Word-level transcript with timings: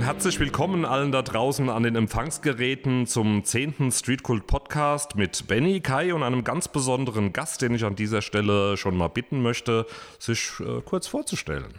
und 0.00 0.06
herzlich 0.06 0.40
willkommen 0.40 0.86
allen 0.86 1.12
da 1.12 1.20
draußen 1.20 1.68
an 1.68 1.82
den 1.82 1.94
Empfangsgeräten 1.94 3.06
zum 3.06 3.44
10. 3.44 3.92
Streetkult 3.92 4.46
Podcast 4.46 5.14
mit 5.14 5.46
Benny, 5.46 5.80
Kai 5.80 6.14
und 6.14 6.22
einem 6.22 6.42
ganz 6.42 6.68
besonderen 6.68 7.34
Gast, 7.34 7.60
den 7.60 7.74
ich 7.74 7.84
an 7.84 7.96
dieser 7.96 8.22
Stelle 8.22 8.78
schon 8.78 8.96
mal 8.96 9.08
bitten 9.08 9.42
möchte, 9.42 9.84
sich 10.18 10.52
äh, 10.60 10.80
kurz 10.80 11.06
vorzustellen. 11.06 11.74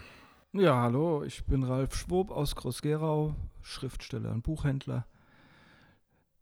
Ja, 0.54 0.84
hallo, 0.84 1.24
ich 1.24 1.46
bin 1.46 1.64
Ralf 1.64 1.96
Schwob 1.96 2.30
aus 2.30 2.56
Groß-Gerau, 2.56 3.34
Schriftsteller 3.64 4.30
und 4.34 4.44
Buchhändler. 4.44 5.08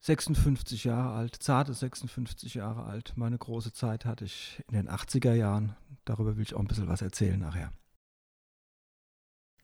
56 0.02 0.84
Jahre 0.84 1.14
alt, 1.14 1.36
zarte 1.36 1.74
56 1.74 2.56
Jahre 2.56 2.84
alt. 2.84 3.14
Meine 3.16 3.38
große 3.38 3.72
Zeit 3.72 4.04
hatte 4.04 4.26
ich 4.26 4.62
in 4.68 4.76
den 4.76 4.90
80er 4.90 5.34
Jahren. 5.34 5.78
Darüber 6.04 6.36
will 6.36 6.44
ich 6.44 6.56
auch 6.56 6.60
ein 6.60 6.68
bisschen 6.68 6.90
was 6.90 7.02
erzählen 7.02 7.40
nachher. 7.40 7.72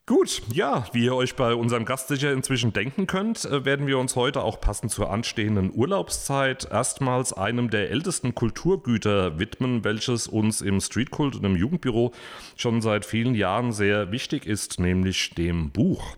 Gut, 0.07 0.43
ja, 0.53 0.85
wie 0.93 1.05
ihr 1.05 1.15
euch 1.15 1.35
bei 1.35 1.55
unserem 1.55 1.83
Gast 1.83 2.09
sicher 2.09 2.31
inzwischen 2.31 2.71
denken 2.71 3.07
könnt, 3.07 3.43
äh, 3.45 3.65
werden 3.65 3.87
wir 3.87 3.97
uns 3.97 4.15
heute 4.15 4.43
auch 4.43 4.61
passend 4.61 4.91
zur 4.91 5.09
anstehenden 5.09 5.71
Urlaubszeit 5.73 6.67
erstmals 6.69 7.33
einem 7.33 7.71
der 7.71 7.89
ältesten 7.89 8.35
Kulturgüter 8.35 9.39
widmen, 9.39 9.83
welches 9.83 10.27
uns 10.27 10.61
im 10.61 10.79
Streetkult 10.79 11.35
und 11.35 11.43
im 11.43 11.55
Jugendbüro 11.55 12.11
schon 12.55 12.81
seit 12.81 13.03
vielen 13.03 13.33
Jahren 13.33 13.71
sehr 13.71 14.11
wichtig 14.11 14.45
ist, 14.45 14.79
nämlich 14.79 15.31
dem 15.31 15.71
Buch. 15.71 16.15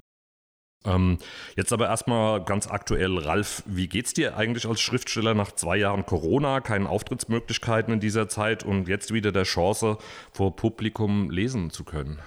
Ähm, 0.84 1.18
jetzt 1.56 1.72
aber 1.72 1.88
erstmal 1.88 2.44
ganz 2.44 2.68
aktuell, 2.68 3.18
Ralf, 3.18 3.64
wie 3.68 3.88
geht's 3.88 4.14
dir 4.14 4.36
eigentlich 4.36 4.68
als 4.68 4.82
Schriftsteller 4.82 5.34
nach 5.34 5.54
zwei 5.54 5.78
Jahren 5.78 6.06
Corona, 6.06 6.60
keinen 6.60 6.88
Auftrittsmöglichkeiten 6.88 7.94
in 7.94 8.00
dieser 8.02 8.28
Zeit 8.28 8.66
und 8.66 8.90
jetzt 8.90 9.14
wieder 9.14 9.32
der 9.32 9.44
Chance, 9.44 9.98
vor 10.34 10.58
Publikum 10.58 11.30
lesen 11.30 11.70
zu 11.70 11.86
können? 11.86 12.20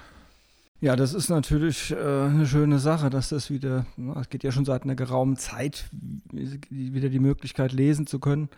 Ja, 0.83 0.97
das 0.97 1.13
ist 1.13 1.29
natürlich 1.29 1.91
äh, 1.91 1.97
eine 1.97 2.47
schöne 2.47 2.79
Sache, 2.79 3.11
dass 3.11 3.29
das 3.29 3.51
wieder, 3.51 3.85
es 4.19 4.31
geht 4.31 4.43
ja 4.43 4.51
schon 4.51 4.65
seit 4.65 4.85
einer 4.85 4.95
geraumen 4.95 5.37
Zeit, 5.37 5.91
wieder 6.33 7.11
die 7.11 7.19
Möglichkeit 7.19 7.73
lesen 7.73 8.07
zu 8.07 8.19
können. 8.19 8.49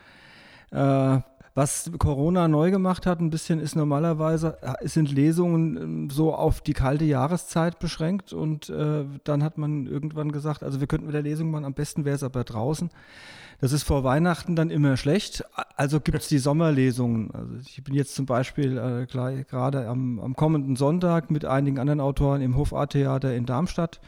Äh, 0.71 1.19
was 1.55 1.91
Corona 1.99 2.47
neu 2.47 2.71
gemacht 2.71 3.07
hat, 3.07 3.21
ein 3.21 3.31
bisschen 3.31 3.59
ist 3.59 3.75
normalerweise, 3.75 4.57
äh, 4.63 4.87
sind 4.87 5.11
Lesungen 5.11 5.77
ähm, 5.77 6.11
so 6.11 6.33
auf 6.33 6.61
die 6.61 6.75
kalte 6.75 7.05
Jahreszeit 7.05 7.81
beschränkt 7.81 8.33
und 8.33 8.71
äh, 8.71 9.05
dann 9.25 9.43
hat 9.43 9.59
man 9.59 9.89
irgendwann 9.89 10.31
gesagt, 10.31 10.63
also 10.63 10.79
wir 10.79 10.87
könnten 10.87 11.07
mit 11.07 11.17
der 11.17 11.23
Lesung 11.23 11.51
machen, 11.51 11.65
am 11.65 11.75
besten 11.75 12.05
wäre 12.05 12.15
es 12.15 12.23
aber 12.23 12.45
draußen. 12.45 12.89
Das 13.63 13.71
ist 13.71 13.85
vor 13.85 14.03
Weihnachten 14.03 14.57
dann 14.57 14.71
immer 14.71 14.97
schlecht. 14.97 15.45
Also 15.77 16.01
gibt 16.01 16.19
es 16.19 16.27
die 16.27 16.39
Sommerlesungen. 16.39 17.31
Also 17.31 17.55
ich 17.65 17.85
bin 17.85 17.95
jetzt 17.95 18.17
zum 18.17 18.27
Beispiel 18.27 18.77
äh, 18.77 19.07
gerade 19.07 19.87
am, 19.87 20.19
am 20.19 20.35
kommenden 20.35 20.75
Sonntag 20.75 21.31
mit 21.31 21.45
einigen 21.45 21.79
anderen 21.79 22.01
Autoren 22.01 22.43
im 22.43 22.57
Hofarttheater 22.57 23.33
in 23.37 23.47
Darmstadt 23.47 24.01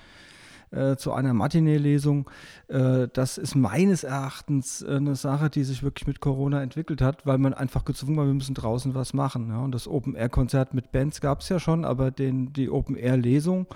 äh, 0.75 0.97
zu 0.97 1.13
einer 1.13 1.33
Matinee-Lesung. 1.35 2.31
Äh, 2.69 3.09
das 3.13 3.39
ist 3.39 3.55
meines 3.55 4.05
Erachtens 4.05 4.83
äh, 4.83 4.97
eine 4.97 5.17
Sache, 5.17 5.51
die 5.51 5.65
sich 5.65 5.83
wirklich 5.83 6.07
mit 6.07 6.21
Corona 6.21 6.63
entwickelt 6.63 7.01
hat, 7.01 7.27
weil 7.27 7.39
man 7.39 7.55
einfach 7.55 7.85
gezwungen 7.85 8.17
war, 8.17 8.27
wir 8.27 8.35
müssen 8.35 8.55
draußen 8.55 8.95
was 8.95 9.15
machen. 9.15 9.49
Ja. 9.51 9.61
Und 9.61 9.73
das 9.73 9.89
Open-Air-Konzert 9.89 10.75
mit 10.75 10.93
Bands 10.93 11.21
gab 11.21 11.41
es 11.41 11.49
ja 11.49 11.61
schon, 11.61 11.85
aber 11.85 12.11
den, 12.11 12.53
die 12.53 12.71
Open-Air-Lesung 12.71 13.67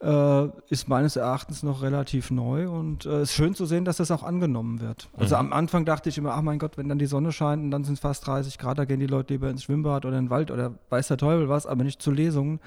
äh, 0.00 0.48
ist 0.68 0.88
meines 0.88 1.16
Erachtens 1.16 1.62
noch 1.62 1.82
relativ 1.82 2.30
neu 2.30 2.70
und 2.70 3.04
es 3.06 3.12
äh, 3.12 3.22
ist 3.22 3.34
schön 3.34 3.54
zu 3.54 3.66
sehen, 3.66 3.84
dass 3.84 3.98
das 3.98 4.10
auch 4.10 4.22
angenommen 4.22 4.80
wird. 4.80 5.08
Also 5.16 5.36
mhm. 5.36 5.40
am 5.40 5.52
Anfang 5.52 5.84
dachte 5.84 6.08
ich 6.08 6.18
immer, 6.18 6.34
ach 6.34 6.42
mein 6.42 6.58
Gott, 6.58 6.78
wenn 6.78 6.88
dann 6.88 6.98
die 6.98 7.06
Sonne 7.06 7.32
scheint 7.32 7.62
und 7.62 7.70
dann 7.70 7.84
sind 7.84 7.94
es 7.94 8.00
fast 8.00 8.26
30 8.26 8.58
Grad, 8.58 8.78
da 8.78 8.84
gehen 8.84 9.00
die 9.00 9.06
Leute 9.06 9.34
lieber 9.34 9.50
ins 9.50 9.64
Schwimmbad 9.64 10.04
oder 10.04 10.18
in 10.18 10.26
den 10.26 10.30
Wald 10.30 10.50
oder 10.50 10.74
weiß 10.88 11.08
der 11.08 11.18
Teufel 11.18 11.48
was, 11.48 11.66
aber 11.66 11.84
nicht 11.84 12.00
zu 12.00 12.10
Lesungen. 12.10 12.60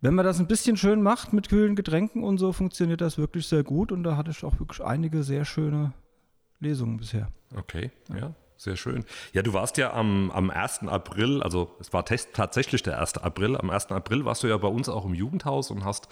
Wenn 0.00 0.14
man 0.14 0.24
das 0.24 0.40
ein 0.40 0.46
bisschen 0.46 0.76
schön 0.76 1.02
macht 1.02 1.32
mit 1.32 1.48
kühlen 1.48 1.76
Getränken 1.76 2.24
und 2.24 2.38
so, 2.38 2.52
funktioniert 2.52 3.02
das 3.02 3.18
wirklich 3.18 3.46
sehr 3.46 3.62
gut 3.62 3.92
und 3.92 4.02
da 4.02 4.16
hatte 4.16 4.30
ich 4.30 4.44
auch 4.44 4.58
wirklich 4.58 4.82
einige 4.82 5.22
sehr 5.22 5.44
schöne 5.44 5.92
Lesungen 6.58 6.96
bisher. 6.96 7.28
Okay, 7.54 7.90
ja. 8.08 8.16
ja. 8.16 8.34
Sehr 8.62 8.76
schön. 8.76 9.06
Ja, 9.32 9.40
du 9.40 9.54
warst 9.54 9.78
ja 9.78 9.94
am, 9.94 10.30
am 10.32 10.50
1. 10.50 10.80
April, 10.82 11.42
also 11.42 11.74
es 11.80 11.94
war 11.94 12.04
tatsächlich 12.04 12.82
der 12.82 13.00
1. 13.00 13.16
April, 13.16 13.56
am 13.56 13.70
1. 13.70 13.86
April 13.86 14.26
warst 14.26 14.42
du 14.42 14.48
ja 14.48 14.58
bei 14.58 14.68
uns 14.68 14.90
auch 14.90 15.06
im 15.06 15.14
Jugendhaus 15.14 15.70
und 15.70 15.82
hast 15.82 16.08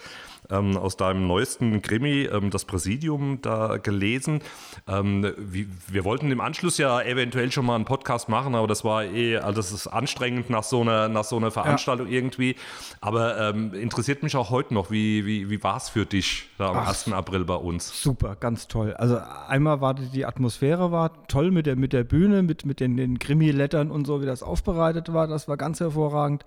ähm, 0.48 0.78
aus 0.78 0.96
deinem 0.96 1.26
neuesten 1.26 1.82
Krimi 1.82 2.22
ähm, 2.22 2.48
das 2.48 2.64
Präsidium 2.64 3.42
da 3.42 3.76
gelesen. 3.76 4.40
Ähm, 4.86 5.30
wie, 5.36 5.68
wir 5.88 6.06
wollten 6.06 6.30
im 6.30 6.40
Anschluss 6.40 6.78
ja 6.78 7.02
eventuell 7.02 7.52
schon 7.52 7.66
mal 7.66 7.74
einen 7.74 7.84
Podcast 7.84 8.30
machen, 8.30 8.54
aber 8.54 8.66
das 8.66 8.82
war 8.82 9.04
eh, 9.04 9.36
also 9.36 9.56
das 9.56 9.70
ist 9.70 9.86
anstrengend 9.86 10.48
nach 10.48 10.64
so 10.64 10.80
einer, 10.80 11.10
nach 11.10 11.24
so 11.24 11.36
einer 11.36 11.50
Veranstaltung 11.50 12.06
ja. 12.06 12.14
irgendwie. 12.14 12.56
Aber 13.02 13.38
ähm, 13.38 13.74
interessiert 13.74 14.22
mich 14.22 14.34
auch 14.36 14.48
heute 14.48 14.72
noch, 14.72 14.90
wie, 14.90 15.26
wie, 15.26 15.50
wie 15.50 15.62
war 15.62 15.76
es 15.76 15.90
für 15.90 16.06
dich 16.06 16.48
da 16.56 16.70
am 16.70 16.78
Ach, 16.78 16.88
1. 16.88 17.12
April 17.12 17.44
bei 17.44 17.56
uns? 17.56 18.02
Super, 18.02 18.36
ganz 18.36 18.68
toll. 18.68 18.94
Also 18.94 19.18
einmal 19.48 19.82
war 19.82 19.92
die 19.92 20.24
Atmosphäre 20.24 20.90
war 20.92 21.26
toll 21.26 21.50
mit 21.50 21.66
der, 21.66 21.76
mit 21.76 21.92
der 21.92 22.04
Bühne 22.04 22.37
mit, 22.42 22.64
mit 22.66 22.80
den, 22.80 22.96
den 22.96 23.18
Krimi-Lettern 23.18 23.90
und 23.90 24.06
so, 24.06 24.20
wie 24.20 24.26
das 24.26 24.42
aufbereitet 24.42 25.12
war. 25.12 25.26
Das 25.26 25.48
war 25.48 25.56
ganz 25.56 25.80
hervorragend. 25.80 26.44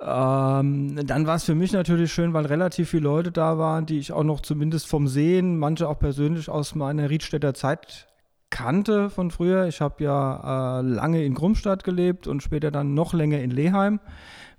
Ähm, 0.00 0.98
dann 1.06 1.26
war 1.26 1.36
es 1.36 1.44
für 1.44 1.54
mich 1.54 1.72
natürlich 1.72 2.12
schön, 2.12 2.32
weil 2.32 2.46
relativ 2.46 2.90
viele 2.90 3.02
Leute 3.02 3.32
da 3.32 3.58
waren, 3.58 3.84
die 3.84 3.98
ich 3.98 4.12
auch 4.12 4.24
noch 4.24 4.40
zumindest 4.40 4.86
vom 4.86 5.08
Sehen, 5.08 5.58
manche 5.58 5.88
auch 5.88 5.98
persönlich 5.98 6.48
aus 6.48 6.74
meiner 6.74 7.10
Riedstädter 7.10 7.52
Zeit 7.52 8.08
kannte 8.48 9.10
von 9.10 9.30
früher. 9.30 9.66
Ich 9.66 9.80
habe 9.80 10.02
ja 10.02 10.80
äh, 10.80 10.82
lange 10.82 11.24
in 11.24 11.34
Grumstadt 11.34 11.84
gelebt 11.84 12.26
und 12.26 12.42
später 12.42 12.70
dann 12.70 12.94
noch 12.94 13.12
länger 13.12 13.40
in 13.40 13.50
Leheim 13.50 14.00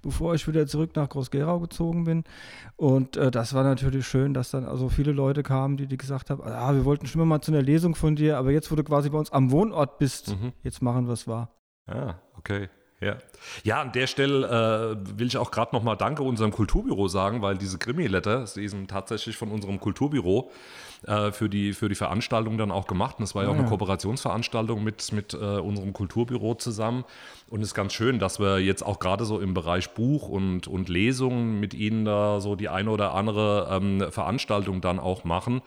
bevor 0.01 0.35
ich 0.35 0.47
wieder 0.47 0.67
zurück 0.67 0.95
nach 0.95 1.09
Groß-Gerau 1.09 1.59
gezogen 1.59 2.03
bin. 2.03 2.23
Und 2.75 3.17
äh, 3.17 3.31
das 3.31 3.53
war 3.53 3.63
natürlich 3.63 4.07
schön, 4.07 4.34
dass 4.34 4.51
dann 4.51 4.66
also 4.66 4.89
viele 4.89 5.12
Leute 5.12 5.44
kamen, 5.44 5.78
die, 5.78 5.88
die 5.88 5.97
gesagt 5.97 6.29
haben, 6.29 6.41
ah, 6.44 6.73
wir 6.73 6.85
wollten 6.85 7.07
schon 7.07 7.28
mal 7.28 7.41
zu 7.41 7.51
einer 7.51 7.62
Lesung 7.62 7.95
von 7.95 8.16
dir, 8.16 8.38
aber 8.38 8.51
jetzt, 8.51 8.72
wo 8.72 8.75
du 8.75 8.84
quasi 8.84 9.09
bei 9.09 9.17
uns 9.17 9.31
am 9.31 9.51
Wohnort 9.51 9.97
bist, 9.97 10.29
mhm. 10.29 10.53
jetzt 10.63 10.81
machen 10.81 11.07
wir 11.07 11.13
es 11.13 11.28
wahr. 11.28 11.50
Ah, 11.88 12.16
okay. 12.38 12.69
Ja. 13.01 13.17
ja, 13.63 13.81
an 13.81 13.91
der 13.91 14.06
Stelle 14.06 14.95
äh, 14.95 15.17
will 15.17 15.25
ich 15.25 15.35
auch 15.38 15.50
gerade 15.50 15.75
nochmal 15.75 15.97
Danke 15.97 16.22
unserem 16.22 16.51
Kulturbüro 16.51 17.07
sagen, 17.07 17.41
weil 17.41 17.57
diese 17.57 17.79
Krimi-Letter, 17.79 18.45
die 18.56 18.68
sind 18.68 18.91
tatsächlich 18.91 19.38
von 19.38 19.50
unserem 19.50 19.79
Kulturbüro 19.79 20.51
äh, 21.07 21.31
für, 21.31 21.50
die, 21.50 21.73
für 21.73 21.89
die 21.89 21.95
Veranstaltung 21.95 22.57
dann 22.57 22.72
auch 22.72 22.85
gemacht. 22.85 23.17
Und 23.17 23.23
das 23.23 23.34
war 23.34 23.44
ja 23.44 23.50
auch 23.50 23.56
eine 23.56 23.66
Kooperationsveranstaltung 23.66 24.84
mit, 24.84 25.12
mit 25.12 25.34
äh, 25.34 25.38
unserem 25.38 25.94
Kulturbüro 25.94 26.56
zusammen. 26.56 27.06
Und 27.50 27.62
es 27.62 27.69
ist 27.69 27.73
ganz 27.73 27.94
schön, 27.94 28.19
dass 28.19 28.39
wir 28.39 28.59
jetzt 28.59 28.84
auch 28.84 29.00
gerade 29.00 29.25
so 29.25 29.39
im 29.39 29.53
Bereich 29.53 29.94
Buch 29.95 30.29
und, 30.29 30.67
und 30.67 30.89
Lesungen 30.89 31.59
mit 31.59 31.73
Ihnen 31.73 32.06
da 32.06 32.39
so 32.39 32.56
die 32.56 32.69
eine 32.69 32.91
oder 32.91 33.13
andere 33.13 33.67
ähm, 33.72 34.12
Veranstaltung 34.12 34.79
dann 34.79 35.00
auch 35.00 35.23
machen, 35.23 35.62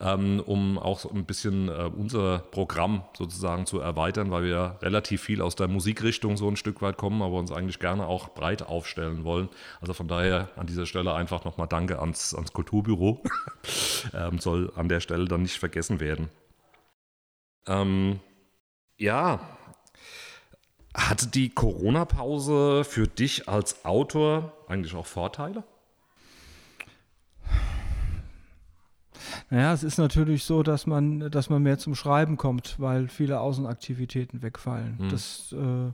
ähm, 0.00 0.40
um 0.46 0.78
auch 0.78 1.00
so 1.00 1.10
ein 1.10 1.24
bisschen 1.24 1.68
äh, 1.68 1.90
unser 1.94 2.38
Programm 2.38 3.02
sozusagen 3.16 3.66
zu 3.66 3.80
erweitern, 3.80 4.30
weil 4.30 4.44
wir 4.44 4.76
relativ 4.82 5.22
viel 5.22 5.42
aus 5.42 5.56
der 5.56 5.68
Musikrichtung 5.68 6.36
so 6.36 6.48
ein 6.48 6.56
Stück 6.56 6.80
weit 6.80 6.96
kommen, 6.96 7.20
aber 7.22 7.38
uns 7.38 7.52
eigentlich 7.52 7.80
gerne 7.80 8.06
auch 8.06 8.28
breit 8.28 8.62
aufstellen 8.62 9.24
wollen. 9.24 9.48
Also 9.80 9.92
von 9.92 10.08
daher 10.08 10.48
an 10.56 10.66
dieser 10.66 10.86
Stelle 10.86 11.12
einfach 11.12 11.44
nochmal 11.44 11.66
Danke 11.66 11.98
ans, 11.98 12.34
ans 12.34 12.52
Kulturbüro. 12.52 13.22
ähm, 14.14 14.38
soll 14.38 14.72
an 14.76 14.88
der 14.88 15.00
Stelle 15.00 15.26
dann 15.26 15.42
nicht 15.42 15.58
vergessen 15.58 16.00
werden. 16.00 16.28
Ähm, 17.66 18.20
ja, 18.96 19.40
hatte 20.94 21.26
die 21.26 21.50
Corona-Pause 21.50 22.84
für 22.84 23.06
dich 23.06 23.48
als 23.48 23.84
Autor 23.84 24.52
eigentlich 24.68 24.94
auch 24.94 25.06
Vorteile? 25.06 25.64
Naja, 29.50 29.72
es 29.72 29.82
ist 29.82 29.98
natürlich 29.98 30.44
so, 30.44 30.62
dass 30.62 30.86
man, 30.86 31.30
dass 31.30 31.50
man 31.50 31.62
mehr 31.62 31.78
zum 31.78 31.94
Schreiben 31.94 32.36
kommt, 32.36 32.80
weil 32.80 33.08
viele 33.08 33.40
Außenaktivitäten 33.40 34.42
wegfallen. 34.42 34.98
Hm. 34.98 35.08
Das, 35.08 35.52
äh, 35.52 35.92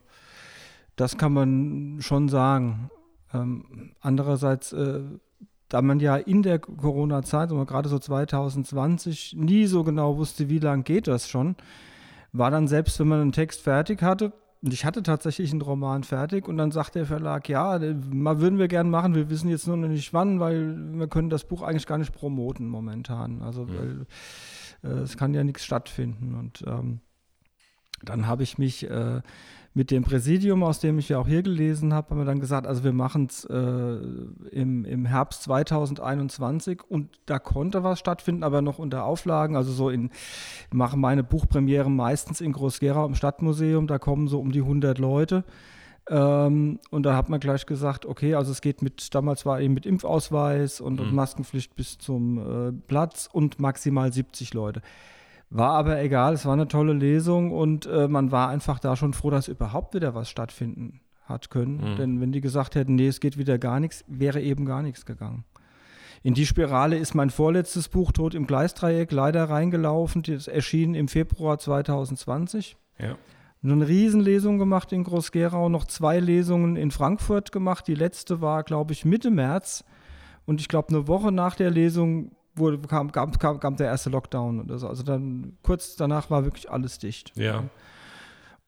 das 0.96 1.18
kann 1.18 1.32
man 1.32 1.98
schon 2.00 2.28
sagen. 2.28 2.90
Ähm, 3.34 3.92
andererseits 4.00 4.72
äh, 4.72 5.00
da 5.72 5.80
man 5.80 6.00
ja 6.00 6.16
in 6.16 6.42
der 6.42 6.58
Corona-Zeit, 6.58 7.48
gerade 7.48 7.88
so 7.88 7.98
2020, 7.98 9.34
nie 9.38 9.66
so 9.66 9.84
genau 9.84 10.18
wusste, 10.18 10.50
wie 10.50 10.58
lang 10.58 10.84
geht 10.84 11.08
das 11.08 11.30
schon, 11.30 11.56
war 12.32 12.50
dann 12.50 12.68
selbst, 12.68 13.00
wenn 13.00 13.08
man 13.08 13.22
einen 13.22 13.32
Text 13.32 13.62
fertig 13.62 14.02
hatte, 14.02 14.32
und 14.62 14.72
ich 14.72 14.84
hatte 14.84 15.02
tatsächlich 15.02 15.50
einen 15.50 15.62
Roman 15.62 16.04
fertig 16.04 16.46
und 16.46 16.56
dann 16.56 16.70
sagt 16.70 16.94
der 16.94 17.06
Verlag, 17.06 17.48
ja, 17.48 17.80
mal 18.12 18.40
würden 18.40 18.58
wir 18.58 18.68
gern 18.68 18.90
machen, 18.90 19.14
wir 19.14 19.28
wissen 19.28 19.48
jetzt 19.48 19.66
nur 19.66 19.76
noch 19.76 19.88
nicht 19.88 20.12
wann, 20.12 20.38
weil 20.38 20.76
wir 20.98 21.08
können 21.08 21.30
das 21.30 21.44
Buch 21.44 21.62
eigentlich 21.62 21.86
gar 21.86 21.98
nicht 21.98 22.12
promoten 22.12 22.68
momentan. 22.68 23.42
Also 23.42 23.62
ja. 23.62 23.78
weil, 23.78 24.06
äh, 24.84 25.02
es 25.02 25.16
kann 25.16 25.34
ja 25.34 25.42
nichts 25.42 25.64
stattfinden. 25.64 26.36
Und 26.36 26.62
ähm, 26.68 27.00
dann 28.04 28.28
habe 28.28 28.44
ich 28.44 28.56
mich 28.56 28.88
äh, 28.88 29.22
mit 29.74 29.90
dem 29.90 30.02
Präsidium, 30.02 30.62
aus 30.62 30.80
dem 30.80 30.98
ich 30.98 31.08
ja 31.08 31.18
auch 31.18 31.26
hier 31.26 31.42
gelesen 31.42 31.94
habe, 31.94 32.10
haben 32.10 32.18
wir 32.18 32.26
dann 32.26 32.40
gesagt, 32.40 32.66
also 32.66 32.84
wir 32.84 32.92
machen 32.92 33.26
es 33.30 33.44
äh, 33.46 33.56
im, 34.50 34.84
im 34.84 35.06
Herbst 35.06 35.44
2021 35.44 36.82
und 36.86 37.08
da 37.24 37.38
konnte 37.38 37.82
was 37.82 37.98
stattfinden, 37.98 38.42
aber 38.42 38.60
noch 38.60 38.78
unter 38.78 39.04
Auflagen. 39.04 39.56
Also 39.56 39.72
so 39.72 39.88
in, 39.88 40.10
machen 40.70 41.00
meine 41.00 41.24
Buchpremiere 41.24 41.90
meistens 41.90 42.42
in 42.42 42.52
Groß-Gerau 42.52 43.06
im 43.06 43.14
Stadtmuseum, 43.14 43.86
da 43.86 43.98
kommen 43.98 44.28
so 44.28 44.40
um 44.40 44.52
die 44.52 44.60
100 44.60 44.98
Leute. 44.98 45.44
Ähm, 46.08 46.80
und 46.90 47.04
da 47.04 47.16
hat 47.16 47.30
man 47.30 47.40
gleich 47.40 47.64
gesagt, 47.64 48.04
okay, 48.04 48.34
also 48.34 48.52
es 48.52 48.60
geht 48.60 48.82
mit, 48.82 49.14
damals 49.14 49.46
war 49.46 49.60
eben 49.60 49.72
mit 49.72 49.86
Impfausweis 49.86 50.80
und, 50.80 50.94
mhm. 50.94 51.06
und 51.06 51.14
Maskenpflicht 51.14 51.76
bis 51.76 51.96
zum 51.96 52.38
äh, 52.38 52.72
Platz 52.88 53.28
und 53.32 53.58
maximal 53.58 54.12
70 54.12 54.52
Leute. 54.52 54.82
War 55.54 55.72
aber 55.72 56.00
egal, 56.00 56.32
es 56.32 56.46
war 56.46 56.54
eine 56.54 56.66
tolle 56.66 56.94
Lesung 56.94 57.52
und 57.52 57.84
äh, 57.84 58.08
man 58.08 58.32
war 58.32 58.48
einfach 58.48 58.78
da 58.78 58.96
schon 58.96 59.12
froh, 59.12 59.28
dass 59.28 59.48
überhaupt 59.48 59.94
wieder 59.94 60.14
was 60.14 60.30
stattfinden 60.30 61.00
hat 61.24 61.50
können. 61.50 61.92
Mhm. 61.92 61.96
Denn 61.96 62.20
wenn 62.20 62.32
die 62.32 62.40
gesagt 62.40 62.74
hätten, 62.74 62.94
nee, 62.94 63.06
es 63.06 63.20
geht 63.20 63.36
wieder 63.36 63.58
gar 63.58 63.78
nichts, 63.78 64.02
wäre 64.06 64.40
eben 64.40 64.64
gar 64.64 64.82
nichts 64.82 65.04
gegangen. 65.04 65.44
In 66.22 66.32
die 66.32 66.46
Spirale 66.46 66.96
ist 66.96 67.14
mein 67.14 67.30
vorletztes 67.30 67.88
Buch 67.88 68.12
Tod 68.12 68.34
im 68.34 68.46
Gleisdreieck 68.46 69.12
leider 69.12 69.50
reingelaufen. 69.50 70.22
Das 70.22 70.48
erschien 70.48 70.94
im 70.94 71.08
Februar 71.08 71.58
2020. 71.58 72.76
Ja. 72.98 73.16
Eine 73.62 73.86
Riesenlesung 73.86 74.58
gemacht 74.58 74.92
in 74.92 75.04
Groß-Gerau, 75.04 75.68
noch 75.68 75.84
zwei 75.84 76.18
Lesungen 76.18 76.76
in 76.76 76.90
Frankfurt 76.90 77.52
gemacht. 77.52 77.86
Die 77.88 77.94
letzte 77.94 78.40
war, 78.40 78.62
glaube 78.62 78.92
ich, 78.92 79.04
Mitte 79.04 79.30
März. 79.30 79.84
Und 80.46 80.60
ich 80.60 80.68
glaube, 80.68 80.88
eine 80.88 81.08
Woche 81.08 81.30
nach 81.30 81.56
der 81.56 81.70
Lesung 81.70 82.32
wurde, 82.54 82.78
kam, 82.78 83.12
kam, 83.12 83.32
kam, 83.32 83.60
kam 83.60 83.76
der 83.76 83.86
erste 83.86 84.10
Lockdown 84.10 84.60
oder 84.60 84.78
so. 84.78 84.88
Also 84.88 85.02
dann 85.02 85.56
kurz 85.62 85.96
danach 85.96 86.30
war 86.30 86.44
wirklich 86.44 86.70
alles 86.70 86.98
dicht. 86.98 87.32
Ja. 87.36 87.64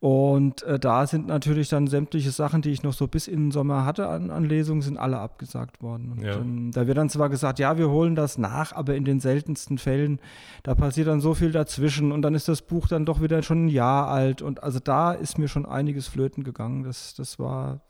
Und 0.05 0.63
äh, 0.65 0.79
da 0.79 1.07
sind 1.07 1.29
natürlich 1.29 1.71
dann 1.71 1.87
sämtliche 1.87 2.31
Sachen, 2.31 2.61
die 2.61 2.69
ich 2.69 2.83
noch 2.83 2.93
so 2.93 3.09
bis 3.09 3.27
in 3.27 3.45
den 3.45 3.51
Sommer 3.53 3.87
hatte 3.87 4.07
an, 4.07 4.31
an 4.31 4.45
Lesungen, 4.45 4.83
sind 4.83 4.99
alle 4.99 5.19
abgesagt 5.19 5.81
worden. 5.81 6.13
Und, 6.13 6.23
ja. 6.23 6.37
ähm, 6.37 6.73
da 6.73 6.87
wird 6.87 6.99
dann 6.99 7.09
zwar 7.09 7.31
gesagt, 7.31 7.59
ja, 7.59 7.79
wir 7.79 7.89
holen 7.89 8.15
das 8.15 8.37
nach, 8.37 8.73
aber 8.73 8.97
in 8.97 9.07
den 9.07 9.19
seltensten 9.19 9.79
Fällen, 9.79 10.21
da 10.63 10.75
passiert 10.75 11.09
dann 11.09 11.23
so 11.23 11.33
viel 11.33 11.53
dazwischen 11.53 12.13
und 12.13 12.21
dann 12.21 12.35
ist 12.35 12.49
das 12.49 12.61
Buch 12.61 12.87
dann 12.87 13.07
doch 13.07 13.23
wieder 13.23 13.43
schon 13.43 13.65
ein 13.65 13.69
Jahr 13.69 14.09
alt. 14.09 14.43
Und 14.43 14.63
also 14.63 14.79
da 14.79 15.13
ist 15.13 15.39
mir 15.39 15.49
schon 15.49 15.65
einiges 15.65 16.07
flöten 16.07 16.45
gegangen. 16.45 16.83
Das, 16.83 17.15
das 17.15 17.39
war 17.39 17.81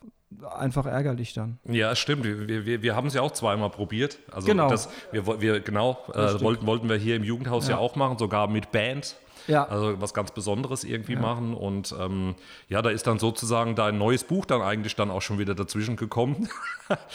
einfach 0.57 0.87
ärgerlich 0.87 1.35
dann. 1.35 1.59
Ja, 1.65 1.95
stimmt. 1.97 2.25
Wir, 2.25 2.67
wir, 2.67 2.83
wir 2.83 2.97
haben 2.97 3.07
es 3.07 3.15
ja 3.15 3.23
auch 3.23 3.33
zweimal 3.33 3.71
probiert. 3.71 4.19
Also 4.31 4.47
genau. 4.47 4.69
Das, 4.69 4.89
wir, 5.13 5.41
wir, 5.41 5.61
genau, 5.61 5.99
äh, 6.13 6.41
wollten, 6.41 6.67
wollten 6.67 6.89
wir 6.89 6.97
hier 6.97 7.17
im 7.17 7.25
Jugendhaus 7.25 7.69
ja. 7.69 7.75
ja 7.75 7.79
auch 7.79 7.97
machen, 7.97 8.19
sogar 8.19 8.49
mit 8.49 8.73
Band. 8.73 9.17
Ja. 9.47 9.67
Also 9.69 10.01
was 10.01 10.15
ganz 10.15 10.33
Besonderes 10.33 10.85
irgendwie 10.85 11.15
ja. 11.15 11.21
machen. 11.21 11.55
Und 11.55 11.95
ähm, 11.99 12.35
ja, 12.69 12.83
da 12.83 12.91
ist 12.91 13.07
dann 13.07 13.19
sozusagen 13.19 13.75
dein 13.75 13.99
neues 13.99 14.25
Buch 14.25 14.47
dann 14.47 14.63
eigentlich 14.63 14.97
dann 14.97 15.11
auch 15.11 15.23
schon 15.23 15.39
wieder 15.39 15.55
dazwischen 15.55 15.97
gekommen. 15.97 16.49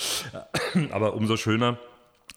Aber 0.92 1.14
umso 1.16 1.38
schöner, 1.38 1.78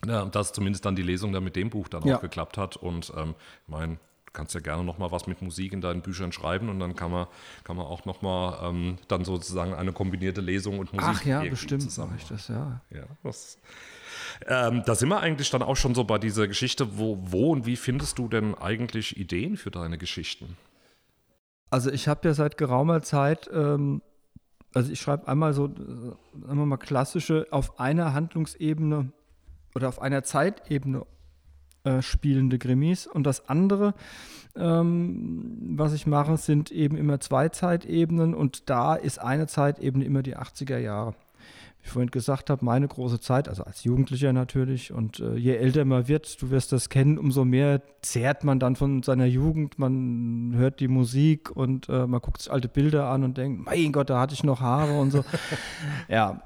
ja, 0.06 0.24
dass 0.24 0.52
zumindest 0.52 0.84
dann 0.84 0.96
die 0.96 1.02
Lesung 1.02 1.32
dann 1.32 1.44
mit 1.44 1.56
dem 1.56 1.70
Buch 1.70 1.88
dann 1.88 2.02
auch 2.10 2.20
geklappt 2.20 2.56
hat. 2.58 2.76
Und 2.76 3.12
ähm, 3.16 3.34
mein 3.66 3.98
kannst 4.32 4.54
ja 4.54 4.60
gerne 4.60 4.84
noch 4.84 4.98
mal 4.98 5.10
was 5.12 5.26
mit 5.26 5.42
Musik 5.42 5.72
in 5.72 5.80
deinen 5.80 6.02
Büchern 6.02 6.32
schreiben 6.32 6.68
und 6.68 6.78
dann 6.78 6.96
kann 6.96 7.10
man, 7.10 7.26
kann 7.64 7.76
man 7.76 7.86
auch 7.86 8.04
noch 8.04 8.22
mal 8.22 8.68
ähm, 8.68 8.98
dann 9.08 9.24
sozusagen 9.24 9.74
eine 9.74 9.92
kombinierte 9.92 10.40
Lesung 10.40 10.78
und 10.78 10.92
Musik 10.92 11.10
Ach 11.10 11.24
ja, 11.24 11.40
bestimmt 11.42 11.96
mache 11.98 12.14
ich 12.16 12.24
das, 12.26 12.48
ja. 12.48 12.80
Ja, 12.90 13.04
das, 13.22 13.58
ähm, 14.46 14.82
da 14.86 14.94
sind 14.94 15.08
wir 15.08 15.20
eigentlich 15.20 15.50
dann 15.50 15.62
auch 15.62 15.76
schon 15.76 15.94
so 15.94 16.04
bei 16.04 16.18
dieser 16.18 16.48
Geschichte, 16.48 16.98
wo, 16.98 17.18
wo 17.22 17.52
und 17.52 17.66
wie 17.66 17.76
findest 17.76 18.18
du 18.18 18.28
denn 18.28 18.54
eigentlich 18.54 19.16
Ideen 19.16 19.56
für 19.56 19.70
deine 19.70 19.98
Geschichten? 19.98 20.56
Also 21.70 21.90
ich 21.90 22.08
habe 22.08 22.28
ja 22.28 22.34
seit 22.34 22.58
geraumer 22.58 23.02
Zeit, 23.02 23.48
ähm, 23.52 24.02
also 24.74 24.90
ich 24.90 25.00
schreibe 25.00 25.28
einmal 25.28 25.52
so, 25.52 25.66
äh, 25.66 25.68
sagen 26.46 26.58
wir 26.58 26.66
mal 26.66 26.76
klassische, 26.76 27.46
auf 27.50 27.78
einer 27.78 28.14
Handlungsebene 28.14 29.12
oder 29.74 29.88
auf 29.88 30.00
einer 30.00 30.22
Zeitebene 30.22 31.06
äh, 31.84 32.02
spielende 32.02 32.58
Grimmis. 32.58 33.06
Und 33.06 33.24
das 33.24 33.48
andere, 33.48 33.94
ähm, 34.56 35.74
was 35.76 35.92
ich 35.92 36.06
mache, 36.06 36.36
sind 36.36 36.70
eben 36.70 36.96
immer 36.96 37.20
zwei 37.20 37.48
Zeitebenen 37.48 38.34
und 38.34 38.68
da 38.70 38.94
ist 38.94 39.18
eine 39.18 39.46
Zeitebene 39.46 40.04
immer 40.04 40.22
die 40.22 40.36
80er 40.36 40.78
Jahre 40.78 41.14
wie 41.82 41.86
ich 41.86 41.92
vorhin 41.92 42.10
gesagt 42.12 42.48
habe, 42.48 42.64
meine 42.64 42.86
große 42.86 43.18
Zeit, 43.18 43.48
also 43.48 43.64
als 43.64 43.82
Jugendlicher 43.82 44.32
natürlich. 44.32 44.92
Und 44.92 45.18
äh, 45.18 45.34
je 45.34 45.56
älter 45.56 45.84
man 45.84 46.06
wird, 46.06 46.40
du 46.40 46.50
wirst 46.50 46.70
das 46.70 46.88
kennen, 46.88 47.18
umso 47.18 47.44
mehr 47.44 47.82
zehrt 48.02 48.44
man 48.44 48.60
dann 48.60 48.76
von 48.76 49.02
seiner 49.02 49.26
Jugend. 49.26 49.80
Man 49.80 50.52
hört 50.54 50.78
die 50.78 50.86
Musik 50.86 51.50
und 51.50 51.88
äh, 51.88 52.06
man 52.06 52.20
guckt 52.20 52.42
sich 52.42 52.52
alte 52.52 52.68
Bilder 52.68 53.08
an 53.08 53.24
und 53.24 53.36
denkt, 53.36 53.64
mein 53.64 53.90
Gott, 53.90 54.10
da 54.10 54.20
hatte 54.20 54.32
ich 54.32 54.44
noch 54.44 54.60
Haare 54.60 54.96
und 54.96 55.10
so. 55.10 55.24
ja. 56.08 56.40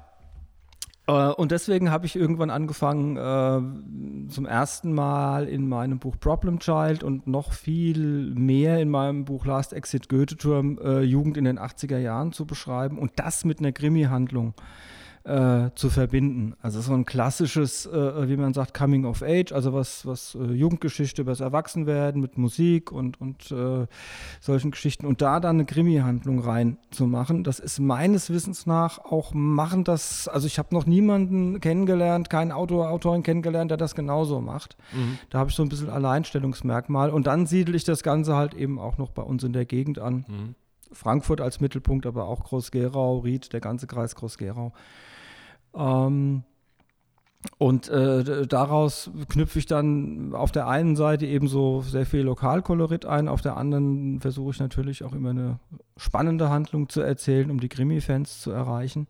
Äh, 1.07 1.29
und 1.29 1.51
deswegen 1.51 1.89
habe 1.89 2.05
ich 2.05 2.15
irgendwann 2.15 2.49
angefangen, 2.49 3.17
äh, 3.17 4.29
zum 4.29 4.45
ersten 4.45 4.93
Mal 4.93 5.47
in 5.47 5.67
meinem 5.67 5.99
Buch 5.99 6.19
Problem 6.19 6.59
Child 6.59 7.03
und 7.03 7.27
noch 7.27 7.53
viel 7.53 8.33
mehr 8.35 8.79
in 8.79 8.89
meinem 8.89 9.25
Buch 9.25 9.45
Last 9.45 9.73
Exit 9.73 10.09
Goethe-Turm 10.09 10.79
äh, 10.83 11.01
Jugend 11.01 11.37
in 11.37 11.45
den 11.45 11.57
80er 11.57 11.97
Jahren 11.97 12.33
zu 12.33 12.45
beschreiben 12.45 12.99
und 12.99 13.13
das 13.15 13.45
mit 13.45 13.59
einer 13.59 13.71
Krimi-Handlung 13.71 14.53
äh, 15.27 15.71
zu 15.75 15.89
verbinden. 15.89 16.55
Also 16.61 16.79
so 16.79 16.93
ein 16.93 17.03
klassisches, 17.03 17.85
äh, 17.85 18.29
wie 18.29 18.37
man 18.37 18.53
sagt, 18.53 18.73
Coming 18.73 19.05
of 19.05 19.21
Age, 19.21 19.51
also 19.51 19.73
was, 19.73 20.05
was 20.05 20.35
äh, 20.35 20.53
Jugendgeschichte 20.53 21.21
über 21.21 21.31
das 21.31 21.41
Erwachsenwerden 21.41 22.21
mit 22.21 22.37
Musik 22.37 22.93
und, 22.93 23.19
und 23.19 23.51
äh, 23.51 23.87
solchen 24.39 24.71
Geschichten 24.71 25.05
und 25.05 25.21
da 25.21 25.41
dann 25.41 25.57
eine 25.57 25.65
Krimi-Handlung 25.65 26.39
reinzumachen. 26.39 27.43
Das 27.43 27.59
ist 27.59 27.79
meines 27.79 28.29
Wissens 28.29 28.65
nach 28.65 28.99
auch 28.99 29.33
machen 29.33 29.83
das, 29.83 30.29
also 30.29 30.47
ich 30.47 30.59
habe 30.59 30.73
noch 30.73 30.85
niemanden 30.85 31.59
kennengelernt, 31.59 32.29
keinen 32.29 32.53
Autor, 32.53 32.89
Autorin 32.89 33.23
kennengelernt, 33.23 33.69
der 33.69 33.77
das 33.77 33.95
genauso 33.95 34.39
macht. 34.39 34.77
Mhm. 34.93 35.17
Da 35.29 35.39
habe 35.39 35.49
ich 35.49 35.57
so 35.57 35.63
ein 35.63 35.69
bisschen 35.69 35.89
Alleinstellungsmerkmal 35.89 37.09
und 37.09 37.27
dann 37.27 37.47
siedle 37.47 37.75
ich 37.75 37.83
das 37.83 38.01
Ganze 38.01 38.35
halt 38.35 38.53
eben 38.53 38.79
auch 38.79 38.97
noch 38.97 39.11
bei 39.11 39.23
uns 39.23 39.43
in 39.43 39.51
der 39.51 39.65
Gegend 39.65 39.99
an. 39.99 40.25
Mhm. 40.27 40.55
Frankfurt 40.93 41.41
als 41.41 41.59
Mittelpunkt, 41.59 42.05
aber 42.05 42.29
auch 42.29 42.45
Groß-Gerau, 42.45 43.19
Ried, 43.19 43.51
der 43.51 43.59
ganze 43.59 43.87
Kreis 43.87 44.15
Groß-Gerau. 44.15 44.71
Ähm, 45.77 46.43
und 47.59 47.87
äh, 47.89 48.45
daraus 48.47 49.09
knüpfe 49.29 49.59
ich 49.59 49.65
dann 49.65 50.33
auf 50.33 50.51
der 50.51 50.67
einen 50.67 50.95
Seite 50.95 51.25
eben 51.25 51.47
so 51.47 51.81
sehr 51.81 52.05
viel 52.05 52.21
Lokalkolorit 52.21 53.05
ein, 53.05 53.27
auf 53.27 53.41
der 53.41 53.57
anderen 53.57 54.19
versuche 54.19 54.51
ich 54.51 54.59
natürlich 54.59 55.03
auch 55.03 55.13
immer 55.13 55.29
eine 55.29 55.59
spannende 55.97 56.49
Handlung 56.49 56.89
zu 56.89 57.01
erzählen, 57.01 57.49
um 57.49 57.59
die 57.59 57.69
Krimi-Fans 57.69 58.41
zu 58.41 58.51
erreichen. 58.51 59.07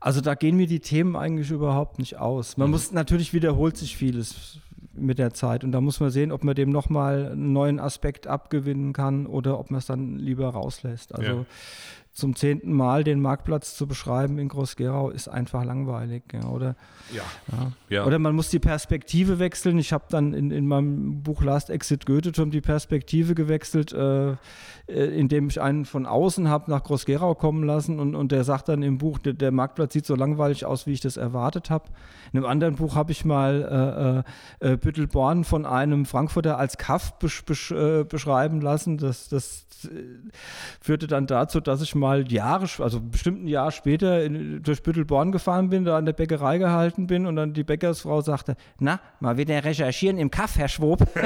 Also 0.00 0.20
da 0.20 0.34
gehen 0.34 0.56
mir 0.56 0.66
die 0.66 0.80
Themen 0.80 1.16
eigentlich 1.16 1.50
überhaupt 1.50 1.98
nicht 1.98 2.18
aus. 2.18 2.56
Man 2.56 2.68
mhm. 2.68 2.72
muss 2.72 2.92
natürlich 2.92 3.32
wiederholt 3.32 3.76
sich 3.76 3.96
vieles 3.96 4.58
mit 4.92 5.18
der 5.18 5.32
Zeit 5.32 5.62
und 5.62 5.72
da 5.72 5.80
muss 5.80 6.00
man 6.00 6.10
sehen, 6.10 6.32
ob 6.32 6.42
man 6.42 6.54
dem 6.54 6.70
nochmal 6.70 7.32
einen 7.32 7.52
neuen 7.52 7.80
Aspekt 7.80 8.26
abgewinnen 8.26 8.92
kann 8.92 9.26
oder 9.26 9.58
ob 9.58 9.70
man 9.70 9.78
es 9.78 9.86
dann 9.86 10.18
lieber 10.18 10.48
rauslässt. 10.48 11.14
Also 11.14 11.30
ja 11.30 11.46
zum 12.16 12.34
zehnten 12.34 12.72
Mal 12.72 13.04
den 13.04 13.20
Marktplatz 13.20 13.76
zu 13.76 13.86
beschreiben 13.86 14.38
in 14.38 14.48
Groß-Gerau 14.48 15.10
ist 15.10 15.28
einfach 15.28 15.64
langweilig. 15.64 16.22
Ja, 16.32 16.48
oder, 16.48 16.74
ja. 17.12 17.22
ja. 17.52 17.72
Ja. 17.90 18.06
oder 18.06 18.18
man 18.18 18.34
muss 18.34 18.48
die 18.48 18.58
Perspektive 18.58 19.38
wechseln. 19.38 19.78
Ich 19.78 19.92
habe 19.92 20.04
dann 20.08 20.32
in, 20.32 20.50
in 20.50 20.66
meinem 20.66 21.22
Buch 21.22 21.42
Last 21.42 21.68
Exit 21.68 22.06
Goethe-Turm 22.06 22.50
die 22.50 22.62
Perspektive 22.62 23.34
gewechselt, 23.34 23.92
äh, 23.92 24.30
äh, 24.30 24.34
indem 24.86 25.48
ich 25.48 25.60
einen 25.60 25.84
von 25.84 26.06
außen 26.06 26.48
habe 26.48 26.70
nach 26.70 26.84
Groß-Gerau 26.84 27.34
kommen 27.34 27.64
lassen 27.64 28.00
und, 28.00 28.14
und 28.14 28.32
der 28.32 28.44
sagt 28.44 28.70
dann 28.70 28.82
im 28.82 28.96
Buch, 28.96 29.18
der, 29.18 29.34
der, 29.34 29.52
Marktplatz 29.52 29.92
sieht 29.92 30.06
so 30.06 30.14
langweilig 30.14 30.64
aus, 30.64 30.86
wie 30.86 30.92
ich 30.92 31.00
das 31.00 31.18
erwartet 31.18 31.68
habe. 31.68 31.90
In 32.32 32.38
einem 32.38 32.46
anderen 32.46 32.76
Buch 32.76 32.94
habe 32.94 33.12
ich 33.12 33.26
mal 33.26 34.24
äh, 34.62 34.68
äh, 34.68 34.72
äh, 34.72 34.76
Büttelborn 34.78 35.44
von 35.44 35.66
einem 35.66 36.06
Frankfurter 36.06 36.56
als 36.56 36.78
Kaff 36.78 37.18
besch 37.18 37.44
besch 37.44 37.72
äh, 37.72 38.04
beschreiben 38.04 38.62
lassen. 38.62 38.96
Das, 38.96 39.28
das 39.28 39.66
führte 40.80 41.06
dann 41.06 41.26
dazu, 41.26 41.60
dass 41.60 41.82
ich 41.82 41.94
mal 41.94 42.05
mal 42.06 42.30
Jahre, 42.30 42.68
also 42.82 43.00
bestimmt 43.00 43.44
ein 43.44 43.48
Jahr 43.48 43.70
später 43.70 44.22
in, 44.22 44.62
durch 44.62 44.82
Büttelborn 44.82 45.32
gefahren 45.32 45.70
bin, 45.70 45.84
da 45.84 45.96
an 45.96 46.04
der 46.04 46.12
Bäckerei 46.12 46.58
gehalten 46.58 47.06
bin 47.06 47.26
und 47.26 47.36
dann 47.36 47.52
die 47.52 47.64
Bäckersfrau 47.64 48.20
sagte, 48.20 48.56
na, 48.78 49.00
mal 49.20 49.36
wieder 49.36 49.64
recherchieren 49.64 50.18
im 50.18 50.30
Kaff, 50.30 50.56
Herr 50.56 50.68
Schwob. 50.68 51.06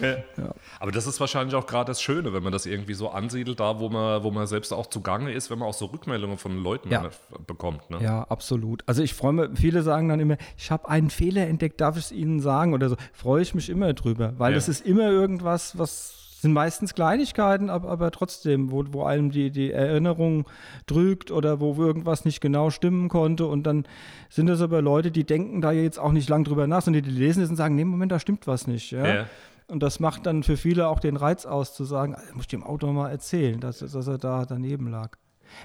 ja. 0.00 0.16
Ja. 0.36 0.54
Aber 0.80 0.92
das 0.92 1.06
ist 1.06 1.18
wahrscheinlich 1.20 1.54
auch 1.54 1.66
gerade 1.66 1.86
das 1.86 2.00
Schöne, 2.00 2.32
wenn 2.32 2.42
man 2.42 2.52
das 2.52 2.66
irgendwie 2.66 2.94
so 2.94 3.10
ansiedelt, 3.10 3.60
da 3.60 3.80
wo 3.80 3.88
man, 3.88 4.22
wo 4.22 4.30
man 4.30 4.46
selbst 4.46 4.72
auch 4.72 4.86
zugange 4.86 5.32
ist, 5.32 5.50
wenn 5.50 5.58
man 5.58 5.68
auch 5.68 5.74
so 5.74 5.86
Rückmeldungen 5.86 6.38
von 6.38 6.62
Leuten 6.62 6.90
ja. 6.90 7.10
bekommt. 7.46 7.90
Ne? 7.90 7.98
Ja, 8.00 8.22
absolut. 8.24 8.82
Also 8.86 9.02
ich 9.02 9.14
freue 9.14 9.32
mich, 9.32 9.58
viele 9.58 9.82
sagen 9.82 10.08
dann 10.08 10.20
immer, 10.20 10.36
ich 10.56 10.70
habe 10.70 10.88
einen 10.88 11.10
Fehler 11.10 11.46
entdeckt, 11.46 11.80
darf 11.80 11.96
ich 11.96 12.04
es 12.04 12.12
Ihnen 12.12 12.40
sagen 12.40 12.74
oder 12.74 12.88
so. 12.88 12.96
Freue 13.12 13.42
ich 13.42 13.54
mich 13.54 13.68
immer 13.68 13.92
drüber, 13.92 14.34
weil 14.38 14.54
es 14.54 14.68
ist 14.68 14.86
immer 14.86 15.10
irgendwas, 15.10 15.76
was 15.76 16.17
sind 16.40 16.52
meistens 16.52 16.94
Kleinigkeiten, 16.94 17.68
aber, 17.68 17.88
aber 17.88 18.12
trotzdem, 18.12 18.70
wo, 18.70 18.84
wo 18.90 19.02
einem 19.02 19.32
die, 19.32 19.50
die 19.50 19.72
Erinnerung 19.72 20.46
drückt 20.86 21.32
oder 21.32 21.58
wo 21.58 21.74
irgendwas 21.82 22.24
nicht 22.24 22.40
genau 22.40 22.70
stimmen 22.70 23.08
konnte. 23.08 23.46
Und 23.46 23.64
dann 23.64 23.84
sind 24.28 24.46
das 24.46 24.60
aber 24.60 24.80
Leute, 24.80 25.10
die 25.10 25.24
denken 25.24 25.60
da 25.60 25.72
jetzt 25.72 25.98
auch 25.98 26.12
nicht 26.12 26.28
lang 26.28 26.44
drüber 26.44 26.68
nach, 26.68 26.82
sondern 26.82 27.02
die 27.02 27.10
lesen 27.10 27.42
es 27.42 27.50
und 27.50 27.56
sagen, 27.56 27.74
nee, 27.74 27.84
Moment, 27.84 28.12
da 28.12 28.20
stimmt 28.20 28.46
was 28.46 28.68
nicht. 28.68 28.92
Ja? 28.92 29.06
ja. 29.06 29.26
Und 29.66 29.82
das 29.82 29.98
macht 29.98 30.26
dann 30.26 30.44
für 30.44 30.56
viele 30.56 30.86
auch 30.86 31.00
den 31.00 31.16
Reiz 31.16 31.44
aus, 31.44 31.74
zu 31.74 31.84
sagen, 31.84 32.14
muss 32.34 32.44
ich 32.44 32.48
dem 32.48 32.62
Autor 32.62 32.92
mal 32.92 33.10
erzählen, 33.10 33.58
dass, 33.58 33.80
dass 33.80 34.06
er 34.06 34.18
da 34.18 34.46
daneben 34.46 34.88
lag. 34.88 35.16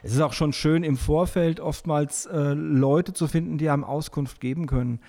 Es 0.02 0.14
ist 0.14 0.22
auch 0.22 0.34
schon 0.34 0.54
schön 0.54 0.84
im 0.84 0.98
Vorfeld 0.98 1.60
oftmals 1.60 2.26
äh, 2.26 2.54
Leute 2.54 3.14
zu 3.14 3.28
finden, 3.28 3.60
die 3.60 3.70
einem 3.70 3.84
Auskunft 3.84 4.40
geben 4.40 4.66
können. 4.66 5.02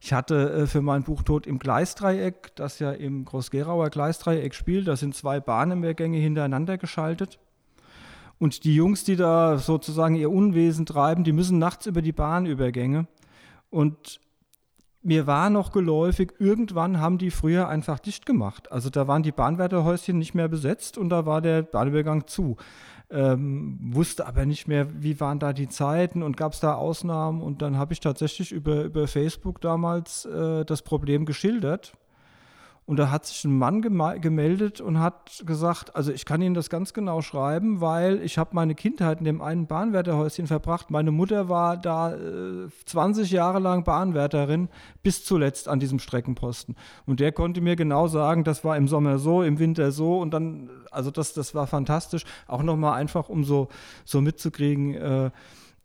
Ich 0.00 0.14
hatte 0.14 0.50
äh, 0.50 0.66
für 0.66 0.80
mein 0.80 1.02
Buch 1.02 1.22
Tod 1.22 1.46
im 1.46 1.58
Gleisdreieck, 1.58 2.56
das 2.56 2.78
ja 2.78 2.90
im 2.90 3.26
Groß-Gerauer 3.26 3.90
Gleisdreieck 3.90 4.54
spielt, 4.54 4.88
da 4.88 4.96
sind 4.96 5.14
zwei 5.14 5.40
Bahnenmehrgänge 5.40 6.16
hintereinander 6.16 6.78
geschaltet. 6.78 7.38
Und 8.38 8.64
die 8.64 8.74
Jungs, 8.74 9.04
die 9.04 9.16
da 9.16 9.58
sozusagen 9.58 10.14
ihr 10.14 10.30
Unwesen 10.30 10.86
treiben, 10.86 11.24
die 11.24 11.32
müssen 11.32 11.58
nachts 11.58 11.84
über 11.84 12.00
die 12.00 12.12
Bahnübergänge. 12.12 13.06
Und 13.68 14.18
mir 15.02 15.26
war 15.26 15.50
noch 15.50 15.72
geläufig, 15.72 16.32
irgendwann 16.38 17.00
haben 17.00 17.18
die 17.18 17.30
früher 17.30 17.68
einfach 17.68 17.98
dicht 17.98 18.24
gemacht. 18.24 18.72
Also 18.72 18.88
da 18.88 19.06
waren 19.06 19.22
die 19.22 19.32
Bahnwärterhäuschen 19.32 20.18
nicht 20.18 20.34
mehr 20.34 20.48
besetzt 20.48 20.96
und 20.96 21.10
da 21.10 21.26
war 21.26 21.42
der 21.42 21.62
Bahnübergang 21.62 22.26
zu. 22.26 22.56
Ähm, 23.12 23.78
wusste 23.82 24.26
aber 24.26 24.46
nicht 24.46 24.68
mehr, 24.68 24.86
wie 25.02 25.18
waren 25.18 25.40
da 25.40 25.52
die 25.52 25.68
Zeiten 25.68 26.22
und 26.22 26.36
gab 26.36 26.52
es 26.52 26.60
da 26.60 26.74
Ausnahmen. 26.74 27.42
Und 27.42 27.60
dann 27.60 27.76
habe 27.76 27.92
ich 27.92 28.00
tatsächlich 28.00 28.52
über, 28.52 28.84
über 28.84 29.08
Facebook 29.08 29.60
damals 29.60 30.26
äh, 30.26 30.64
das 30.64 30.82
Problem 30.82 31.26
geschildert 31.26 31.92
und 32.90 32.96
da 32.96 33.08
hat 33.08 33.24
sich 33.24 33.44
ein 33.44 33.56
Mann 33.56 33.82
gemeldet 33.82 34.80
und 34.80 34.98
hat 34.98 35.44
gesagt, 35.46 35.94
also 35.94 36.10
ich 36.10 36.24
kann 36.24 36.42
Ihnen 36.42 36.56
das 36.56 36.70
ganz 36.70 36.92
genau 36.92 37.22
schreiben, 37.22 37.80
weil 37.80 38.20
ich 38.20 38.36
habe 38.36 38.50
meine 38.54 38.74
Kindheit 38.74 39.20
in 39.20 39.26
dem 39.26 39.42
einen 39.42 39.68
Bahnwärterhäuschen 39.68 40.48
verbracht. 40.48 40.90
Meine 40.90 41.12
Mutter 41.12 41.48
war 41.48 41.76
da 41.76 42.12
äh, 42.12 42.68
20 42.86 43.30
Jahre 43.30 43.60
lang 43.60 43.84
Bahnwärterin, 43.84 44.68
bis 45.04 45.24
zuletzt 45.24 45.68
an 45.68 45.78
diesem 45.78 46.00
Streckenposten. 46.00 46.74
Und 47.06 47.20
der 47.20 47.30
konnte 47.30 47.60
mir 47.60 47.76
genau 47.76 48.08
sagen, 48.08 48.42
das 48.42 48.64
war 48.64 48.76
im 48.76 48.88
Sommer 48.88 49.20
so, 49.20 49.44
im 49.44 49.60
Winter 49.60 49.92
so. 49.92 50.18
Und 50.18 50.34
dann, 50.34 50.68
also 50.90 51.12
das, 51.12 51.32
das 51.32 51.54
war 51.54 51.68
fantastisch. 51.68 52.24
Auch 52.48 52.64
nochmal 52.64 52.94
einfach, 52.94 53.28
um 53.28 53.44
so, 53.44 53.68
so 54.04 54.20
mitzukriegen, 54.20 54.94
äh, 54.96 55.30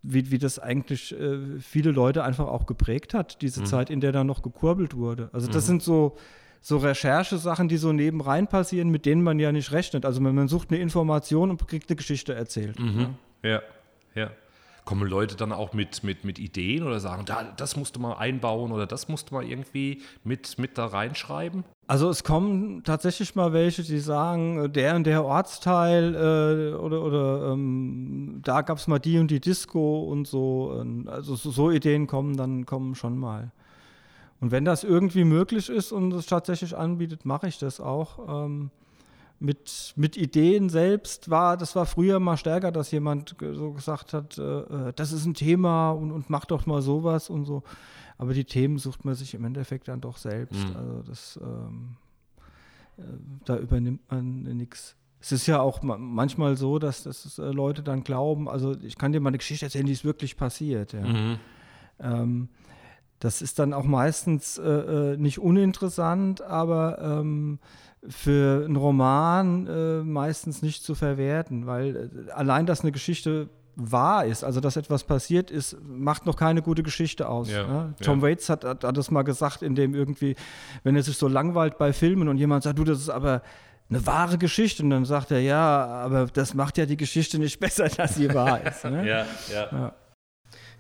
wie, 0.02 0.32
wie 0.32 0.40
das 0.40 0.58
eigentlich 0.58 1.12
äh, 1.14 1.60
viele 1.60 1.92
Leute 1.92 2.24
einfach 2.24 2.48
auch 2.48 2.66
geprägt 2.66 3.14
hat, 3.14 3.44
diese 3.44 3.62
mhm. 3.62 3.66
Zeit, 3.68 3.90
in 3.92 4.02
der 4.02 4.12
da 4.12 4.24
noch 4.24 4.42
gekurbelt 4.42 4.96
wurde. 4.96 5.30
Also 5.34 5.46
das 5.46 5.66
mhm. 5.66 5.68
sind 5.68 5.84
so 5.84 6.18
so 6.66 6.78
Recherchesachen, 6.78 7.68
die 7.68 7.78
so 7.78 7.94
nebenrein 7.94 8.48
passieren, 8.48 8.90
mit 8.90 9.06
denen 9.06 9.22
man 9.22 9.38
ja 9.38 9.52
nicht 9.52 9.72
rechnet. 9.72 10.04
Also 10.04 10.20
man 10.20 10.48
sucht 10.48 10.72
eine 10.72 10.80
Information 10.80 11.52
und 11.52 11.68
kriegt 11.68 11.92
eine 11.92 11.96
Geschichte 11.96 12.34
erzählt. 12.34 12.80
Mhm. 12.80 13.14
Ja, 13.44 13.62
ja. 14.16 14.32
Kommen 14.84 15.08
Leute 15.08 15.36
dann 15.36 15.52
auch 15.52 15.74
mit, 15.74 16.04
mit, 16.04 16.24
mit 16.26 16.40
Ideen 16.40 16.82
oder 16.82 17.00
sagen, 17.00 17.26
da, 17.26 17.44
das 17.56 17.76
musst 17.76 17.96
du 17.96 18.00
mal 18.00 18.14
einbauen 18.14 18.72
oder 18.72 18.88
das 18.88 19.10
musst 19.10 19.30
du 19.30 19.36
mal 19.36 19.44
irgendwie 19.44 20.02
mit, 20.24 20.58
mit 20.58 20.80
da 20.80 20.88
reinschreiben? 20.88 21.66
Also 21.86 22.10
es 22.10 22.24
kommen 22.24 22.84
tatsächlich 22.84 23.36
mal 23.36 23.54
welche, 23.54 23.84
die 23.84 24.00
sagen, 24.00 24.74
der 24.74 24.96
und 24.96 25.04
der 25.06 25.24
Ortsteil 25.24 26.16
äh, 26.16 26.76
oder, 26.76 27.04
oder 27.04 27.52
ähm, 27.52 28.42
da 28.44 28.64
gab 28.64 28.80
es 28.80 28.88
mal 28.88 28.98
die 28.98 29.20
und 29.20 29.30
die 29.30 29.40
Disco 29.40 30.02
und 30.02 30.26
so. 30.26 30.84
Also 31.06 31.36
so, 31.36 31.52
so 31.52 31.70
Ideen 31.70 32.08
kommen 32.08 32.38
dann 32.38 32.66
kommen 32.66 32.96
schon 32.96 33.20
mal. 33.20 33.52
Und 34.42 34.52
wenn 34.52 34.66
das 34.66 34.84
irgendwie 34.84 35.24
möglich 35.24 35.70
ist 35.70 35.92
und 35.92 36.12
es 36.14 36.26
tatsächlich 36.26 36.76
anbietet, 36.76 37.26
mache 37.26 37.48
ich 37.48 37.58
das 37.58 37.80
auch. 37.80 38.46
Ähm, 38.46 38.70
mit, 39.40 39.94
mit 39.96 40.18
Ideen 40.18 40.70
selbst 40.70 41.30
war, 41.30 41.58
das 41.58 41.76
war 41.76 41.86
früher 41.86 42.20
mal 42.20 42.38
stärker, 42.38 42.72
dass 42.72 42.92
jemand 42.92 43.36
so 43.40 43.74
gesagt 43.74 44.14
hat, 44.14 44.38
äh, 44.38 44.60
äh, 44.60 44.94
das 44.96 45.12
ist 45.12 45.26
ein 45.26 45.34
Thema 45.34 45.92
und, 45.92 46.12
und 46.12 46.30
mach 46.30 46.46
doch 46.46 46.66
mal 46.66 46.82
sowas 46.82 47.30
und 47.30 47.46
so. 47.46 47.64
Aber 48.18 48.34
die 48.34 48.46
Themen 48.46 48.78
sucht 48.78 49.04
man 49.04 49.14
sich 49.14 49.34
im 49.34 49.44
Endeffekt 49.44 49.88
dann 49.88 50.00
doch 50.00 50.18
selbst. 50.18 50.70
Mhm. 50.70 50.76
Also 50.76 51.04
das, 51.04 51.40
ähm, 51.42 51.98
äh, 52.98 53.02
da 53.44 53.58
übernimmt 53.58 54.10
man 54.10 54.44
nichts. 54.44 54.96
Es 55.20 55.32
ist 55.32 55.48
ja 55.48 55.60
auch 55.60 55.82
manchmal 55.82 56.56
so, 56.56 56.78
dass, 56.80 57.04
dass 57.04 57.40
äh, 57.40 57.52
Leute 57.52 57.84
dann 57.84 58.04
glauben, 58.04 58.48
also 58.48 58.76
ich 58.82 58.98
kann 58.98 59.12
dir 59.12 59.20
mal 59.20 59.30
eine 59.30 59.40
Geschichte 59.40 59.66
erzählen, 59.66 59.86
die 59.86 59.94
ist 59.94 60.06
wirklich 60.06 60.38
passiert. 60.38 60.94
Ja. 60.94 61.02
Mhm. 61.02 61.40
Ähm, 62.00 62.50
das 63.20 63.42
ist 63.42 63.60
dann 63.60 63.74
auch 63.74 63.86
meistens 63.86 64.58
äh, 64.58 64.64
äh, 64.64 65.18
nicht 65.18 65.40
uninteressant, 65.40 66.42
aber 66.42 67.00
ähm, 67.02 67.60
für 68.08 68.66
einen 68.66 68.76
Roman 68.76 69.68
äh, 69.68 70.04
meistens 70.04 70.62
nicht 70.62 70.84
zu 70.84 70.96
verwerten, 70.96 71.66
weil 71.66 72.12
äh, 72.28 72.32
allein, 72.32 72.66
dass 72.66 72.82
eine 72.82 72.92
Geschichte 72.92 73.50
wahr 73.76 74.26
ist, 74.26 74.44
also 74.44 74.60
dass 74.60 74.78
etwas 74.78 75.04
passiert 75.04 75.52
ist, 75.52 75.78
macht 75.84 76.26
noch 76.26 76.38
keine 76.38 76.62
gute 76.62 76.84
Geschichte 76.84 77.28
aus. 77.28 77.50
Ja, 77.50 77.68
ne? 77.68 77.94
Tom 78.02 78.20
ja. 78.20 78.28
Waits 78.28 78.50
hat, 78.50 78.64
hat, 78.64 78.84
hat, 78.84 78.98
das 78.98 79.12
mal 79.12 79.24
gesagt, 79.24 79.62
in 79.62 79.76
dem 79.76 79.94
irgendwie, 79.94 80.36
wenn 80.84 80.96
er 80.96 81.04
sich 81.04 81.18
so 81.18 81.28
langweilt 81.28 81.78
bei 81.78 81.92
Filmen 81.94 82.28
und 82.28 82.38
jemand 82.38 82.64
sagt, 82.64 82.80
du, 82.80 82.84
das 82.84 83.00
ist 83.00 83.10
aber 83.10 83.42
eine 83.90 84.06
wahre 84.06 84.38
Geschichte 84.38 84.82
und 84.82 84.90
dann 84.90 85.06
sagt 85.06 85.32
er, 85.32 85.40
ja, 85.42 85.86
aber 85.86 86.28
das 86.28 86.54
macht 86.54 86.78
ja 86.78 86.86
die 86.86 86.98
Geschichte 86.98 87.38
nicht 87.38 87.60
besser, 87.60 87.88
dass 87.90 88.16
sie 88.16 88.34
wahr 88.34 88.66
ist. 88.66 88.86
Ne? 88.86 89.08
ja, 89.08 89.26
ja. 89.52 89.68
ja. 89.72 89.94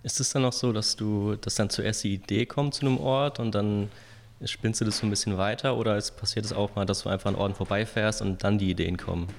Ist 0.06 0.20
es 0.20 0.30
dann 0.30 0.46
auch 0.46 0.54
so, 0.54 0.72
dass 0.72 0.96
du, 0.96 1.36
dass 1.36 1.56
dann 1.56 1.72
zuerst 1.72 2.04
die 2.04 2.14
Idee 2.14 2.46
kommt 2.46 2.76
zu 2.76 2.86
einem 2.86 3.00
Ort 3.00 3.40
und 3.40 3.56
dann 3.56 3.90
spinnst 4.44 4.80
du 4.80 4.86
das 4.86 5.00
so 5.00 5.08
ein 5.08 5.10
bisschen 5.10 5.36
weiter 5.40 5.78
oder 5.78 5.98
es 5.98 6.12
passiert 6.12 6.46
es 6.46 6.54
auch 6.54 6.76
mal, 6.76 6.86
dass 6.86 7.02
du 7.02 7.10
einfach 7.10 7.32
an 7.32 7.36
Orten 7.36 7.56
vorbeifährst 7.56 8.22
und 8.22 8.44
dann 8.44 8.60
die 8.60 8.70
Ideen 8.70 8.98
kommen? 8.98 9.30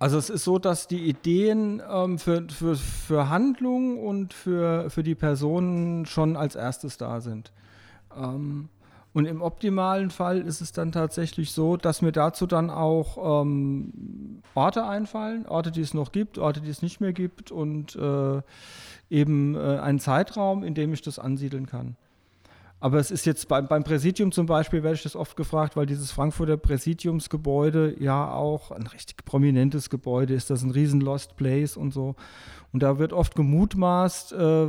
Also 0.00 0.18
es 0.18 0.28
ist 0.28 0.42
so, 0.42 0.58
dass 0.58 0.88
die 0.88 1.08
Ideen 1.08 1.80
ähm, 1.88 2.18
für, 2.18 2.48
für, 2.48 2.74
für 2.74 3.28
Handlung 3.28 4.04
und 4.04 4.34
für, 4.34 4.90
für 4.90 5.04
die 5.04 5.14
Personen 5.14 6.04
schon 6.04 6.36
als 6.36 6.56
erstes 6.56 6.96
da 6.96 7.20
sind. 7.20 7.52
Ähm, 8.16 8.70
und 9.12 9.24
im 9.24 9.42
optimalen 9.42 10.10
Fall 10.10 10.40
ist 10.40 10.60
es 10.60 10.72
dann 10.72 10.92
tatsächlich 10.92 11.52
so, 11.52 11.76
dass 11.76 12.00
mir 12.00 12.12
dazu 12.12 12.46
dann 12.46 12.70
auch 12.70 13.42
ähm, 13.42 14.42
Orte 14.54 14.86
einfallen, 14.86 15.46
Orte, 15.46 15.72
die 15.72 15.80
es 15.80 15.94
noch 15.94 16.12
gibt, 16.12 16.38
Orte, 16.38 16.60
die 16.60 16.70
es 16.70 16.80
nicht 16.82 17.00
mehr 17.00 17.12
gibt 17.12 17.50
und 17.50 17.96
äh, 17.96 18.40
eben 19.10 19.56
äh, 19.56 19.78
einen 19.78 19.98
Zeitraum, 19.98 20.62
in 20.62 20.74
dem 20.74 20.92
ich 20.92 21.02
das 21.02 21.18
ansiedeln 21.18 21.66
kann. 21.66 21.96
Aber 22.80 22.98
es 22.98 23.10
ist 23.10 23.26
jetzt 23.26 23.46
beim, 23.46 23.68
beim 23.68 23.84
Präsidium 23.84 24.32
zum 24.32 24.46
Beispiel, 24.46 24.82
werde 24.82 24.96
ich 24.96 25.02
das 25.02 25.14
oft 25.14 25.36
gefragt, 25.36 25.76
weil 25.76 25.84
dieses 25.84 26.10
Frankfurter 26.10 26.56
Präsidiumsgebäude 26.56 27.94
ja 28.02 28.32
auch 28.32 28.70
ein 28.70 28.86
richtig 28.86 29.24
prominentes 29.26 29.90
Gebäude 29.90 30.32
ist, 30.32 30.48
das 30.48 30.60
ist 30.60 30.64
ein 30.64 30.70
riesen 30.70 31.02
Lost 31.02 31.36
Place 31.36 31.76
und 31.76 31.92
so. 31.92 32.16
Und 32.72 32.82
da 32.82 32.98
wird 32.98 33.12
oft 33.12 33.34
gemutmaßt, 33.34 34.32
äh, 34.32 34.66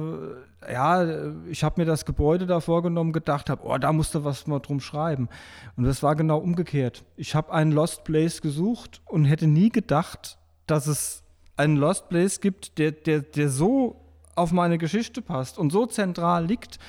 ja, 0.72 1.32
ich 1.48 1.63
habe 1.63 1.82
mir 1.82 1.86
das 1.86 2.06
Gebäude 2.06 2.48
da 2.48 2.60
vorgenommen, 2.60 3.13
gedacht 3.13 3.50
habe, 3.50 3.65
oh, 3.65 3.77
da 3.77 3.94
musste 3.94 4.25
was 4.25 4.46
mal 4.46 4.60
drum 4.60 4.82
schreiben. 4.82 5.30
Und 5.77 5.86
das 5.86 6.03
war 6.03 6.15
genau 6.15 6.39
umgekehrt. 6.39 7.06
Ich 7.15 7.34
habe 7.34 7.53
einen 7.53 7.72
Lost 7.72 8.03
Place 8.03 8.41
gesucht 8.41 9.01
und 9.06 9.25
hätte 9.25 9.48
nie 9.48 9.70
gedacht, 9.70 10.38
dass 10.68 10.88
es 10.88 11.24
einen 11.56 11.77
Lost 11.77 12.10
Place 12.10 12.41
gibt, 12.41 12.77
der, 12.77 12.91
der, 12.91 13.22
der 13.22 13.50
so 13.50 14.01
auf 14.36 14.51
meine 14.51 14.77
Geschichte 14.77 15.22
passt 15.22 15.58
und 15.58 15.72
so 15.72 15.86
zentral 15.86 16.46
liegt, 16.46 16.80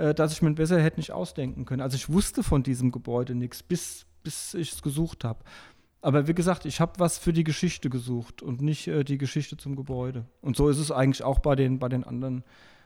äh, 0.00 0.14
dass 0.14 0.32
ich 0.32 0.42
mir 0.42 0.52
besser 0.52 0.80
hätte 0.80 0.98
nicht 0.98 1.12
ausdenken 1.12 1.66
können. 1.66 1.82
Also 1.82 1.96
ich 1.96 2.10
wusste 2.10 2.42
von 2.42 2.62
diesem 2.62 2.90
Gebäude 2.90 3.34
nichts, 3.34 3.62
bis, 3.62 4.06
bis 4.22 4.54
ich 4.54 4.72
es 4.72 4.82
gesucht 4.82 5.24
habe. 5.24 5.44
Aber 6.00 6.26
wie 6.26 6.34
gesagt, 6.34 6.64
ich 6.64 6.80
habe 6.80 6.92
was 6.98 7.18
für 7.18 7.34
die 7.34 7.44
Geschichte 7.44 7.90
gesucht 7.90 8.40
und 8.40 8.62
nicht 8.62 8.88
äh, 8.88 9.04
die 9.04 9.18
Geschichte 9.18 9.58
zum 9.58 9.76
Gebäude. 9.76 10.24
Und 10.40 10.56
so 10.56 10.70
ist 10.70 10.78
es 10.78 10.90
eigentlich 10.90 11.22
auch 11.22 11.40
bei 11.40 11.54
den, 11.54 11.78
bei 11.78 11.90
den 11.90 12.04
anderen 12.04 12.44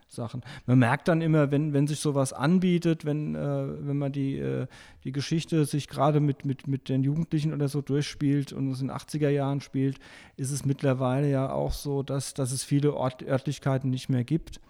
Sachen. 0.09 0.43
Man 0.67 0.81
merkt 0.81 1.07
dann 1.07 1.21
immer, 1.21 1.53
wenn, 1.53 1.73
wenn 1.73 1.87
sich 1.87 2.01
sowas 2.01 2.33
anbietet, 2.33 3.05
wenn, 3.05 3.37
äh, 3.37 3.87
wenn 3.87 3.97
man 3.97 4.11
die, 4.11 4.39
äh, 4.39 4.67
die 5.05 5.13
Geschichte 5.13 5.65
sich 5.67 5.89
gerade 5.89 6.19
mit, 6.19 6.45
mit, 6.45 6.67
mit 6.67 6.89
den 6.89 7.05
Jugendlichen 7.05 7.55
oder 7.55 7.69
so 7.69 7.81
durchspielt 7.81 8.53
und 8.53 8.73
es 8.73 8.81
in 8.81 8.89
den 8.89 8.97
80er 8.97 9.29
Jahren 9.29 9.61
spielt, 9.61 9.99
ist 10.37 10.51
es 10.51 10.65
mittlerweile 10.65 11.31
ja 11.31 11.51
auch 11.51 11.73
so, 11.73 12.03
dass, 12.03 12.35
dass 12.35 12.51
es 12.51 12.65
viele 12.65 12.95
Ort, 12.95 13.23
Örtlichkeiten 13.23 13.91
nicht 13.91 14.09
mehr 14.09 14.25
gibt. 14.25 14.61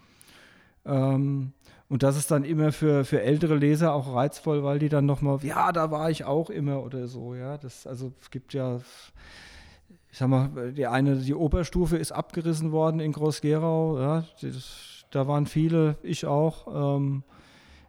Ähm, 0.85 1.53
und 1.87 2.01
das 2.01 2.17
ist 2.17 2.31
dann 2.31 2.43
immer 2.43 2.71
für, 2.71 3.05
für 3.05 3.21
ältere 3.21 3.55
Leser 3.55 3.93
auch 3.93 4.13
reizvoll, 4.15 4.63
weil 4.63 4.79
die 4.79 4.89
dann 4.89 5.05
nochmal, 5.05 5.39
ja, 5.43 5.71
da 5.71 5.91
war 5.91 6.09
ich 6.09 6.23
auch 6.25 6.49
immer 6.49 6.83
oder 6.83 7.07
so, 7.07 7.35
ja. 7.35 7.57
Das, 7.57 7.85
also 7.85 8.11
es 8.21 8.31
gibt 8.31 8.53
ja, 8.53 8.79
ich 10.11 10.17
sag 10.17 10.27
mal, 10.27 10.73
die 10.73 10.87
eine, 10.87 11.17
die 11.17 11.35
Oberstufe 11.35 11.97
ist 11.97 12.11
abgerissen 12.11 12.71
worden 12.71 12.99
in 12.99 13.11
Groß-Gerau, 13.11 13.99
ja. 13.99 14.23
Das, 14.41 15.05
da 15.11 15.27
waren 15.27 15.45
viele, 15.45 15.97
ich 16.01 16.25
auch. 16.25 16.97
Ähm, 16.97 17.23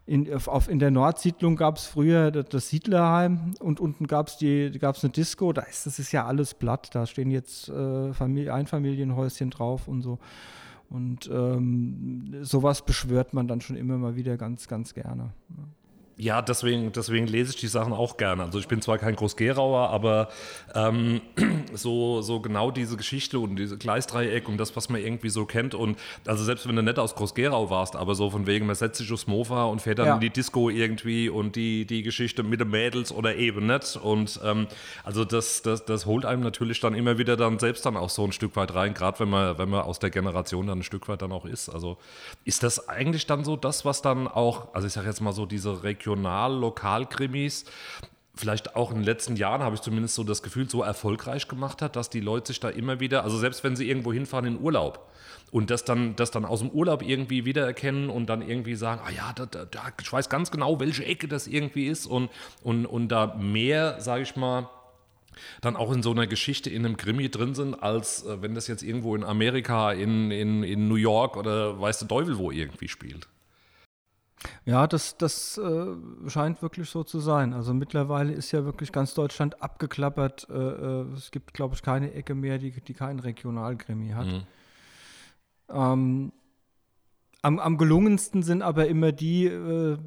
in, 0.09 0.33
auf, 0.33 0.69
in 0.69 0.79
der 0.79 0.93
Nordsiedlung 0.93 1.57
gab 1.57 1.79
es 1.79 1.87
früher 1.87 2.31
das, 2.31 2.69
Siedlerheim 2.69 3.55
und 3.59 3.81
unten 3.81 4.07
gab 4.07 4.29
es 4.29 4.41
eine 4.41 5.11
Disco. 5.11 5.53
Da 5.53 5.63
ist, 5.63 5.85
das 5.85 5.99
ist 5.99 6.13
ja 6.13 6.25
alles 6.25 6.55
platt. 6.55 6.95
Da 6.95 7.07
stehen 7.07 7.33
jetzt 7.33 7.69
äh, 7.69 8.13
Familie, 8.13 8.55
Einfamilienhäuschen 8.55 9.51
drauf 9.51 9.89
und 9.89 10.03
so. 10.03 10.21
Und 10.89 11.29
ähm, 11.33 12.45
sowas 12.45 12.85
beschwört 12.85 13.35
man 13.35 13.49
dann 13.49 13.61
schon 13.61 13.77
immer 13.77 13.99
mal 13.99 14.17
wieder 14.17 14.37
ganz, 14.37 14.69
ganz 14.69 14.95
gerne. 14.95 15.33
Ja. 16.17 16.43
Deswegen, 16.43 16.93
deswegen 16.93 17.27
lese 17.27 17.51
ich 17.51 17.57
die 17.57 17.67
Sachen 17.67 17.93
auch 17.93 18.17
gerne. 18.17 18.45
Also 18.45 18.59
ich 18.59 18.69
bin 18.69 18.81
zwar 18.81 18.99
kein 18.99 19.17
Groß-Gerauer, 19.17 19.91
aber 19.91 20.29
ähm, 20.75 21.21
so, 21.75 22.23
so 22.23 22.41
genau 22.41 22.71
diese 22.71 22.97
Geschichte 22.97 23.39
und 23.39 23.57
diese 23.57 23.77
Gleisdreieck 23.77 24.49
und 24.49 24.59
das, 24.59 24.77
was 24.77 24.89
man 24.89 25.01
irgendwie 25.01 25.29
so 25.29 25.45
kennt. 25.45 25.75
Und 25.75 25.99
also 26.27 26.45
selbst 26.45 26.67
wenn 26.69 26.77
du 26.77 26.83
nicht 26.83 26.99
aus 26.99 27.15
Groß-Gerau 27.15 27.71
warst, 27.71 27.97
aber 27.97 28.15
so 28.15 28.31
von 28.31 28.47
wegen, 28.47 28.67
man 28.67 28.77
setzt 28.77 28.99
sich 28.99 29.13
aufs 29.13 29.27
Mofa 29.27 29.65
und 29.65 29.83
fährt 29.83 29.99
dann 29.99 30.07
ja. 30.07 30.15
in 30.15 30.21
die 30.21 30.31
Disco 30.31 30.71
irgendwie 30.71 31.29
und 31.29 31.57
die, 31.57 31.85
die 31.85 32.03
Geschichte 32.03 32.43
mit 32.43 32.61
den 32.61 32.71
Mädels 32.71 33.13
oder 33.13 33.37
eben 33.37 33.67
nicht. 33.67 33.97
Und 33.97 34.41
ähm, 34.45 34.69
also 35.05 35.25
das, 35.25 35.63
das, 35.63 35.85
das 35.85 36.07
holt 36.07 36.25
einem 36.25 36.43
natürlich 36.43 36.81
dann 36.81 36.95
immer 36.95 37.19
wieder 37.19 37.37
dann 37.37 37.59
selbst 37.59 37.85
dann 37.85 37.97
auch 37.97 38.11
so 38.11 38.25
ein 38.25 38.33
Stück 38.33 38.57
weit 38.57 38.75
rein, 38.75 38.95
gerade 38.95 39.21
wenn 39.21 39.29
man, 39.29 39.59
wenn 39.59 39.69
man 39.69 39.83
aus 39.83 39.99
der 39.99 40.11
Generation 40.11 40.67
dann 40.67 40.79
ein 40.79 40.83
Stück 40.83 41.09
weit 41.09 41.23
dann 41.23 41.33
auch 41.33 41.45
ist. 41.45 41.69
Also 41.69 41.99
ist 42.45 42.63
das 42.63 42.89
eigentlich 42.89 43.27
dann 43.27 43.45
so 43.45 43.57
das, 43.57 43.85
was 43.85 44.03
dann 44.03 44.29
auch, 44.29 44.75
also 44.75 44.87
ich 44.87 44.93
sage 44.93 45.09
jetzt 45.09 45.21
mal 45.21 45.33
so 45.33 45.47
diese 45.47 45.83
Region 45.83 46.06
Regional-Lokal-Krimis 46.07 47.65
vielleicht 48.37 48.77
auch 48.77 48.91
in 48.91 48.99
den 48.99 49.05
letzten 49.05 49.37
Jahren, 49.37 49.63
habe 49.63 49.75
ich 49.75 49.81
zumindest 49.81 50.15
so 50.15 50.23
das 50.23 50.43
Gefühl, 50.43 50.69
so 50.69 50.83
erfolgreich 50.83 51.49
gemacht 51.49 51.81
hat, 51.81 51.97
dass 51.97 52.11
die 52.11 52.21
Leute 52.21 52.49
sich 52.49 52.61
da 52.61 52.69
immer 52.69 53.01
wieder, 53.01 53.25
also 53.25 53.39
selbst 53.39 53.65
wenn 53.65 53.77
sie 53.77 53.89
irgendwo 53.89 54.13
hinfahren 54.13 54.45
in 54.45 54.61
Urlaub 54.61 55.11
und 55.51 55.71
das 55.71 55.85
dann, 55.85 56.17
das 56.17 56.31
dann 56.31 56.45
aus 56.45 56.61
dem 56.61 56.71
Urlaub 56.71 57.03
irgendwie 57.03 57.45
wiedererkennen 57.45 58.11
und 58.11 58.27
dann 58.27 58.43
irgendwie 58.43 58.75
sagen, 58.75 59.01
ah 59.05 59.11
ja, 59.11 59.33
da, 59.33 59.47
da, 59.47 59.81
ich 60.01 60.13
weiß 60.13 60.29
ganz 60.29 60.51
genau, 60.51 60.79
welche 60.81 61.05
Ecke 61.05 61.29
das 61.29 61.47
irgendwie 61.47 61.87
ist 61.87 62.07
und, 62.07 62.31
und, 62.63 62.85
und 62.85 63.09
da 63.09 63.35
mehr, 63.39 64.01
sage 64.01 64.23
ich 64.23 64.37
mal, 64.37 64.69
dann 65.61 65.77
auch 65.77 65.93
in 65.93 66.03
so 66.03 66.11
einer 66.11 66.27
Geschichte 66.27 66.71
in 66.71 66.85
einem 66.85 66.97
Krimi 66.97 67.31
drin 67.31 67.55
sind, 67.55 67.75
als 67.75 68.25
äh, 68.25 68.41
wenn 68.41 68.55
das 68.55 68.69
jetzt 68.69 68.83
irgendwo 68.83 69.15
in 69.15 69.25
Amerika, 69.25 69.93
in, 69.93 70.31
in, 70.31 70.63
in 70.63 70.89
New 70.89 70.95
York 70.95 71.37
oder 71.37 71.81
weiß 71.81 72.01
der 72.01 72.09
Teufel 72.09 72.39
wo 72.39 72.51
irgendwie 72.51 72.89
spielt. 72.89 73.29
Ja, 74.65 74.87
das, 74.87 75.17
das 75.17 75.59
äh, 75.59 75.87
scheint 76.29 76.63
wirklich 76.63 76.89
so 76.91 77.05
zu 77.05 77.21
sein. 77.21 77.53
Also 77.53 77.73
mittlerweile 77.73 78.33
ist 78.33 78.53
ja 78.53 78.65
wirklich 78.65 78.93
ganz 78.93 79.15
Deutschland 79.15 79.63
abgeklappert. 79.63 80.47
Äh, 80.51 80.55
äh 80.55 81.07
es 81.15 81.31
gibt, 81.31 81.55
glaube 81.55 81.75
ich, 81.75 81.83
keine 81.83 82.13
Ecke 82.13 82.35
mehr, 82.35 82.59
die, 82.59 82.73
die 82.73 82.95
keinen 82.95 83.21
Regionalkrimi 83.21 84.11
hat. 84.11 84.27
Mhm. 84.27 84.43
Ähm, 85.69 86.33
am, 87.43 87.59
am 87.59 87.79
gelungensten 87.79 88.43
sind 88.43 88.63
aber 88.63 88.89
immer 88.89 89.13
die, 89.13 89.47
äh, 89.47 89.99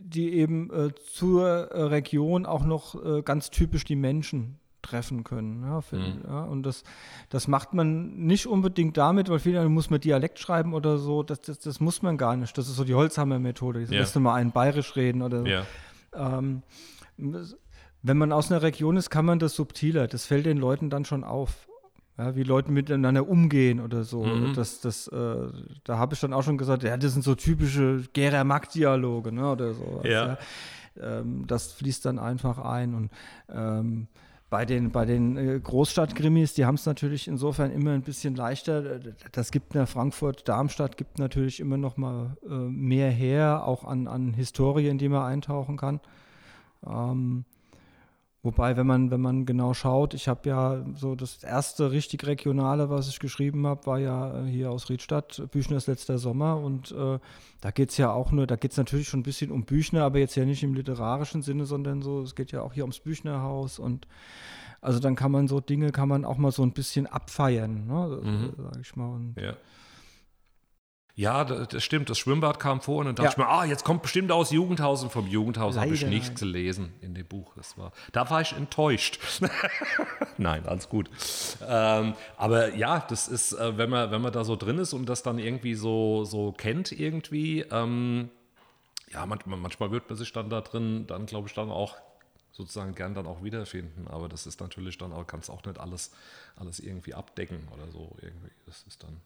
die 0.00 0.34
eben 0.34 0.70
äh, 0.72 0.94
zur 0.94 1.48
äh, 1.72 1.82
Region 1.82 2.46
auch 2.46 2.64
noch 2.64 3.24
ganz 3.24 3.50
typisch 3.50 3.84
die 3.84 3.96
Menschen 3.96 4.58
treffen 4.86 5.24
können. 5.24 5.62
Ja, 5.62 5.80
für, 5.80 5.96
mhm. 5.96 6.22
ja, 6.26 6.44
und 6.44 6.62
das, 6.62 6.84
das 7.28 7.48
macht 7.48 7.74
man 7.74 8.16
nicht 8.16 8.46
unbedingt 8.46 8.96
damit, 8.96 9.28
weil 9.28 9.38
viele 9.38 9.68
muss 9.68 9.90
man 9.90 10.00
Dialekt 10.00 10.38
schreiben 10.38 10.74
oder 10.74 10.98
so. 10.98 11.22
Das, 11.22 11.40
das, 11.40 11.58
das 11.58 11.80
muss 11.80 12.02
man 12.02 12.16
gar 12.16 12.36
nicht. 12.36 12.56
Das 12.56 12.68
ist 12.68 12.76
so 12.76 12.84
die 12.84 12.94
Holzhammer-Methode. 12.94 13.80
Jetzt 13.80 13.92
ja. 13.92 14.00
lässt 14.00 14.16
mal 14.16 14.34
einen 14.34 14.52
bayerisch 14.52 14.96
reden 14.96 15.22
oder 15.22 15.40
so. 15.40 15.46
Ja. 15.46 15.64
Ähm, 16.14 16.62
wenn 18.02 18.18
man 18.18 18.32
aus 18.32 18.50
einer 18.50 18.62
Region 18.62 18.96
ist, 18.96 19.10
kann 19.10 19.24
man 19.24 19.38
das 19.38 19.54
subtiler. 19.54 20.06
Das 20.06 20.26
fällt 20.26 20.46
den 20.46 20.58
Leuten 20.58 20.90
dann 20.90 21.04
schon 21.04 21.24
auf 21.24 21.66
ja, 22.18 22.34
wie 22.34 22.44
Leute 22.44 22.70
miteinander 22.72 23.28
umgehen 23.28 23.80
oder 23.80 24.02
so. 24.02 24.24
Mhm. 24.24 24.54
Das, 24.54 24.80
das, 24.80 25.06
äh, 25.08 25.48
da 25.84 25.98
habe 25.98 26.14
ich 26.14 26.20
dann 26.20 26.32
auch 26.32 26.42
schon 26.42 26.56
gesagt, 26.56 26.82
ja, 26.82 26.96
das 26.96 27.12
sind 27.12 27.22
so 27.22 27.34
typische 27.34 28.04
Gera-Mack-Dialoge, 28.12 29.32
ne, 29.32 29.50
oder 29.50 29.74
so. 29.74 30.00
Ja. 30.02 30.10
ja. 30.10 30.38
Ähm, 30.98 31.46
das 31.46 31.72
fließt 31.72 32.06
dann 32.06 32.18
einfach 32.18 32.58
ein 32.58 32.94
und 32.94 33.10
ähm, 33.50 34.08
bei 34.48 34.64
den, 34.64 34.92
bei 34.92 35.04
den 35.04 35.36
äh, 35.36 35.60
Großstadt-Krimis, 35.60 36.54
die 36.54 36.64
haben 36.64 36.76
es 36.76 36.86
natürlich 36.86 37.26
insofern 37.26 37.72
immer 37.72 37.92
ein 37.92 38.02
bisschen 38.02 38.36
leichter. 38.36 39.00
Das 39.32 39.50
gibt 39.50 39.74
in 39.74 39.86
Frankfurt, 39.86 40.48
Darmstadt 40.48 40.96
gibt 40.96 41.18
natürlich 41.18 41.58
immer 41.58 41.76
noch 41.76 41.96
mal 41.96 42.36
äh, 42.48 42.52
mehr 42.52 43.10
her, 43.10 43.64
auch 43.64 43.84
an, 43.84 44.06
an 44.06 44.34
Historie, 44.34 44.88
in 44.88 44.98
die 44.98 45.08
man 45.08 45.24
eintauchen 45.24 45.76
kann. 45.76 46.00
Ähm, 46.86 47.44
Wobei, 48.42 48.76
wenn 48.76 48.86
man, 48.86 49.10
wenn 49.10 49.20
man 49.20 49.44
genau 49.44 49.74
schaut, 49.74 50.14
ich 50.14 50.28
habe 50.28 50.48
ja 50.48 50.84
so 50.94 51.16
das 51.16 51.42
erste 51.42 51.90
richtig 51.90 52.26
regionale, 52.26 52.90
was 52.90 53.08
ich 53.08 53.18
geschrieben 53.18 53.66
habe, 53.66 53.86
war 53.86 53.98
ja 53.98 54.44
äh, 54.44 54.46
hier 54.48 54.70
aus 54.70 54.88
Riedstadt, 54.88 55.42
Büchners 55.50 55.88
letzter 55.88 56.18
Sommer. 56.18 56.58
Und 56.58 56.92
äh, 56.92 57.18
da 57.60 57.70
geht 57.72 57.90
es 57.90 57.96
ja 57.96 58.12
auch 58.12 58.30
nur, 58.30 58.46
da 58.46 58.56
geht 58.56 58.70
es 58.70 58.76
natürlich 58.76 59.08
schon 59.08 59.20
ein 59.20 59.24
bisschen 59.24 59.50
um 59.50 59.64
Büchner, 59.64 60.04
aber 60.04 60.20
jetzt 60.20 60.36
ja 60.36 60.44
nicht 60.44 60.62
im 60.62 60.74
literarischen 60.74 61.42
Sinne, 61.42 61.66
sondern 61.66 62.02
so, 62.02 62.22
es 62.22 62.34
geht 62.34 62.52
ja 62.52 62.62
auch 62.62 62.72
hier 62.72 62.84
ums 62.84 63.00
Büchnerhaus 63.00 63.78
und 63.78 64.06
also 64.80 65.00
dann 65.00 65.16
kann 65.16 65.32
man 65.32 65.48
so 65.48 65.58
Dinge, 65.58 65.90
kann 65.90 66.08
man 66.08 66.24
auch 66.24 66.36
mal 66.36 66.52
so 66.52 66.62
ein 66.62 66.72
bisschen 66.72 67.08
abfeiern, 67.08 67.86
ne, 67.88 68.20
mhm. 68.22 68.52
sag 68.56 68.80
ich 68.80 68.94
mal. 68.94 69.14
Und, 69.14 69.34
ja. 69.40 69.54
Ja, 71.18 71.44
das 71.44 71.82
stimmt. 71.82 72.10
Das 72.10 72.18
Schwimmbad 72.18 72.60
kam 72.60 72.82
vor 72.82 72.98
und 72.98 73.06
dann 73.06 73.14
dachte 73.14 73.28
ja. 73.28 73.30
ich 73.30 73.36
mir, 73.38 73.48
ah, 73.48 73.64
jetzt 73.64 73.84
kommt 73.84 74.02
bestimmt 74.02 74.30
aus 74.30 74.50
Jugendhaus 74.50 75.02
und 75.02 75.10
vom 75.10 75.26
Jugendhaus 75.26 75.78
habe 75.78 75.94
ich 75.94 76.04
nichts 76.04 76.38
gelesen 76.38 76.92
in 77.00 77.14
dem 77.14 77.26
Buch. 77.26 77.54
Das 77.56 77.78
war, 77.78 77.92
da 78.12 78.28
war 78.28 78.42
ich 78.42 78.52
enttäuscht. 78.52 79.18
Nein, 80.36 80.66
alles 80.66 80.90
gut. 80.90 81.08
Ähm, 81.66 82.12
aber 82.36 82.74
ja, 82.74 83.00
das 83.08 83.28
ist, 83.28 83.54
äh, 83.54 83.78
wenn 83.78 83.88
man, 83.88 84.10
wenn 84.10 84.20
man 84.20 84.30
da 84.30 84.44
so 84.44 84.56
drin 84.56 84.76
ist 84.76 84.92
und 84.92 85.08
das 85.08 85.22
dann 85.22 85.38
irgendwie 85.38 85.74
so, 85.74 86.26
so 86.26 86.52
kennt 86.52 86.92
irgendwie, 86.92 87.62
ähm, 87.62 88.28
ja, 89.10 89.24
manchmal, 89.24 89.58
manchmal 89.58 89.90
wird 89.90 90.10
man 90.10 90.18
sich 90.18 90.34
dann 90.34 90.50
da 90.50 90.60
drin, 90.60 91.06
dann 91.06 91.24
glaube 91.24 91.48
ich 91.48 91.54
dann 91.54 91.70
auch 91.70 91.96
sozusagen 92.52 92.94
gern 92.94 93.14
dann 93.14 93.26
auch 93.26 93.42
wiederfinden. 93.42 94.06
Aber 94.08 94.28
das 94.28 94.46
ist 94.46 94.60
natürlich 94.60 94.98
dann 94.98 95.14
auch, 95.14 95.26
kann 95.26 95.40
es 95.40 95.48
auch 95.48 95.64
nicht 95.64 95.78
alles, 95.80 96.10
alles 96.56 96.78
irgendwie 96.78 97.14
abdecken 97.14 97.68
oder 97.72 97.90
so 97.90 98.14
irgendwie. 98.20 98.50
Das 98.66 98.82
ist 98.86 99.02
dann 99.02 99.22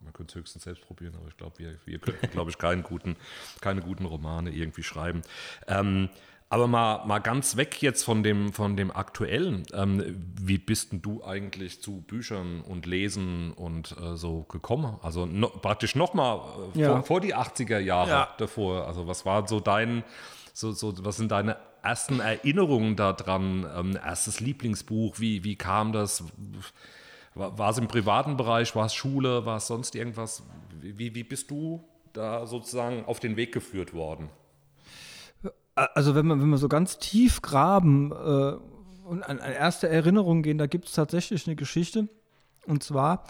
man 0.00 0.12
könnte 0.12 0.32
es 0.32 0.34
höchstens 0.36 0.64
selbst 0.64 0.86
probieren, 0.86 1.14
aber 1.16 1.28
ich 1.28 1.36
glaube, 1.36 1.58
wir, 1.58 1.76
wir 1.84 1.98
könnten, 1.98 2.30
glaube 2.30 2.50
ich, 2.50 2.58
keinen 2.58 2.82
guten, 2.82 3.16
keine 3.60 3.80
guten 3.82 4.06
Romane 4.06 4.50
irgendwie 4.50 4.82
schreiben. 4.82 5.22
Ähm, 5.66 6.08
aber 6.52 6.66
mal, 6.66 7.06
mal 7.06 7.20
ganz 7.20 7.56
weg 7.56 7.80
jetzt 7.80 8.02
von 8.02 8.24
dem, 8.24 8.52
von 8.52 8.76
dem 8.76 8.90
Aktuellen. 8.90 9.62
Ähm, 9.72 10.02
wie 10.40 10.58
bist 10.58 10.90
denn 10.90 11.00
du 11.00 11.22
eigentlich 11.22 11.80
zu 11.80 12.00
Büchern 12.00 12.62
und 12.62 12.86
Lesen 12.86 13.52
und 13.52 13.96
äh, 13.96 14.16
so 14.16 14.42
gekommen? 14.42 14.96
Also 15.00 15.26
no, 15.26 15.46
praktisch 15.48 15.94
nochmal 15.94 16.40
äh, 16.74 16.80
ja. 16.80 16.88
vor, 16.88 17.02
vor, 17.04 17.20
die 17.20 17.36
80er 17.36 17.78
Jahre 17.78 18.10
ja. 18.10 18.28
davor. 18.36 18.88
Also 18.88 19.06
was 19.06 19.24
war 19.24 19.46
so 19.46 19.60
dein, 19.60 20.02
so, 20.52 20.72
so, 20.72 20.92
was 21.04 21.18
sind 21.18 21.30
deine 21.30 21.56
ersten 21.82 22.18
Erinnerungen 22.18 22.96
daran? 22.96 23.64
Ähm, 23.72 23.96
erstes 24.04 24.40
Lieblingsbuch, 24.40 25.20
wie, 25.20 25.44
wie 25.44 25.54
kam 25.54 25.92
das? 25.92 26.24
War, 27.34 27.70
es 27.70 27.78
im 27.78 27.86
privaten 27.86 28.36
Bereich, 28.36 28.74
war 28.74 28.86
es 28.86 28.94
Schule, 28.94 29.46
war 29.46 29.58
es 29.58 29.66
sonst 29.68 29.94
irgendwas? 29.94 30.42
Wie, 30.80 31.14
wie 31.14 31.22
bist 31.22 31.50
du 31.50 31.84
da 32.12 32.46
sozusagen 32.46 33.04
auf 33.04 33.20
den 33.20 33.36
Weg 33.36 33.52
geführt 33.52 33.94
worden? 33.94 34.30
Also 35.74 36.14
wenn 36.14 36.26
man, 36.26 36.42
wenn 36.42 36.48
wir 36.48 36.58
so 36.58 36.68
ganz 36.68 36.98
tief 36.98 37.40
graben 37.40 38.10
äh, 38.10 38.14
und 39.06 39.22
an, 39.22 39.38
an, 39.38 39.52
erste 39.52 39.88
Erinnerungen 39.88 40.42
gehen, 40.42 40.58
da 40.58 40.66
gibt 40.66 40.86
es 40.86 40.92
tatsächlich 40.92 41.46
eine 41.46 41.56
Geschichte. 41.56 42.08
Und 42.66 42.82
zwar, 42.82 43.24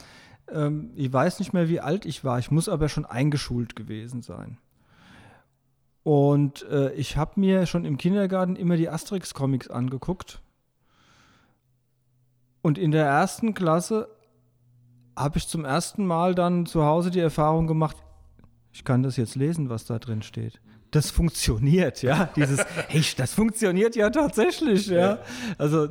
ähm, 0.51 0.93
ich 0.97 1.13
weiß 1.13 1.39
nicht 1.39 1.53
mehr, 1.53 1.69
wie 1.69 1.81
alt 1.81 2.07
ich 2.07 2.25
war, 2.25 2.39
ich 2.39 2.51
muss 2.51 2.69
aber 2.69 2.89
schon 2.89 3.05
eingeschult 3.05 3.77
gewesen 3.77 4.23
sein. 4.23 4.59
Und 6.03 6.67
äh, 6.71 6.93
ich 6.95 7.19
habe 7.19 7.39
mir 7.39 7.67
schon 7.67 7.85
im 7.85 7.99
Kindergarten 7.99 8.57
immer 8.57 8.77
die 8.77 8.89
Asterix-Comics 8.89 9.69
angeguckt 9.69 10.41
und 12.63 12.79
in 12.79 12.91
der 12.91 13.07
ersten 13.07 13.55
Klasse 13.55 14.09
habe 15.17 15.39
ich 15.39 15.49
zum 15.49 15.65
ersten 15.65 16.07
Mal 16.07 16.35
dann 16.35 16.67
zu 16.67 16.85
Hause 16.85 17.11
die 17.11 17.21
Erfahrung 17.21 17.67
gemacht, 17.67 17.97
ich 18.73 18.85
kann 18.85 19.03
das 19.03 19.17
jetzt 19.17 19.35
lesen, 19.35 19.69
was 19.69 19.85
da 19.85 19.99
drin 19.99 20.23
steht. 20.23 20.61
Das 20.91 21.11
funktioniert, 21.11 22.03
ja. 22.03 22.31
Dieses, 22.37 22.65
hey, 22.89 23.03
das 23.17 23.35
funktioniert 23.35 23.95
ja 23.97 24.11
tatsächlich, 24.11 24.89
ja. 24.89 24.99
ja. 24.99 25.19
Also, 25.57 25.89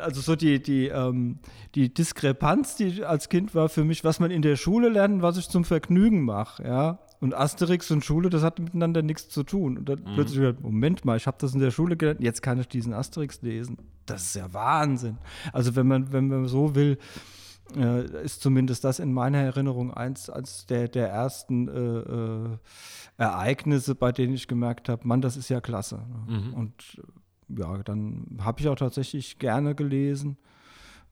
also 0.00 0.20
so 0.20 0.36
die, 0.36 0.62
die, 0.62 0.88
ähm, 0.88 1.38
die 1.74 1.92
Diskrepanz, 1.92 2.76
die 2.76 3.04
als 3.04 3.28
Kind 3.28 3.54
war 3.54 3.68
für 3.68 3.84
mich, 3.84 4.04
was 4.04 4.20
man 4.20 4.30
in 4.30 4.42
der 4.42 4.56
Schule 4.56 4.88
lernt 4.88 5.14
und 5.14 5.22
was 5.22 5.38
ich 5.38 5.48
zum 5.48 5.64
Vergnügen 5.64 6.22
mache, 6.22 6.62
ja. 6.62 6.98
Und 7.22 7.34
Asterix 7.34 7.88
und 7.92 8.04
Schule, 8.04 8.30
das 8.30 8.42
hat 8.42 8.58
miteinander 8.58 9.00
nichts 9.00 9.28
zu 9.28 9.44
tun. 9.44 9.78
Und 9.78 9.88
dann 9.88 10.00
mhm. 10.00 10.14
plötzlich, 10.14 10.54
Moment 10.60 11.04
mal, 11.04 11.16
ich 11.16 11.28
habe 11.28 11.36
das 11.40 11.54
in 11.54 11.60
der 11.60 11.70
Schule 11.70 11.96
gelernt, 11.96 12.20
jetzt 12.20 12.42
kann 12.42 12.58
ich 12.58 12.66
diesen 12.66 12.92
Asterix 12.92 13.40
lesen. 13.42 13.78
Das 14.06 14.22
ist 14.22 14.34
ja 14.34 14.52
Wahnsinn. 14.52 15.18
Also 15.52 15.76
wenn 15.76 15.86
man, 15.86 16.12
wenn 16.12 16.26
man 16.26 16.48
so 16.48 16.74
will, 16.74 16.98
äh, 17.76 18.24
ist 18.24 18.42
zumindest 18.42 18.82
das 18.82 18.98
in 18.98 19.12
meiner 19.12 19.38
Erinnerung 19.38 19.94
eins, 19.94 20.30
eins 20.30 20.66
der, 20.66 20.88
der 20.88 21.10
ersten 21.10 21.68
äh, 21.68 22.00
äh, 22.00 22.58
Ereignisse, 23.18 23.94
bei 23.94 24.10
denen 24.10 24.34
ich 24.34 24.48
gemerkt 24.48 24.88
habe, 24.88 25.06
Mann, 25.06 25.20
das 25.20 25.36
ist 25.36 25.48
ja 25.48 25.60
klasse. 25.60 26.04
Mhm. 26.26 26.54
Und 26.54 27.02
ja, 27.56 27.78
dann 27.84 28.36
habe 28.40 28.60
ich 28.60 28.66
auch 28.66 28.74
tatsächlich 28.74 29.38
gerne 29.38 29.76
gelesen. 29.76 30.38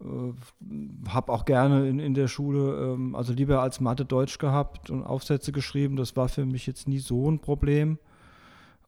Äh, 0.01 1.09
habe 1.09 1.33
auch 1.33 1.45
gerne 1.45 1.89
in, 1.89 1.99
in 1.99 2.15
der 2.15 2.29
Schule, 2.29 2.95
ähm, 2.95 3.15
also 3.15 3.33
lieber 3.33 3.61
als 3.61 3.81
Mathe 3.81 4.05
Deutsch 4.05 4.39
gehabt 4.39 4.91
und 4.91 5.05
Aufsätze 5.05 5.53
geschrieben. 5.53 5.97
Das 5.97 6.17
war 6.17 6.29
für 6.29 6.47
mich 6.47 6.67
jetzt 6.67 6.89
nie 6.89 6.99
so 6.99 7.31
ein 7.31 7.41
Problem. 7.41 7.99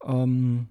Ähm, 0.04 0.68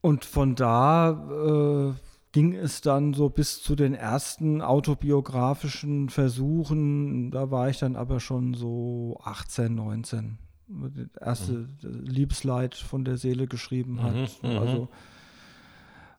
und 0.00 0.24
von 0.24 0.54
da 0.54 1.10
äh, 1.10 1.94
ging 2.30 2.54
es 2.54 2.80
dann 2.80 3.12
so 3.12 3.28
bis 3.28 3.62
zu 3.62 3.74
den 3.74 3.94
ersten 3.94 4.62
autobiografischen 4.62 6.10
Versuchen. 6.10 7.30
Da 7.30 7.50
war 7.50 7.70
ich 7.70 7.78
dann 7.78 7.96
aber 7.96 8.20
schon 8.20 8.54
so 8.54 9.18
18, 9.24 9.74
19. 9.74 10.38
Das 10.68 11.22
erste 11.22 11.52
mhm. 11.52 12.04
Liebesleid 12.04 12.74
von 12.74 13.04
der 13.04 13.16
Seele 13.16 13.46
geschrieben 13.46 14.02
hat. 14.02 14.14
Mhm, 14.14 14.50
mhm. 14.50 14.58
also 14.58 14.88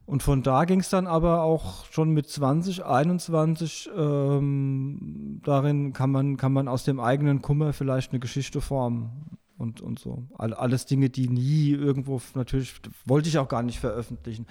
und 0.08 0.24
von 0.24 0.41
da 0.41 0.63
ging 0.63 0.80
es 0.80 0.89
dann 0.89 1.06
aber 1.06 1.41
auch 1.41 1.84
schon 1.91 2.12
mit 2.12 2.30
20, 2.30 2.86
21, 2.86 3.89
ähm, 3.93 5.41
darin 5.43 5.91
kann 5.91 6.12
man, 6.12 6.38
kann 6.38 6.54
man 6.54 6.70
aus 6.70 6.86
dem 6.86 7.02
eigenen 7.02 7.41
Kummer 7.41 7.74
vielleicht 7.74 8.13
eine 8.13 8.22
Geschichte 8.22 8.62
formen 8.62 9.38
und, 9.58 9.82
und 9.82 10.00
so. 10.00 10.24
All, 10.38 10.54
alles 10.54 10.86
Dinge, 10.86 11.10
die 11.10 11.28
nie 11.28 11.72
irgendwo, 11.72 12.22
natürlich 12.36 12.74
wollte 13.06 13.28
ich 13.28 13.38
auch 13.38 13.50
gar 13.50 13.63
nicht 13.63 13.82
veröffentlichen. 13.82 14.48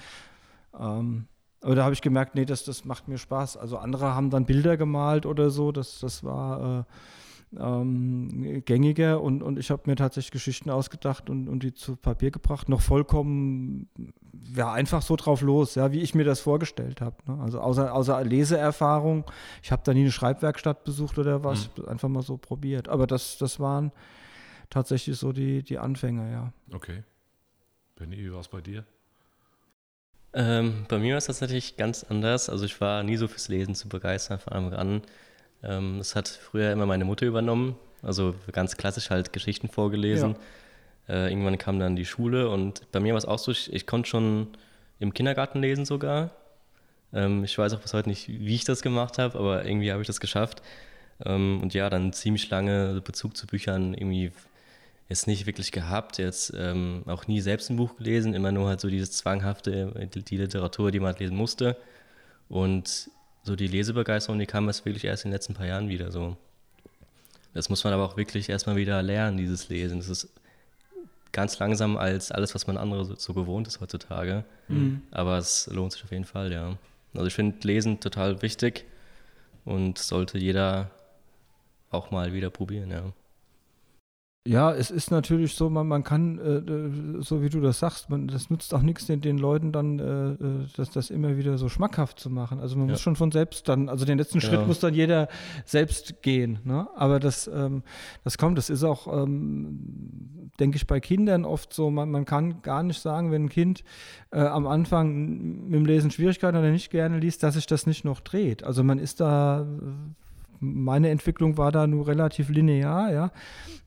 Ähm, 0.79 1.27
aber 1.63 1.75
da 1.75 1.85
habe 1.85 1.95
ich 1.95 2.03
gemerkt, 2.03 2.35
nee, 2.35 2.45
das, 2.45 2.65
das 2.65 2.85
macht 2.85 3.09
mir 3.09 3.17
Spaß. 3.17 3.57
Also 3.57 3.79
andere 3.79 4.15
haben 4.15 4.29
dann 4.29 4.45
Bilder 4.45 4.77
gemalt 4.77 5.25
oder 5.25 5.49
so, 5.49 5.73
das, 5.73 6.01
das 6.01 6.23
war, 6.23 6.81
äh, 6.81 6.85
ähm, 7.59 8.63
gängiger 8.65 9.21
und, 9.21 9.43
und 9.43 9.59
ich 9.59 9.71
habe 9.71 9.83
mir 9.87 9.97
tatsächlich 9.97 10.33
Geschichten 10.33 10.71
ausgedacht 10.71 11.31
und, 11.31 11.49
und 11.49 11.63
die 11.63 11.75
zu 11.75 11.97
Papier 11.97 12.31
gebracht. 12.31 12.69
Noch 12.69 12.81
vollkommen, 12.81 13.89
ja, 14.55 14.73
einfach 14.73 15.03
so 15.03 15.17
drauf 15.17 15.43
los, 15.43 15.75
ja, 15.75 15.93
wie 15.93 16.01
ich 16.01 16.15
mir 16.15 16.25
das 16.25 16.41
vorgestellt 16.41 17.01
habe. 17.01 17.17
Ne? 17.27 17.41
Also 17.43 17.61
außer, 17.61 17.95
außer 17.95 18.23
Leseerfahrung, 18.25 19.25
ich 19.63 19.73
habe 19.73 19.83
da 19.85 19.95
nie 19.95 20.01
eine 20.01 20.13
Schreibwerkstatt 20.13 20.85
besucht 20.85 21.19
oder 21.19 21.45
was, 21.45 21.71
mhm. 21.77 21.89
einfach 21.89 22.09
mal 22.09 22.23
so 22.23 22.37
probiert. 22.37 22.89
Aber 22.89 23.07
das, 23.07 23.39
das 23.39 23.61
waren 23.61 23.93
tatsächlich 24.71 25.17
so 25.17 25.33
die, 25.33 25.63
die 25.63 25.79
Anfänge, 25.79 26.31
ja. 26.33 26.53
Okay. 26.75 27.03
Benny, 27.97 28.19
wie 28.19 28.33
war 28.33 28.41
es 28.41 28.49
bei 28.49 28.61
dir? 28.61 28.85
Ähm, 30.35 30.85
bei 30.89 30.99
mir 30.99 31.13
war 31.13 31.19
es 31.19 31.27
tatsächlich 31.27 31.77
ganz 31.77 32.05
anders. 32.05 32.51
Also 32.51 32.67
ich 32.67 32.79
war 32.81 33.03
nie 33.03 33.17
so 33.17 33.27
fürs 33.27 33.49
Lesen 33.49 33.75
zu 33.75 33.89
begeistern 33.89 34.39
von 34.39 34.53
Anfang 34.53 34.79
an. 34.79 35.03
Ähm, 35.63 35.99
das 35.99 36.15
hat 36.15 36.29
früher 36.29 36.73
immer 36.73 36.87
meine 36.87 37.05
Mutter 37.05 37.27
übernommen. 37.27 37.77
Also 38.03 38.35
ganz 38.53 38.77
klassisch 38.77 39.11
halt 39.11 39.33
Geschichten 39.33 39.69
vorgelesen. 39.69 40.37
Ja. 41.09 41.15
Äh, 41.15 41.31
irgendwann 41.31 41.59
kam 41.59 41.79
dann 41.79 41.97
die 41.97 42.05
Schule 42.05 42.49
und 42.51 42.91
bei 42.93 43.01
mir 43.01 43.13
war 43.13 43.19
es 43.19 43.25
auch 43.25 43.39
so, 43.39 43.53
ich, 43.53 43.73
ich 43.73 43.87
konnte 43.87 44.09
schon 44.09 44.49
im 44.99 45.15
Kindergarten 45.15 45.61
lesen 45.61 45.85
sogar. 45.85 46.31
Ähm, 47.13 47.45
ich 47.45 47.57
weiß 47.57 47.73
auch 47.75 47.81
bis 47.81 47.95
heute 47.95 48.09
nicht, 48.09 48.29
wie 48.29 48.55
ich 48.55 48.65
das 48.65 48.83
gemacht 48.83 49.19
habe, 49.19 49.39
aber 49.39 49.65
irgendwie 49.65 49.93
habe 49.93 50.03
ich 50.03 50.07
das 50.07 50.21
geschafft. 50.21 50.63
Ähm, 51.25 51.61
und 51.63 51.75
ja, 51.75 51.89
dann 51.91 52.13
ziemlich 52.13 52.51
lange 52.51 53.01
Bezug 53.03 53.37
zu 53.37 53.47
Büchern 53.47 53.95
irgendwie 53.95 54.33
jetzt 55.09 55.27
nicht 55.27 55.47
wirklich 55.47 55.71
gehabt, 55.71 56.19
jetzt 56.19 56.53
ähm, 56.57 57.05
auch 57.07 57.29
nie 57.29 57.41
selbst 57.41 57.71
ein 57.71 57.77
Buch 57.77 57.97
gelesen, 57.97 58.35
immer 58.35 58.51
nur 58.51 58.69
halt 58.69 58.81
so 58.81 58.89
dieses 58.89 59.13
zwanghafte, 59.13 60.09
die 60.11 60.37
Literatur, 60.37 60.91
die 60.91 60.99
man 60.99 61.09
halt 61.09 61.21
lesen 61.21 61.37
musste. 61.37 61.77
Und 62.49 63.11
so 63.47 63.57
die 63.57 63.69
Lesebegeisterung, 63.69 64.39
die 64.39 64.47
kam 64.47 64.67
jetzt 64.67 64.85
wirklich 64.85 65.05
erst 65.05 65.25
in 65.25 65.31
den 65.31 65.35
letzten 65.35 65.55
paar 65.55 65.67
Jahren 65.67 65.89
wieder 65.89 66.11
so. 66.11 66.37
Das 67.55 67.71
muss 67.71 67.85
man 67.85 67.93
aber 67.93 68.05
auch 68.05 68.17
wirklich 68.17 68.49
erstmal 68.49 68.77
wieder 68.77 69.01
lernen, 69.03 69.39
dieses 69.39 69.69
Lesen. 69.69 69.99
Das 69.99 70.09
ist 70.09 70.29
ganz 71.33 71.59
langsam 71.59 71.97
als 71.97 72.33
alles, 72.33 72.55
was 72.55 72.67
man 72.67 72.77
andere 72.77 73.05
so, 73.05 73.15
so 73.15 73.35
gewohnt 73.35 73.69
ist 73.69 73.81
heutzutage. 73.81 74.45
Mhm. 74.69 75.03
Aber 75.11 75.39
es 75.39 75.69
lohnt 75.69 75.93
sich 75.93 76.05
auf 76.05 76.11
jeden 76.11 76.25
Fall, 76.25 76.53
ja. 76.53 76.77
Also 77.15 77.27
ich 77.27 77.35
finde 77.35 77.57
Lesen 77.67 78.01
total 78.01 78.43
wichtig 78.43 78.85
und 79.65 79.99
sollte 79.99 80.39
jeder 80.39 80.91
auch 81.91 82.11
mal 82.11 82.33
wieder 82.33 82.51
probieren, 82.51 82.91
ja. 82.91 83.13
Ja, 84.47 84.73
es 84.73 84.91
ist 84.91 85.11
natürlich 85.11 85.55
so, 85.55 85.69
man, 85.69 85.89
man 85.89 86.05
kann, 86.05 86.39
äh, 86.39 87.23
so 87.23 87.43
wie 87.43 87.49
du 87.49 87.61
das 87.61 87.81
sagst, 87.81 88.11
man, 88.11 88.29
das 88.29 88.49
nützt 88.49 88.73
auch 88.75 88.83
nichts, 88.83 89.07
den, 89.07 89.21
den 89.21 89.39
Leuten 89.39 89.73
dann 89.73 89.99
äh, 89.99 90.29
äh, 90.33 90.67
das, 90.77 90.91
das 90.91 91.11
immer 91.11 91.37
wieder 91.37 91.59
so 91.59 91.69
schmackhaft 91.69 92.21
zu 92.21 92.31
machen. 92.31 92.61
Also 92.61 92.77
man 92.77 92.87
ja. 92.87 92.93
muss 92.93 93.01
schon 93.01 93.17
von 93.17 93.33
selbst 93.33 93.69
dann, 93.69 93.89
also 93.89 94.05
den 94.05 94.19
letzten 94.19 94.39
ja. 94.39 94.49
Schritt 94.49 94.67
muss 94.67 94.79
dann 94.79 94.95
jeder 94.95 95.29
selbst 95.65 96.23
gehen. 96.23 96.61
Ne? 96.65 96.87
Aber 96.95 97.19
das, 97.19 97.51
ähm, 97.53 97.83
das 98.23 98.39
kommt, 98.39 98.57
das 98.57 98.71
ist 98.71 98.85
auch, 98.85 99.13
ähm, 99.13 100.51
denke 100.61 100.77
ich, 100.77 100.87
bei 100.87 101.01
Kindern 101.01 101.45
oft 101.45 101.73
so, 101.73 101.91
man, 101.91 102.11
man 102.11 102.25
kann 102.25 102.63
gar 102.63 102.85
nicht 102.85 103.01
sagen, 103.01 103.33
wenn 103.33 103.47
ein 103.47 103.49
Kind 103.49 103.83
äh, 104.31 104.39
am 104.39 104.69
Anfang 104.69 105.65
mit 105.65 105.75
dem 105.75 105.87
Lesen 105.87 106.13
Schwierigkeiten 106.13 106.57
oder 106.57 106.71
nicht 106.71 106.91
gerne 106.91 107.19
liest, 107.19 107.43
dass 107.43 107.55
sich 107.55 107.67
das 107.67 107.87
nicht 107.87 108.05
noch 108.05 108.21
dreht. 108.21 108.63
Also 108.63 108.85
man 108.85 109.01
ist 109.01 109.21
da 109.21 109.67
meine 110.61 111.11
Entwicklung 111.11 111.57
war 111.57 111.73
da 111.73 111.87
nur 111.87 112.07
relativ 112.07 112.49
linear, 112.49 113.13
ja. 113.13 113.33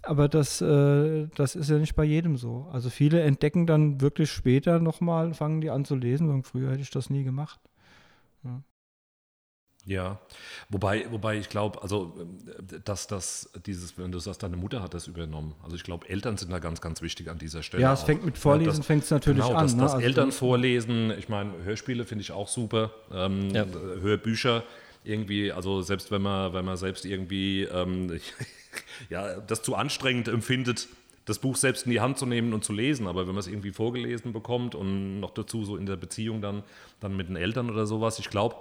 Aber 0.01 0.27
das, 0.29 0.61
äh, 0.61 1.27
das 1.35 1.55
ist 1.55 1.69
ja 1.69 1.77
nicht 1.77 1.95
bei 1.95 2.03
jedem 2.03 2.37
so. 2.37 2.67
Also 2.71 2.89
viele 2.89 3.21
entdecken 3.21 3.67
dann 3.67 4.01
wirklich 4.01 4.31
später 4.31 4.79
nochmal, 4.79 5.33
fangen 5.33 5.61
die 5.61 5.69
an 5.69 5.85
zu 5.85 5.95
lesen, 5.95 6.29
und 6.29 6.43
früher 6.43 6.71
hätte 6.71 6.81
ich 6.81 6.91
das 6.91 7.09
nie 7.09 7.23
gemacht. 7.23 7.59
Ja. 8.43 8.61
Ja, 9.85 10.19
wobei, 10.69 11.07
wobei 11.09 11.37
ich 11.37 11.49
glaube, 11.49 11.81
also 11.81 12.13
dass 12.85 13.07
das 13.07 13.49
dieses, 13.65 13.97
wenn 13.97 14.11
du 14.11 14.19
sagst, 14.19 14.43
deine 14.43 14.57
Mutter 14.57 14.83
hat 14.83 14.93
das 14.93 15.07
übernommen. 15.07 15.55
Also 15.63 15.75
ich 15.75 15.83
glaube, 15.83 16.07
Eltern 16.09 16.37
sind 16.37 16.51
da 16.51 16.59
ganz, 16.59 16.79
ganz 16.79 17.01
wichtig 17.01 17.29
an 17.29 17.39
dieser 17.39 17.63
Stelle. 17.63 17.81
Ja, 17.81 17.93
es 17.93 18.03
fängt 18.03 18.23
mit 18.23 18.37
Vorlesen, 18.37 18.77
ja, 18.77 18.83
fängt 18.83 19.03
es 19.03 19.09
natürlich 19.09 19.43
genau, 19.43 19.57
an. 19.57 19.63
Das, 19.63 19.75
ne? 19.75 19.81
das 19.81 19.93
also 19.93 20.05
Eltern 20.05 20.31
vorlesen, 20.31 21.11
ich 21.17 21.29
meine, 21.29 21.63
Hörspiele 21.63 22.05
finde 22.05 22.21
ich 22.21 22.31
auch 22.31 22.49
super, 22.49 22.91
ähm, 23.11 23.49
ja. 23.49 23.65
Hörbücher 23.65 24.63
irgendwie, 25.03 25.51
also 25.51 25.81
selbst 25.81 26.11
wenn 26.11 26.21
man, 26.21 26.53
wenn 26.53 26.65
man 26.65 26.77
selbst 26.77 27.05
irgendwie 27.05 27.63
ähm, 27.63 28.19
ja, 29.09 29.39
das 29.39 29.61
zu 29.61 29.75
anstrengend 29.75 30.27
empfindet, 30.27 30.87
das 31.25 31.39
Buch 31.39 31.55
selbst 31.55 31.85
in 31.85 31.91
die 31.91 32.01
Hand 32.01 32.17
zu 32.17 32.25
nehmen 32.25 32.53
und 32.53 32.63
zu 32.63 32.73
lesen, 32.73 33.07
aber 33.07 33.27
wenn 33.27 33.35
man 33.35 33.39
es 33.39 33.47
irgendwie 33.47 33.71
vorgelesen 33.71 34.33
bekommt 34.33 34.73
und 34.73 35.19
noch 35.19 35.31
dazu 35.31 35.63
so 35.63 35.77
in 35.77 35.85
der 35.85 35.95
Beziehung 35.95 36.41
dann, 36.41 36.63
dann 36.99 37.15
mit 37.15 37.29
den 37.29 37.35
Eltern 37.35 37.69
oder 37.69 37.85
sowas, 37.85 38.17
ich 38.19 38.29
glaube, 38.29 38.55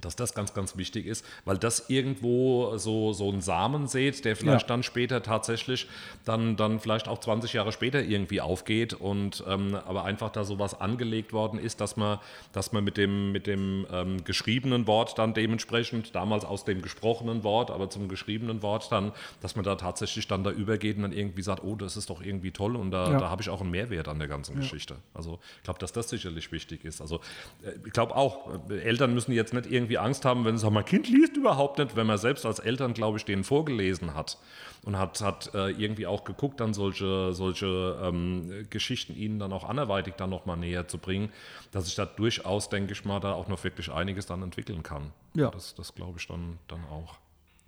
dass 0.00 0.16
das 0.16 0.34
ganz, 0.34 0.54
ganz 0.54 0.76
wichtig 0.76 1.06
ist, 1.06 1.24
weil 1.44 1.56
das 1.56 1.88
irgendwo 1.88 2.76
so, 2.76 3.12
so 3.12 3.30
ein 3.30 3.40
Samen 3.40 3.86
sät, 3.86 4.24
der 4.24 4.36
vielleicht 4.36 4.62
ja. 4.62 4.68
dann 4.68 4.82
später 4.82 5.22
tatsächlich 5.22 5.88
dann, 6.24 6.56
dann 6.56 6.80
vielleicht 6.80 7.08
auch 7.08 7.18
20 7.18 7.52
Jahre 7.52 7.72
später 7.72 8.02
irgendwie 8.02 8.40
aufgeht 8.40 8.94
und 8.94 9.44
ähm, 9.46 9.74
aber 9.74 10.04
einfach 10.04 10.30
da 10.30 10.44
sowas 10.44 10.80
angelegt 10.80 11.32
worden 11.32 11.58
ist, 11.58 11.80
dass 11.80 11.96
man, 11.96 12.18
dass 12.52 12.72
man 12.72 12.84
mit 12.84 12.96
dem, 12.96 13.32
mit 13.32 13.46
dem 13.46 13.86
ähm, 13.90 14.24
geschriebenen 14.24 14.86
Wort 14.86 15.18
dann 15.18 15.32
dementsprechend, 15.32 16.14
damals 16.14 16.44
aus 16.44 16.64
dem 16.64 16.82
gesprochenen 16.82 17.44
Wort, 17.44 17.70
aber 17.70 17.88
zum 17.88 18.08
geschriebenen 18.08 18.62
Wort 18.62 18.90
dann, 18.90 19.12
dass 19.40 19.56
man 19.56 19.64
da 19.64 19.76
tatsächlich 19.76 20.26
dann 20.26 20.44
da 20.44 20.50
übergeht 20.50 20.96
und 20.96 21.02
dann 21.02 21.12
irgendwie 21.12 21.42
sagt, 21.42 21.62
oh, 21.64 21.76
das 21.76 21.96
ist 21.96 22.10
doch 22.10 22.22
irgendwie 22.22 22.50
toll 22.50 22.76
und 22.76 22.90
da, 22.90 23.12
ja. 23.12 23.18
da 23.18 23.30
habe 23.30 23.42
ich 23.42 23.48
auch 23.48 23.60
einen 23.60 23.70
Mehrwert 23.70 24.08
an 24.08 24.18
der 24.18 24.28
ganzen 24.28 24.54
ja. 24.54 24.60
Geschichte. 24.60 24.96
Also 25.14 25.38
ich 25.58 25.62
glaube, 25.62 25.78
dass 25.78 25.92
das 25.92 26.08
sicherlich 26.08 26.50
wichtig 26.52 26.84
ist. 26.84 27.00
Also 27.00 27.20
äh, 27.62 27.72
ich 27.86 27.92
glaube 27.92 28.16
auch, 28.16 28.50
äh, 28.68 28.80
Eltern 28.80 29.14
müssen 29.14 29.32
jetzt 29.32 29.54
nicht 29.54 29.70
irgendwie 29.70 29.83
irgendwie 29.84 29.98
Angst 29.98 30.24
haben, 30.24 30.44
wenn 30.44 30.56
sie 30.56 30.62
sagen, 30.62 30.74
mein 30.74 30.84
Kind 30.84 31.08
liest 31.08 31.36
überhaupt 31.36 31.78
nicht, 31.78 31.94
wenn 31.94 32.06
man 32.06 32.18
selbst 32.18 32.46
als 32.46 32.58
Eltern, 32.58 32.94
glaube 32.94 33.18
ich, 33.18 33.24
denen 33.24 33.44
vorgelesen 33.44 34.14
hat 34.14 34.38
und 34.82 34.98
hat, 34.98 35.20
hat 35.20 35.54
äh, 35.54 35.70
irgendwie 35.70 36.06
auch 36.06 36.24
geguckt, 36.24 36.60
dann 36.60 36.74
solche, 36.74 37.32
solche 37.32 37.98
ähm, 38.02 38.66
Geschichten 38.70 39.14
ihnen 39.14 39.38
dann 39.38 39.52
auch 39.52 39.68
anderweitig 39.68 40.14
dann 40.14 40.30
nochmal 40.30 40.56
näher 40.56 40.88
zu 40.88 40.98
bringen, 40.98 41.30
dass 41.70 41.86
ich 41.86 41.94
da 41.94 42.06
durchaus, 42.06 42.68
denke 42.68 42.92
ich 42.92 43.04
mal, 43.04 43.20
da 43.20 43.32
auch 43.32 43.48
noch 43.48 43.62
wirklich 43.64 43.90
einiges 43.92 44.26
dann 44.26 44.42
entwickeln 44.42 44.82
kann. 44.82 45.12
Ja. 45.34 45.50
Das, 45.50 45.74
das 45.74 45.94
glaube 45.94 46.18
ich 46.18 46.26
dann, 46.26 46.58
dann 46.68 46.84
auch. 46.84 47.16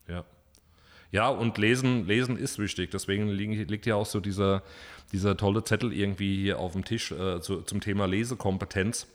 Ja. 0.08 0.24
Ja, 1.12 1.28
und 1.28 1.56
lesen, 1.56 2.06
lesen 2.06 2.36
ist 2.36 2.58
wichtig. 2.58 2.90
Deswegen 2.90 3.28
liegt, 3.28 3.86
ja 3.86 3.94
auch 3.94 4.06
so 4.06 4.20
dieser, 4.20 4.62
dieser 5.12 5.36
tolle 5.36 5.62
Zettel 5.62 5.92
irgendwie 5.92 6.42
hier 6.42 6.58
auf 6.58 6.72
dem 6.72 6.84
Tisch 6.84 7.12
äh, 7.12 7.40
zu, 7.40 7.62
zum 7.62 7.80
Thema 7.80 8.06
Lesekompetenz. 8.06 9.06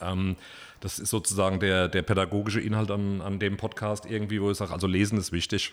Ähm, 0.00 0.36
das 0.80 1.00
ist 1.00 1.10
sozusagen 1.10 1.58
der, 1.58 1.88
der 1.88 2.02
pädagogische 2.02 2.60
Inhalt 2.60 2.90
an, 2.90 3.20
an 3.20 3.40
dem 3.40 3.56
Podcast 3.56 4.06
irgendwie, 4.06 4.40
wo 4.40 4.50
ich 4.50 4.58
sage, 4.58 4.72
also 4.72 4.86
lesen 4.86 5.18
ist 5.18 5.32
wichtig. 5.32 5.72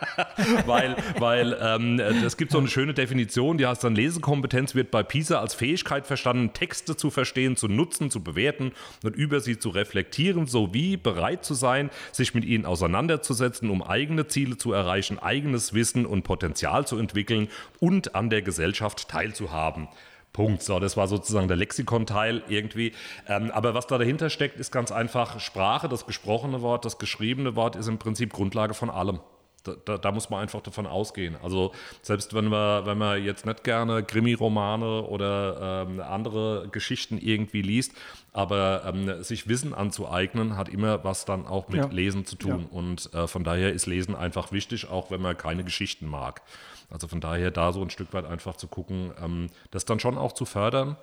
weil 0.66 0.96
weil 1.18 1.58
ähm, 1.60 2.00
es 2.00 2.38
gibt 2.38 2.52
so 2.52 2.58
eine 2.58 2.68
schöne 2.68 2.94
Definition, 2.94 3.58
die 3.58 3.66
heißt 3.66 3.84
dann, 3.84 3.94
Lesekompetenz 3.94 4.74
wird 4.74 4.90
bei 4.90 5.02
PISA 5.02 5.40
als 5.40 5.54
Fähigkeit 5.54 6.06
verstanden, 6.06 6.54
Texte 6.54 6.96
zu 6.96 7.10
verstehen, 7.10 7.56
zu 7.56 7.68
nutzen, 7.68 8.10
zu 8.10 8.22
bewerten 8.22 8.72
und 9.04 9.14
über 9.14 9.40
sie 9.40 9.58
zu 9.58 9.68
reflektieren, 9.68 10.46
sowie 10.46 10.96
bereit 10.96 11.44
zu 11.44 11.52
sein, 11.52 11.90
sich 12.12 12.34
mit 12.34 12.46
ihnen 12.46 12.64
auseinanderzusetzen, 12.64 13.68
um 13.68 13.82
eigene 13.82 14.26
Ziele 14.26 14.56
zu 14.56 14.72
erreichen, 14.72 15.18
eigenes 15.18 15.74
Wissen 15.74 16.06
und 16.06 16.22
Potenzial 16.22 16.86
zu 16.86 16.96
entwickeln 16.96 17.48
und 17.78 18.14
an 18.14 18.30
der 18.30 18.40
Gesellschaft 18.40 19.08
teilzuhaben. 19.08 19.88
Punkt. 20.32 20.62
So, 20.62 20.78
das 20.78 20.96
war 20.96 21.08
sozusagen 21.08 21.48
der 21.48 21.56
Lexikon-Teil 21.56 22.42
irgendwie. 22.48 22.92
Ähm, 23.26 23.50
aber 23.50 23.74
was 23.74 23.86
da 23.86 23.98
dahinter 23.98 24.30
steckt, 24.30 24.60
ist 24.60 24.70
ganz 24.70 24.92
einfach 24.92 25.40
Sprache, 25.40 25.88
das 25.88 26.06
gesprochene 26.06 26.62
Wort, 26.62 26.84
das 26.84 26.98
geschriebene 26.98 27.56
Wort 27.56 27.76
ist 27.76 27.88
im 27.88 27.98
Prinzip 27.98 28.32
Grundlage 28.32 28.74
von 28.74 28.90
allem. 28.90 29.20
Da, 29.64 29.74
da, 29.84 29.98
da, 29.98 30.12
muss 30.12 30.30
man 30.30 30.40
einfach 30.40 30.60
davon 30.60 30.86
ausgehen. 30.86 31.36
Also 31.42 31.72
selbst 32.02 32.34
wenn 32.34 32.48
wir, 32.48 32.86
wenn 32.86 32.98
man 32.98 33.22
jetzt 33.22 33.44
nicht 33.44 33.64
gerne 33.64 34.02
Krimi-Romane 34.02 35.02
oder 35.02 35.86
ähm, 35.88 36.00
andere 36.00 36.68
Geschichten 36.70 37.18
irgendwie 37.18 37.62
liest, 37.62 37.92
aber 38.32 38.84
ähm, 38.86 39.22
sich 39.22 39.48
Wissen 39.48 39.74
anzueignen, 39.74 40.56
hat 40.56 40.68
immer 40.68 41.04
was 41.04 41.24
dann 41.24 41.46
auch 41.46 41.68
mit 41.68 41.80
ja. 41.80 41.86
Lesen 41.88 42.24
zu 42.24 42.36
tun. 42.36 42.68
Ja. 42.70 42.78
Und 42.78 43.12
äh, 43.12 43.26
von 43.26 43.44
daher 43.44 43.72
ist 43.72 43.86
Lesen 43.86 44.14
einfach 44.14 44.52
wichtig, 44.52 44.88
auch 44.88 45.10
wenn 45.10 45.20
man 45.20 45.36
keine 45.36 45.64
Geschichten 45.64 46.06
mag. 46.06 46.42
Also 46.90 47.06
von 47.06 47.20
daher 47.20 47.50
da 47.50 47.72
so 47.72 47.82
ein 47.82 47.90
Stück 47.90 48.12
weit 48.12 48.24
einfach 48.24 48.56
zu 48.56 48.66
gucken, 48.66 49.12
ähm, 49.22 49.48
das 49.70 49.84
dann 49.84 50.00
schon 50.00 50.18
auch 50.18 50.32
zu 50.32 50.44
fördern. 50.44 50.96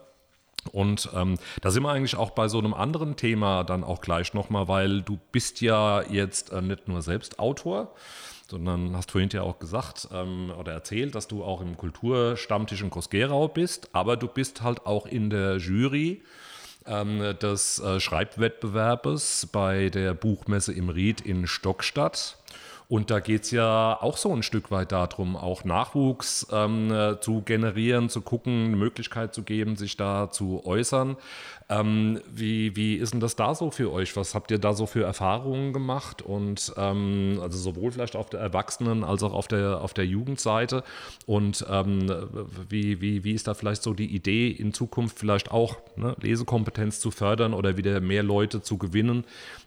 Und 0.72 1.10
ähm, 1.14 1.38
da 1.62 1.72
sind 1.72 1.84
wir 1.84 1.92
eigentlich 1.92 2.16
auch 2.16 2.32
bei 2.32 2.48
so 2.48 2.58
einem 2.60 2.74
anderen 2.74 3.16
Thema 3.16 3.64
dann 3.64 3.84
auch 3.84 4.02
gleich 4.02 4.34
nochmal, 4.34 4.68
weil 4.68 5.02
du 5.02 5.18
bist 5.32 5.62
ja 5.62 6.02
jetzt 6.02 6.52
äh, 6.52 6.62
nicht 6.62 6.88
nur 6.88 7.02
selbst 7.02 7.40
Autor, 7.40 7.94
sondern 8.50 8.96
hast 8.96 9.12
vorhin 9.12 9.30
ja 9.32 9.42
auch 9.42 9.60
gesagt 9.60 10.08
ähm, 10.12 10.52
oder 10.58 10.72
erzählt, 10.72 11.16
dass 11.16 11.28
du 11.28 11.44
auch 11.44 11.62
im 11.62 11.78
Kulturstammtisch 11.78 12.82
in 12.82 12.90
Groß-Gerau 12.90 13.48
bist, 13.48 13.90
aber 13.94 14.18
du 14.18 14.28
bist 14.28 14.62
halt 14.62 14.86
auch 14.86 15.06
in 15.06 15.30
der 15.30 15.58
Jury 15.58 16.22
ähm, 16.86 17.36
des 17.42 17.80
äh, 17.80 18.00
Schreibwettbewerbes 18.00 19.48
bei 19.52 19.90
der 19.90 20.14
Buchmesse 20.14 20.74
im 20.74 20.90
Ried 20.90 21.22
in 21.22 21.48
Stockstadt. 21.48 22.38
Und 22.90 23.12
da 23.12 23.20
geht 23.20 23.44
es 23.44 23.52
ja 23.52 23.98
auch 24.00 24.16
so 24.16 24.34
ein 24.34 24.44
Stück 24.44 24.72
weit 24.72 24.94
darum, 24.94 25.36
auch 25.36 25.66
Nachwuchs 25.66 26.48
ähm, 26.54 26.90
äh, 26.90 27.20
zu 27.20 27.42
generieren, 27.42 28.08
zu 28.08 28.22
gucken, 28.22 28.68
eine 28.68 28.78
Möglichkeit 28.78 29.34
zu 29.34 29.44
geben, 29.44 29.76
sich 29.76 29.98
da 29.98 30.32
zu 30.32 30.66
äußern. 30.66 31.18
Ähm, 31.68 32.22
wie, 32.32 32.78
wie 32.78 32.96
ist 32.96 33.12
denn 33.12 33.20
das 33.20 33.36
da 33.36 33.56
so 33.56 33.72
für 33.72 33.92
euch? 33.92 34.16
Was 34.16 34.34
habt 34.34 34.52
ihr 34.52 34.60
da 34.60 34.72
so 34.74 34.86
für 34.86 35.04
Erfahrungen 35.04 35.74
gemacht? 35.74 36.22
Und 36.22 36.74
ähm, 36.78 37.40
also 37.42 37.58
sowohl 37.58 37.92
vielleicht 37.92 38.16
auf 38.16 38.30
der 38.30 38.40
Erwachsenen- 38.40 39.04
als 39.04 39.22
auch 39.22 39.34
auf 39.34 39.50
der, 39.50 39.82
auf 39.82 39.94
der 39.94 40.06
Jugendseite. 40.06 40.86
Und 41.26 41.66
ähm, 41.70 42.10
wie, 42.70 43.02
wie, 43.02 43.26
wie 43.26 43.34
ist 43.34 43.50
da 43.50 43.54
vielleicht 43.54 43.84
so 43.84 43.94
die 43.94 44.16
Idee, 44.16 44.50
in 44.50 44.74
Zukunft 44.74 45.20
vielleicht 45.20 45.52
auch 45.52 45.76
ne, 45.98 46.16
Lesekompetenz 46.22 47.02
zu 47.02 47.12
fördern 47.12 47.54
oder 47.54 47.76
wieder 47.76 48.00
mehr 48.00 48.24
Leute 48.24 48.62
zu 48.62 48.78
gewinnen, 48.78 49.26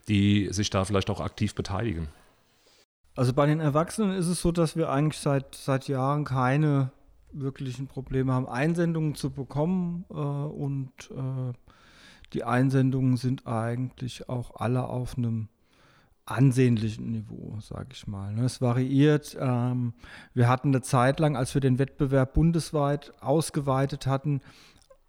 die 0.08 0.48
sich 0.52 0.70
da 0.70 0.86
vielleicht 0.86 1.10
auch 1.10 1.20
aktiv 1.20 1.54
beteiligen? 1.54 2.08
Also 3.16 3.32
bei 3.32 3.46
den 3.46 3.60
Erwachsenen 3.60 4.12
ist 4.12 4.26
es 4.26 4.40
so, 4.40 4.52
dass 4.52 4.76
wir 4.76 4.90
eigentlich 4.90 5.20
seit, 5.20 5.54
seit 5.54 5.88
Jahren 5.88 6.24
keine 6.24 6.92
wirklichen 7.32 7.86
Probleme 7.86 8.32
haben, 8.32 8.48
Einsendungen 8.48 9.14
zu 9.14 9.30
bekommen. 9.30 10.04
Äh, 10.10 10.14
und 10.14 10.92
äh, 11.10 11.52
die 12.32 12.44
Einsendungen 12.44 13.16
sind 13.16 13.46
eigentlich 13.46 14.28
auch 14.28 14.56
alle 14.56 14.84
auf 14.84 15.18
einem 15.18 15.48
ansehnlichen 16.26 17.10
Niveau, 17.10 17.58
sage 17.60 17.88
ich 17.92 18.06
mal. 18.06 18.32
Ne? 18.32 18.44
Es 18.44 18.60
variiert. 18.60 19.36
Ähm, 19.40 19.94
wir 20.32 20.48
hatten 20.48 20.68
eine 20.68 20.82
Zeit 20.82 21.18
lang, 21.18 21.36
als 21.36 21.54
wir 21.54 21.60
den 21.60 21.78
Wettbewerb 21.78 22.34
bundesweit 22.34 23.12
ausgeweitet 23.20 24.06
hatten, 24.06 24.40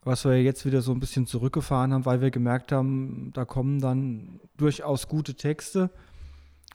was 0.04 0.26
wir 0.26 0.42
jetzt 0.42 0.66
wieder 0.66 0.82
so 0.82 0.92
ein 0.92 1.00
bisschen 1.00 1.28
zurückgefahren 1.28 1.94
haben, 1.94 2.06
weil 2.06 2.22
wir 2.22 2.32
gemerkt 2.32 2.72
haben, 2.72 3.32
da 3.34 3.46
kommen 3.46 3.80
dann 3.80 4.40
durchaus 4.58 5.08
gute 5.08 5.36
Texte 5.36 5.92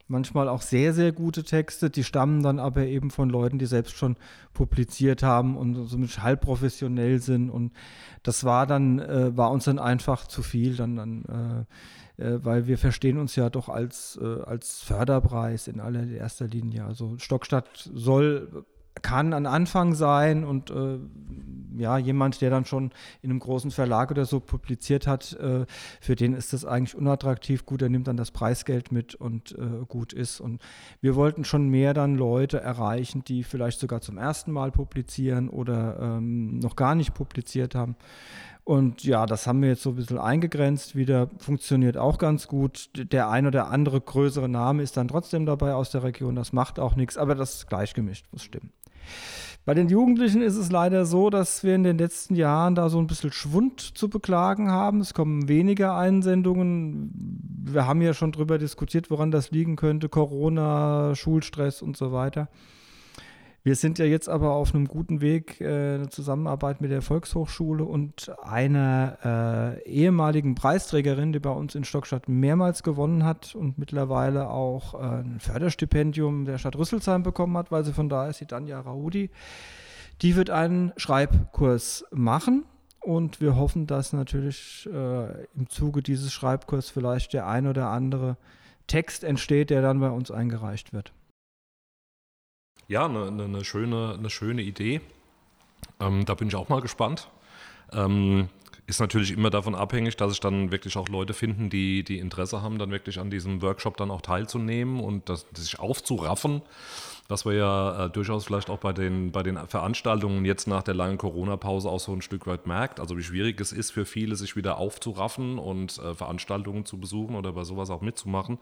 manchmal 0.08 0.48
auch 0.48 0.62
sehr, 0.62 0.92
sehr 0.92 1.12
gute 1.12 1.44
Texte, 1.44 1.90
die 1.90 2.04
stammen 2.04 2.42
dann 2.42 2.58
aber 2.58 2.86
eben 2.86 3.10
von 3.10 3.28
Leuten, 3.28 3.58
die 3.58 3.66
selbst 3.66 3.96
schon 3.96 4.16
publiziert 4.52 5.22
haben 5.22 5.56
und 5.56 5.86
somit 5.86 6.22
halb 6.22 6.42
professionell 6.42 7.20
sind. 7.20 7.50
Und 7.50 7.72
das 8.22 8.44
war 8.44 8.66
dann, 8.66 8.98
äh, 8.98 9.36
war 9.36 9.50
uns 9.50 9.64
dann 9.64 9.78
einfach 9.78 10.26
zu 10.26 10.42
viel, 10.42 10.76
dann, 10.76 10.96
dann 10.96 11.66
äh, 12.18 12.22
äh, 12.22 12.44
weil 12.44 12.66
wir 12.66 12.78
verstehen 12.78 13.18
uns 13.18 13.36
ja 13.36 13.50
doch 13.50 13.68
als, 13.68 14.18
äh, 14.22 14.42
als 14.42 14.80
Förderpreis 14.82 15.68
in 15.68 15.80
allererster 15.80 16.46
Linie. 16.46 16.84
Also 16.84 17.16
Stockstadt 17.18 17.90
soll 17.94 18.64
kann 19.02 19.32
ein 19.32 19.46
Anfang 19.46 19.94
sein 19.94 20.44
und 20.44 20.70
äh, 20.70 20.98
ja, 21.78 21.98
jemand, 21.98 22.40
der 22.40 22.50
dann 22.50 22.64
schon 22.64 22.90
in 23.22 23.30
einem 23.30 23.40
großen 23.40 23.70
Verlag 23.70 24.10
oder 24.10 24.24
so 24.24 24.40
publiziert 24.40 25.06
hat, 25.06 25.34
äh, 25.34 25.66
für 26.00 26.16
den 26.16 26.32
ist 26.32 26.52
das 26.52 26.64
eigentlich 26.64 26.96
unattraktiv. 26.96 27.66
Gut, 27.66 27.82
er 27.82 27.88
nimmt 27.88 28.08
dann 28.08 28.16
das 28.16 28.30
Preisgeld 28.30 28.92
mit 28.92 29.14
und 29.14 29.52
äh, 29.52 29.84
gut 29.86 30.12
ist. 30.12 30.40
Und 30.40 30.60
wir 31.00 31.14
wollten 31.14 31.44
schon 31.44 31.68
mehr 31.68 31.94
dann 31.94 32.16
Leute 32.16 32.60
erreichen, 32.60 33.24
die 33.24 33.44
vielleicht 33.44 33.80
sogar 33.80 34.00
zum 34.00 34.18
ersten 34.18 34.52
Mal 34.52 34.70
publizieren 34.70 35.48
oder 35.48 35.98
ähm, 36.00 36.58
noch 36.58 36.76
gar 36.76 36.94
nicht 36.94 37.14
publiziert 37.14 37.74
haben. 37.74 37.96
Und 38.64 39.04
ja, 39.04 39.26
das 39.26 39.46
haben 39.46 39.62
wir 39.62 39.68
jetzt 39.68 39.82
so 39.82 39.90
ein 39.90 39.96
bisschen 39.96 40.18
eingegrenzt 40.18 40.96
wieder, 40.96 41.28
funktioniert 41.38 41.96
auch 41.96 42.18
ganz 42.18 42.48
gut. 42.48 42.90
Der 42.96 43.30
ein 43.30 43.46
oder 43.46 43.70
andere 43.70 44.00
größere 44.00 44.48
Name 44.48 44.82
ist 44.82 44.96
dann 44.96 45.06
trotzdem 45.06 45.46
dabei 45.46 45.74
aus 45.74 45.92
der 45.92 46.02
Region, 46.02 46.34
das 46.34 46.52
macht 46.52 46.80
auch 46.80 46.96
nichts, 46.96 47.16
aber 47.16 47.36
das 47.36 47.54
ist 47.54 47.68
gleichgemischt 47.68 48.26
muss 48.32 48.42
stimmen. 48.42 48.72
Bei 49.66 49.74
den 49.74 49.88
Jugendlichen 49.88 50.42
ist 50.42 50.56
es 50.56 50.70
leider 50.70 51.04
so, 51.06 51.28
dass 51.28 51.64
wir 51.64 51.74
in 51.74 51.82
den 51.82 51.98
letzten 51.98 52.36
Jahren 52.36 52.76
da 52.76 52.88
so 52.88 52.98
ein 52.98 53.08
bisschen 53.08 53.32
Schwund 53.32 53.80
zu 53.80 54.08
beklagen 54.08 54.70
haben. 54.70 55.00
Es 55.00 55.12
kommen 55.12 55.48
weniger 55.48 55.96
Einsendungen. 55.96 57.10
Wir 57.64 57.84
haben 57.84 58.00
ja 58.00 58.14
schon 58.14 58.30
drüber 58.30 58.58
diskutiert, 58.58 59.10
woran 59.10 59.32
das 59.32 59.50
liegen 59.50 59.74
könnte. 59.74 60.08
Corona, 60.08 61.16
Schulstress 61.16 61.82
und 61.82 61.96
so 61.96 62.12
weiter. 62.12 62.48
Wir 63.66 63.74
sind 63.74 63.98
ja 63.98 64.04
jetzt 64.04 64.28
aber 64.28 64.52
auf 64.52 64.72
einem 64.72 64.86
guten 64.86 65.20
Weg, 65.20 65.60
äh, 65.60 65.96
eine 65.96 66.08
Zusammenarbeit 66.08 66.80
mit 66.80 66.92
der 66.92 67.02
Volkshochschule 67.02 67.82
und 67.82 68.30
einer 68.40 69.80
äh, 69.84 69.88
ehemaligen 69.90 70.54
Preisträgerin, 70.54 71.32
die 71.32 71.40
bei 71.40 71.50
uns 71.50 71.74
in 71.74 71.82
Stockstadt 71.82 72.28
mehrmals 72.28 72.84
gewonnen 72.84 73.24
hat 73.24 73.56
und 73.56 73.76
mittlerweile 73.76 74.50
auch 74.50 74.94
äh, 74.94 74.98
ein 74.98 75.40
Förderstipendium 75.40 76.44
der 76.44 76.58
Stadt 76.58 76.76
Rüsselsheim 76.76 77.24
bekommen 77.24 77.56
hat, 77.56 77.72
weil 77.72 77.84
sie 77.84 77.92
von 77.92 78.08
da 78.08 78.28
ist, 78.28 78.40
die 78.40 78.46
Danja 78.46 78.78
Raudi. 78.78 79.30
Die 80.22 80.36
wird 80.36 80.50
einen 80.50 80.92
Schreibkurs 80.96 82.04
machen 82.12 82.66
und 83.00 83.40
wir 83.40 83.56
hoffen, 83.56 83.88
dass 83.88 84.12
natürlich 84.12 84.88
äh, 84.92 85.44
im 85.56 85.68
Zuge 85.68 86.02
dieses 86.02 86.32
Schreibkurs 86.32 86.88
vielleicht 86.90 87.32
der 87.32 87.48
ein 87.48 87.66
oder 87.66 87.88
andere 87.88 88.36
Text 88.86 89.24
entsteht, 89.24 89.70
der 89.70 89.82
dann 89.82 89.98
bei 89.98 90.10
uns 90.10 90.30
eingereicht 90.30 90.92
wird 90.92 91.12
ja, 92.88 93.06
eine, 93.06 93.26
eine, 93.26 93.44
eine, 93.44 93.64
schöne, 93.64 94.14
eine 94.18 94.30
schöne 94.30 94.62
Idee. 94.62 95.00
Ähm, 96.00 96.24
da 96.24 96.34
bin 96.34 96.48
ich 96.48 96.54
auch 96.54 96.68
mal 96.68 96.80
gespannt. 96.80 97.28
Ähm, 97.92 98.48
ist 98.86 99.00
natürlich 99.00 99.32
immer 99.32 99.50
davon 99.50 99.74
abhängig, 99.74 100.16
dass 100.16 100.30
sich 100.30 100.40
dann 100.40 100.70
wirklich 100.70 100.96
auch 100.96 101.08
Leute 101.08 101.34
finden, 101.34 101.70
die, 101.70 102.04
die 102.04 102.18
Interesse 102.18 102.62
haben, 102.62 102.78
dann 102.78 102.90
wirklich 102.90 103.18
an 103.18 103.30
diesem 103.30 103.60
Workshop 103.62 103.96
dann 103.96 104.10
auch 104.10 104.22
teilzunehmen 104.22 105.00
und 105.00 105.28
das, 105.28 105.46
sich 105.54 105.80
aufzuraffen 105.80 106.62
was 107.28 107.44
wir 107.44 107.54
ja 107.54 108.04
äh, 108.04 108.10
durchaus 108.10 108.44
vielleicht 108.44 108.70
auch 108.70 108.78
bei 108.78 108.92
den, 108.92 109.32
bei 109.32 109.42
den 109.42 109.56
Veranstaltungen 109.66 110.44
jetzt 110.44 110.66
nach 110.66 110.82
der 110.82 110.94
langen 110.94 111.18
Corona-Pause 111.18 111.88
auch 111.88 112.00
so 112.00 112.12
ein 112.12 112.22
Stück 112.22 112.46
weit 112.46 112.66
merkt. 112.66 113.00
Also 113.00 113.16
wie 113.16 113.22
schwierig 113.22 113.60
es 113.60 113.72
ist 113.72 113.90
für 113.90 114.04
viele, 114.04 114.36
sich 114.36 114.56
wieder 114.56 114.78
aufzuraffen 114.78 115.58
und 115.58 115.98
äh, 115.98 116.14
Veranstaltungen 116.14 116.84
zu 116.84 116.98
besuchen 116.98 117.34
oder 117.34 117.52
bei 117.52 117.64
sowas 117.64 117.90
auch 117.90 118.00
mitzumachen. 118.00 118.58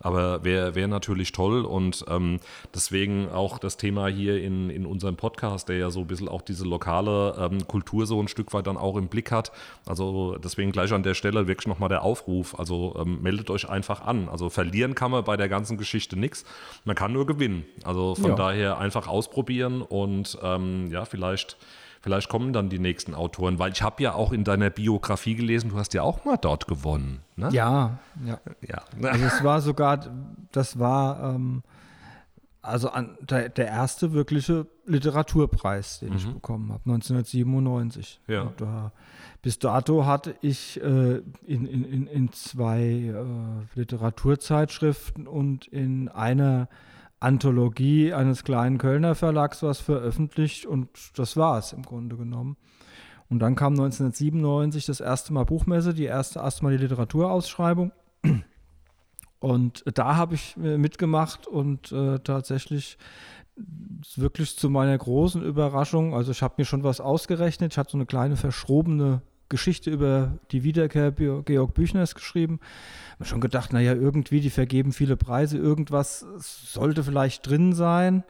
Aber 0.00 0.44
wäre 0.44 0.74
wär 0.74 0.88
natürlich 0.88 1.32
toll 1.32 1.64
und 1.64 2.04
ähm, 2.08 2.40
deswegen 2.74 3.28
auch 3.28 3.58
das 3.58 3.76
Thema 3.76 4.08
hier 4.08 4.42
in, 4.42 4.70
in 4.70 4.86
unserem 4.86 5.16
Podcast, 5.16 5.68
der 5.68 5.78
ja 5.78 5.90
so 5.90 6.00
ein 6.00 6.06
bisschen 6.06 6.28
auch 6.28 6.42
diese 6.42 6.64
lokale 6.64 7.34
ähm, 7.38 7.66
Kultur 7.66 8.06
so 8.06 8.20
ein 8.20 8.28
Stück 8.28 8.52
weit 8.52 8.66
dann 8.66 8.76
auch 8.76 8.96
im 8.96 9.08
Blick 9.08 9.30
hat. 9.30 9.52
Also 9.86 10.36
deswegen 10.42 10.72
gleich 10.72 10.92
an 10.92 11.02
der 11.02 11.14
Stelle 11.14 11.46
wirklich 11.46 11.66
nochmal 11.66 11.88
der 11.88 12.02
Aufruf. 12.02 12.58
Also 12.58 12.96
ähm, 12.98 13.22
meldet 13.22 13.50
euch 13.50 13.68
einfach 13.68 14.02
an. 14.02 14.28
Also 14.28 14.50
verlieren 14.50 14.94
kann 14.94 15.10
man 15.10 15.24
bei 15.24 15.36
der 15.36 15.48
ganzen 15.48 15.76
Geschichte 15.76 16.18
nichts. 16.18 16.44
Man 16.84 16.96
kann 16.96 17.12
nur 17.12 17.26
gewinnen. 17.26 17.64
Also 17.84 18.07
von 18.14 18.30
ja. 18.30 18.36
daher 18.36 18.78
einfach 18.78 19.08
ausprobieren 19.08 19.82
und 19.82 20.38
ähm, 20.42 20.90
ja, 20.90 21.04
vielleicht, 21.04 21.56
vielleicht 22.00 22.28
kommen 22.28 22.52
dann 22.52 22.68
die 22.68 22.78
nächsten 22.78 23.14
Autoren, 23.14 23.58
weil 23.58 23.72
ich 23.72 23.82
habe 23.82 24.02
ja 24.02 24.14
auch 24.14 24.32
in 24.32 24.44
deiner 24.44 24.70
Biografie 24.70 25.34
gelesen, 25.34 25.70
du 25.70 25.76
hast 25.76 25.94
ja 25.94 26.02
auch 26.02 26.24
mal 26.24 26.36
dort 26.36 26.66
gewonnen. 26.66 27.20
Ne? 27.36 27.48
Ja, 27.52 27.98
ja. 28.24 28.40
ja. 28.66 28.82
Also 29.08 29.24
es 29.24 29.44
war 29.44 29.60
sogar, 29.60 30.06
das 30.52 30.78
war 30.78 31.34
ähm, 31.34 31.62
also 32.62 32.90
an, 32.90 33.16
der, 33.20 33.48
der, 33.48 33.68
erste 33.68 34.12
wirkliche 34.12 34.66
Literaturpreis, 34.84 36.00
den 36.00 36.10
mhm. 36.10 36.16
ich 36.16 36.26
bekommen 36.26 36.70
habe, 36.70 36.82
1997. 36.86 38.20
Ja. 38.26 38.52
Da, 38.56 38.92
bis 39.42 39.58
dato 39.58 40.04
hatte 40.04 40.34
ich 40.42 40.80
äh, 40.82 41.22
in, 41.46 41.66
in, 41.66 42.06
in, 42.06 42.32
zwei 42.32 42.80
äh, 42.80 43.78
Literaturzeitschriften 43.78 45.26
und 45.26 45.66
in 45.68 46.08
einer 46.08 46.68
Anthologie 47.20 48.12
eines 48.12 48.44
kleinen 48.44 48.78
Kölner 48.78 49.14
Verlags 49.14 49.62
was 49.62 49.80
veröffentlicht 49.80 50.66
und 50.66 50.88
das 51.16 51.36
war 51.36 51.58
es 51.58 51.72
im 51.72 51.82
Grunde 51.82 52.16
genommen. 52.16 52.56
Und 53.28 53.40
dann 53.40 53.56
kam 53.56 53.72
1997 53.72 54.86
das 54.86 55.00
erste 55.00 55.32
Mal 55.32 55.44
Buchmesse, 55.44 55.92
die 55.92 56.04
erste 56.04 56.38
erstmal 56.38 56.72
die 56.72 56.82
Literaturausschreibung. 56.82 57.92
Und 59.40 59.84
da 59.94 60.16
habe 60.16 60.34
ich 60.34 60.56
äh, 60.56 60.78
mitgemacht 60.78 61.46
und 61.46 61.92
äh, 61.92 62.18
tatsächlich 62.20 62.98
wirklich 64.16 64.56
zu 64.56 64.70
meiner 64.70 64.96
großen 64.96 65.42
Überraschung, 65.42 66.14
also 66.14 66.30
ich 66.30 66.42
habe 66.42 66.54
mir 66.58 66.64
schon 66.64 66.84
was 66.84 67.00
ausgerechnet, 67.00 67.72
ich 67.72 67.78
hatte 67.78 67.92
so 67.92 67.98
eine 67.98 68.06
kleine 68.06 68.36
verschrobene 68.36 69.22
Geschichte 69.48 69.90
über 69.90 70.38
die 70.50 70.62
Wiederkehr 70.62 71.10
Georg 71.12 71.74
Büchners 71.74 72.14
geschrieben. 72.14 72.60
Hab 73.18 73.26
schon 73.26 73.40
gedacht, 73.40 73.72
naja, 73.72 73.94
irgendwie, 73.94 74.40
die 74.40 74.50
vergeben 74.50 74.92
viele 74.92 75.16
Preise, 75.16 75.58
irgendwas 75.58 76.24
sollte 76.38 77.02
vielleicht 77.02 77.46
drin 77.46 77.72
sein. 77.72 78.24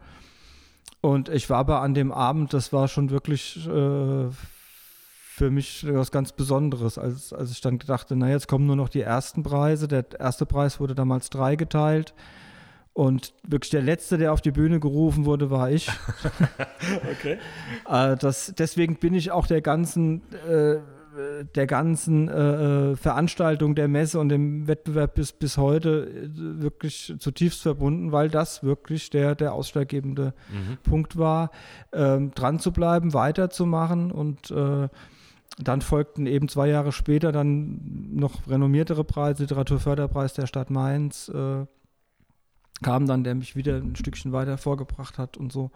Und 1.00 1.28
ich 1.28 1.48
war 1.48 1.58
aber 1.58 1.82
an 1.82 1.94
dem 1.94 2.12
Abend, 2.12 2.52
das 2.52 2.72
war 2.72 2.88
schon 2.88 3.10
wirklich 3.10 3.66
äh, 3.68 4.28
für 5.38 5.50
mich 5.50 5.86
was 5.88 6.10
ganz 6.10 6.32
Besonderes, 6.32 6.98
als, 6.98 7.32
als 7.32 7.52
ich 7.52 7.60
dann 7.60 7.78
dachte, 7.78 8.16
naja, 8.16 8.34
jetzt 8.34 8.48
kommen 8.48 8.66
nur 8.66 8.76
noch 8.76 8.88
die 8.88 9.02
ersten 9.02 9.42
Preise. 9.42 9.86
Der 9.86 10.04
erste 10.18 10.46
Preis 10.46 10.80
wurde 10.80 10.94
damals 10.94 11.30
drei 11.30 11.54
geteilt. 11.54 12.14
Und 12.92 13.32
wirklich 13.44 13.70
der 13.70 13.82
Letzte, 13.82 14.18
der 14.18 14.32
auf 14.32 14.40
die 14.40 14.50
Bühne 14.50 14.80
gerufen 14.80 15.24
wurde, 15.24 15.50
war 15.50 15.70
ich. 15.70 15.88
okay. 17.12 17.38
äh, 17.88 18.16
das, 18.16 18.52
deswegen 18.58 18.96
bin 18.96 19.14
ich 19.14 19.30
auch 19.30 19.46
der 19.46 19.60
ganzen 19.60 20.22
äh, 20.48 20.78
der 21.54 21.66
ganzen 21.66 22.28
äh, 22.28 22.92
äh, 22.92 22.96
Veranstaltung 22.96 23.74
der 23.74 23.88
Messe 23.88 24.18
und 24.18 24.28
dem 24.28 24.66
Wettbewerb 24.66 25.14
bis, 25.14 25.32
bis 25.32 25.56
heute 25.56 26.06
äh, 26.08 26.62
wirklich 26.62 27.14
zutiefst 27.18 27.62
verbunden, 27.62 28.12
weil 28.12 28.28
das 28.28 28.62
wirklich 28.62 29.10
der, 29.10 29.34
der 29.34 29.52
ausschlaggebende 29.52 30.34
mhm. 30.50 30.78
Punkt 30.82 31.16
war, 31.16 31.50
ähm, 31.92 32.32
dran 32.34 32.58
zu 32.58 32.72
bleiben, 32.72 33.14
weiterzumachen 33.14 34.10
und 34.10 34.50
äh, 34.50 34.88
dann 35.58 35.80
folgten 35.80 36.26
eben 36.26 36.48
zwei 36.48 36.68
Jahre 36.68 36.92
später 36.92 37.32
dann 37.32 37.80
noch 38.14 38.46
renommiertere 38.48 39.04
Preise, 39.04 39.42
Literaturförderpreis 39.42 40.34
der 40.34 40.46
Stadt 40.46 40.70
Mainz, 40.70 41.28
äh, 41.28 41.66
kam 42.82 43.06
dann, 43.06 43.24
der 43.24 43.34
mich 43.34 43.56
wieder 43.56 43.76
ein 43.76 43.96
Stückchen 43.96 44.32
weiter 44.32 44.56
vorgebracht 44.56 45.18
hat 45.18 45.36
und 45.36 45.52
so. 45.52 45.72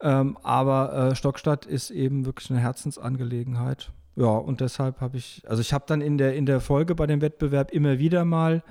Ähm, 0.00 0.38
aber 0.42 1.10
äh, 1.10 1.14
Stockstadt 1.14 1.66
ist 1.66 1.90
eben 1.90 2.24
wirklich 2.24 2.50
eine 2.50 2.60
Herzensangelegenheit. 2.60 3.92
Ja, 4.14 4.26
und 4.26 4.60
deshalb 4.60 5.00
habe 5.00 5.16
ich, 5.16 5.42
also 5.46 5.60
ich 5.60 5.72
habe 5.72 5.84
dann 5.86 6.00
in 6.00 6.18
der, 6.18 6.34
in 6.34 6.46
der 6.46 6.60
Folge 6.60 6.94
bei 6.94 7.06
dem 7.06 7.20
Wettbewerb 7.20 7.70
immer 7.70 7.98
wieder 7.98 8.24
mal 8.24 8.62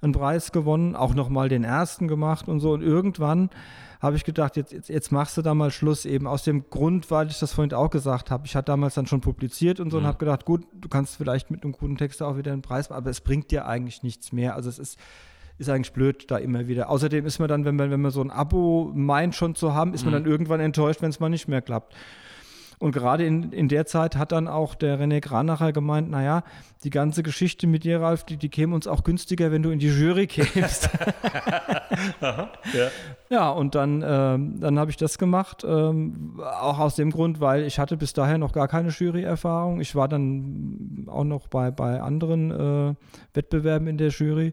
einen 0.00 0.12
Preis 0.12 0.52
gewonnen, 0.52 0.94
auch 0.94 1.14
nochmal 1.14 1.48
den 1.48 1.64
ersten 1.64 2.08
gemacht 2.08 2.48
und 2.48 2.60
so. 2.60 2.72
Und 2.72 2.82
irgendwann 2.82 3.50
habe 4.00 4.16
ich 4.16 4.24
gedacht, 4.24 4.56
jetzt, 4.56 4.72
jetzt, 4.72 4.88
jetzt 4.88 5.10
machst 5.10 5.36
du 5.36 5.42
da 5.42 5.54
mal 5.54 5.70
Schluss, 5.70 6.04
eben 6.04 6.26
aus 6.26 6.44
dem 6.44 6.68
Grund, 6.70 7.10
weil 7.10 7.28
ich 7.28 7.38
das 7.38 7.52
vorhin 7.52 7.72
auch 7.72 7.90
gesagt 7.90 8.30
habe. 8.30 8.46
Ich 8.46 8.54
hatte 8.54 8.66
damals 8.66 8.94
dann 8.94 9.06
schon 9.06 9.20
publiziert 9.20 9.80
und 9.80 9.90
so 9.90 9.96
mhm. 9.96 10.04
und 10.04 10.08
habe 10.08 10.18
gedacht, 10.18 10.44
gut, 10.44 10.66
du 10.72 10.88
kannst 10.88 11.16
vielleicht 11.16 11.50
mit 11.50 11.64
einem 11.64 11.72
guten 11.72 11.96
Text 11.96 12.22
auch 12.22 12.36
wieder 12.36 12.52
einen 12.52 12.62
Preis, 12.62 12.90
aber 12.90 13.10
es 13.10 13.20
bringt 13.20 13.50
dir 13.50 13.66
eigentlich 13.66 14.02
nichts 14.02 14.32
mehr. 14.32 14.54
Also 14.54 14.68
es 14.68 14.78
ist, 14.78 14.98
ist 15.58 15.70
eigentlich 15.70 15.92
blöd 15.92 16.30
da 16.30 16.36
immer 16.36 16.68
wieder. 16.68 16.90
Außerdem 16.90 17.24
ist 17.24 17.38
man 17.38 17.48
dann, 17.48 17.64
wenn 17.64 17.76
man, 17.76 17.90
wenn 17.90 18.02
man 18.02 18.10
so 18.10 18.20
ein 18.20 18.30
Abo 18.30 18.92
meint 18.94 19.34
schon 19.34 19.54
zu 19.54 19.74
haben, 19.74 19.94
ist 19.94 20.04
man 20.04 20.12
mhm. 20.12 20.18
dann 20.18 20.26
irgendwann 20.30 20.60
enttäuscht, 20.60 21.00
wenn 21.00 21.10
es 21.10 21.20
mal 21.20 21.30
nicht 21.30 21.48
mehr 21.48 21.62
klappt. 21.62 21.94
Und 22.78 22.92
gerade 22.92 23.24
in, 23.24 23.52
in 23.52 23.68
der 23.68 23.86
Zeit 23.86 24.16
hat 24.16 24.32
dann 24.32 24.48
auch 24.48 24.74
der 24.74 25.00
René 25.00 25.20
Granacher 25.20 25.72
gemeint, 25.72 26.10
naja, 26.10 26.42
die 26.84 26.90
ganze 26.90 27.22
Geschichte 27.22 27.66
mit 27.66 27.84
dir, 27.84 28.02
Ralf, 28.02 28.24
die, 28.24 28.36
die 28.36 28.50
käme 28.50 28.74
uns 28.74 28.86
auch 28.86 29.02
günstiger, 29.02 29.50
wenn 29.50 29.62
du 29.62 29.70
in 29.70 29.78
die 29.78 29.88
Jury 29.88 30.26
kämst. 30.26 30.90
ja. 32.20 32.50
ja, 33.30 33.50
und 33.50 33.74
dann, 33.74 34.04
ähm, 34.06 34.60
dann 34.60 34.78
habe 34.78 34.90
ich 34.90 34.98
das 34.98 35.16
gemacht, 35.16 35.64
ähm, 35.66 36.38
auch 36.38 36.78
aus 36.78 36.96
dem 36.96 37.10
Grund, 37.10 37.40
weil 37.40 37.62
ich 37.62 37.78
hatte 37.78 37.96
bis 37.96 38.12
daher 38.12 38.36
noch 38.36 38.52
gar 38.52 38.68
keine 38.68 38.90
Jury-Erfahrung. 38.90 39.80
Ich 39.80 39.94
war 39.94 40.08
dann 40.08 41.06
auch 41.06 41.24
noch 41.24 41.48
bei, 41.48 41.70
bei 41.70 42.00
anderen 42.02 42.50
äh, 42.50 42.94
Wettbewerben 43.32 43.88
in 43.88 43.96
der 43.96 44.10
Jury. 44.10 44.52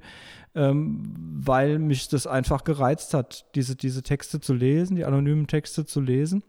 Ähm, 0.55 1.01
weil 1.35 1.79
mich 1.79 2.09
das 2.09 2.27
einfach 2.27 2.63
gereizt 2.63 3.15
hat, 3.15 3.47
diese, 3.55 3.75
diese 3.75 4.03
Texte 4.03 4.39
zu 4.39 4.53
lesen, 4.53 4.95
die 4.95 5.03
anonymen 5.03 5.47
Texte 5.47 5.83
zu 5.83 5.99
lesen 5.99 6.43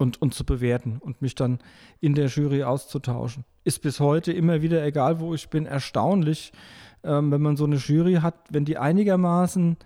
und, 0.00 0.20
und 0.22 0.32
zu 0.32 0.44
bewerten 0.44 0.96
und 0.98 1.20
mich 1.20 1.34
dann 1.34 1.58
in 2.00 2.14
der 2.14 2.28
Jury 2.28 2.62
auszutauschen. 2.62 3.44
Ist 3.64 3.82
bis 3.82 4.00
heute 4.00 4.32
immer 4.32 4.62
wieder, 4.62 4.82
egal 4.82 5.20
wo 5.20 5.34
ich 5.34 5.50
bin, 5.50 5.66
erstaunlich, 5.66 6.52
ähm, 7.04 7.30
wenn 7.30 7.42
man 7.42 7.58
so 7.58 7.64
eine 7.64 7.76
Jury 7.76 8.14
hat, 8.14 8.34
wenn 8.48 8.64
die 8.64 8.78
einigermaßen 8.78 9.76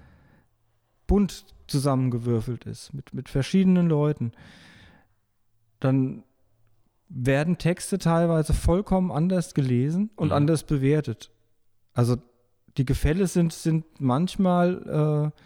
bunt 1.09 1.47
zusammengewürfelt 1.67 2.65
ist, 2.65 2.95
mit, 2.95 3.13
mit 3.13 3.29
verschiedenen 3.29 3.89
Leuten, 3.89 4.31
dann 5.81 6.23
werden 7.09 7.59
Texte 7.59 7.99
teilweise 7.99 8.55
vollkommen 8.55 9.11
anders 9.11 9.53
gelesen 9.53 10.11
und 10.15 10.29
mhm. 10.29 10.35
anders 10.35 10.63
bewertet. 10.63 11.33
Also 11.93 12.17
die 12.77 12.85
Gefälle 12.85 13.27
sind, 13.27 13.53
sind 13.53 13.85
manchmal 14.01 15.33
äh, 15.35 15.41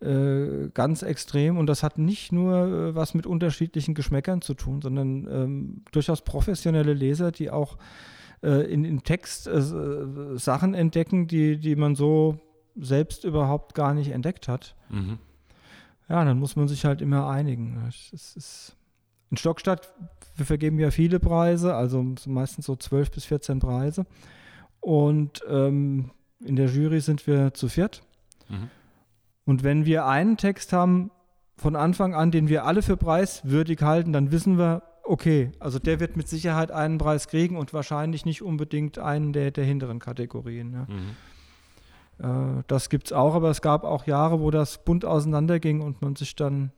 äh, 0.00 0.68
ganz 0.74 1.02
extrem 1.02 1.58
und 1.58 1.66
das 1.66 1.82
hat 1.82 1.98
nicht 1.98 2.32
nur 2.32 2.54
äh, 2.54 2.94
was 2.94 3.14
mit 3.14 3.26
unterschiedlichen 3.26 3.94
Geschmäckern 3.94 4.42
zu 4.42 4.54
tun, 4.54 4.80
sondern 4.80 5.26
ähm, 5.30 5.84
durchaus 5.92 6.22
professionelle 6.22 6.94
Leser, 6.94 7.32
die 7.32 7.50
auch 7.50 7.78
äh, 8.42 8.72
in, 8.72 8.84
im 8.84 9.02
Text 9.02 9.48
äh, 9.48 9.60
Sachen 10.36 10.74
entdecken, 10.74 11.26
die, 11.26 11.58
die 11.58 11.74
man 11.74 11.96
so 11.96 12.38
selbst 12.76 13.24
überhaupt 13.24 13.74
gar 13.74 13.94
nicht 13.94 14.10
entdeckt 14.10 14.46
hat. 14.46 14.76
Mhm. 14.88 15.18
Ja, 16.08 16.24
dann 16.24 16.38
muss 16.38 16.56
man 16.56 16.68
sich 16.68 16.84
halt 16.84 17.02
immer 17.02 17.28
einigen. 17.28 17.82
Es 17.88 18.36
ist 18.36 18.76
in 19.30 19.36
Stockstadt, 19.36 19.92
wir 20.36 20.46
vergeben 20.46 20.78
ja 20.78 20.90
viele 20.90 21.20
Preise, 21.20 21.74
also 21.74 22.02
meistens 22.26 22.66
so 22.66 22.76
12 22.76 23.10
bis 23.10 23.24
14 23.24 23.58
Preise. 23.58 24.06
Und 24.80 25.42
ähm, 25.48 26.12
in 26.40 26.56
der 26.56 26.68
Jury 26.68 27.00
sind 27.00 27.26
wir 27.26 27.52
zu 27.52 27.68
viert. 27.68 28.02
Mhm. 28.48 28.70
Und 29.48 29.64
wenn 29.64 29.86
wir 29.86 30.04
einen 30.04 30.36
Text 30.36 30.74
haben 30.74 31.10
von 31.56 31.74
Anfang 31.74 32.14
an, 32.14 32.30
den 32.30 32.50
wir 32.50 32.66
alle 32.66 32.82
für 32.82 32.98
preiswürdig 32.98 33.80
halten, 33.80 34.12
dann 34.12 34.30
wissen 34.30 34.58
wir, 34.58 34.82
okay, 35.04 35.52
also 35.58 35.78
der 35.78 36.00
wird 36.00 36.18
mit 36.18 36.28
Sicherheit 36.28 36.70
einen 36.70 36.98
Preis 36.98 37.28
kriegen 37.28 37.56
und 37.56 37.72
wahrscheinlich 37.72 38.26
nicht 38.26 38.42
unbedingt 38.42 38.98
einen 38.98 39.32
der, 39.32 39.50
der 39.50 39.64
hinteren 39.64 40.00
Kategorien. 40.00 40.74
Ja. 40.74 40.86
Mhm. 42.28 42.58
Äh, 42.58 42.62
das 42.66 42.90
gibt 42.90 43.06
es 43.06 43.12
auch, 43.14 43.34
aber 43.34 43.48
es 43.48 43.62
gab 43.62 43.84
auch 43.84 44.06
Jahre, 44.06 44.42
wo 44.42 44.50
das 44.50 44.84
bunt 44.84 45.06
auseinanderging 45.06 45.80
und 45.80 46.02
man 46.02 46.14
sich 46.14 46.36
dann 46.36 46.70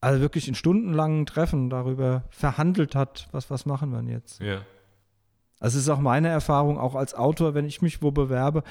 also 0.00 0.22
wirklich 0.22 0.48
in 0.48 0.54
stundenlangen 0.54 1.26
Treffen 1.26 1.68
darüber 1.68 2.24
verhandelt 2.30 2.94
hat, 2.94 3.28
was, 3.30 3.50
was 3.50 3.66
machen 3.66 3.92
wir 3.92 4.10
jetzt. 4.10 4.40
Ja. 4.40 4.62
Also 5.60 5.78
es 5.78 5.84
ist 5.84 5.88
auch 5.88 6.00
meine 6.00 6.28
Erfahrung, 6.28 6.78
auch 6.78 6.94
als 6.94 7.14
Autor, 7.14 7.54
wenn 7.54 7.64
ich 7.64 7.80
mich 7.82 8.02
wo 8.02 8.10
bewerbe, 8.10 8.62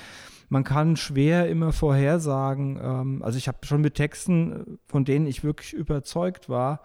man 0.50 0.64
kann 0.64 0.96
schwer 0.96 1.50
immer 1.50 1.74
vorhersagen. 1.74 2.80
Ähm, 2.82 3.24
also 3.24 3.38
ich 3.38 3.48
habe 3.48 3.66
schon 3.66 3.82
mit 3.82 3.96
Texten, 3.96 4.80
von 4.86 5.06
denen 5.06 5.26
ich 5.26 5.44
wirklich 5.44 5.74
überzeugt 5.74 6.50
war, 6.50 6.82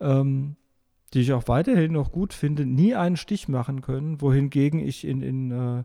ähm, 0.00 0.56
die 1.14 1.20
ich 1.20 1.32
auch 1.32 1.48
weiterhin 1.48 1.92
noch 1.92 2.12
gut 2.12 2.34
finde, 2.34 2.66
nie 2.66 2.94
einen 2.94 3.16
Stich 3.16 3.48
machen 3.48 3.80
können. 3.80 4.20
Wohingegen 4.20 4.80
ich 4.80 5.06
in, 5.06 5.22
in, 5.22 5.50
äh, 5.50 5.84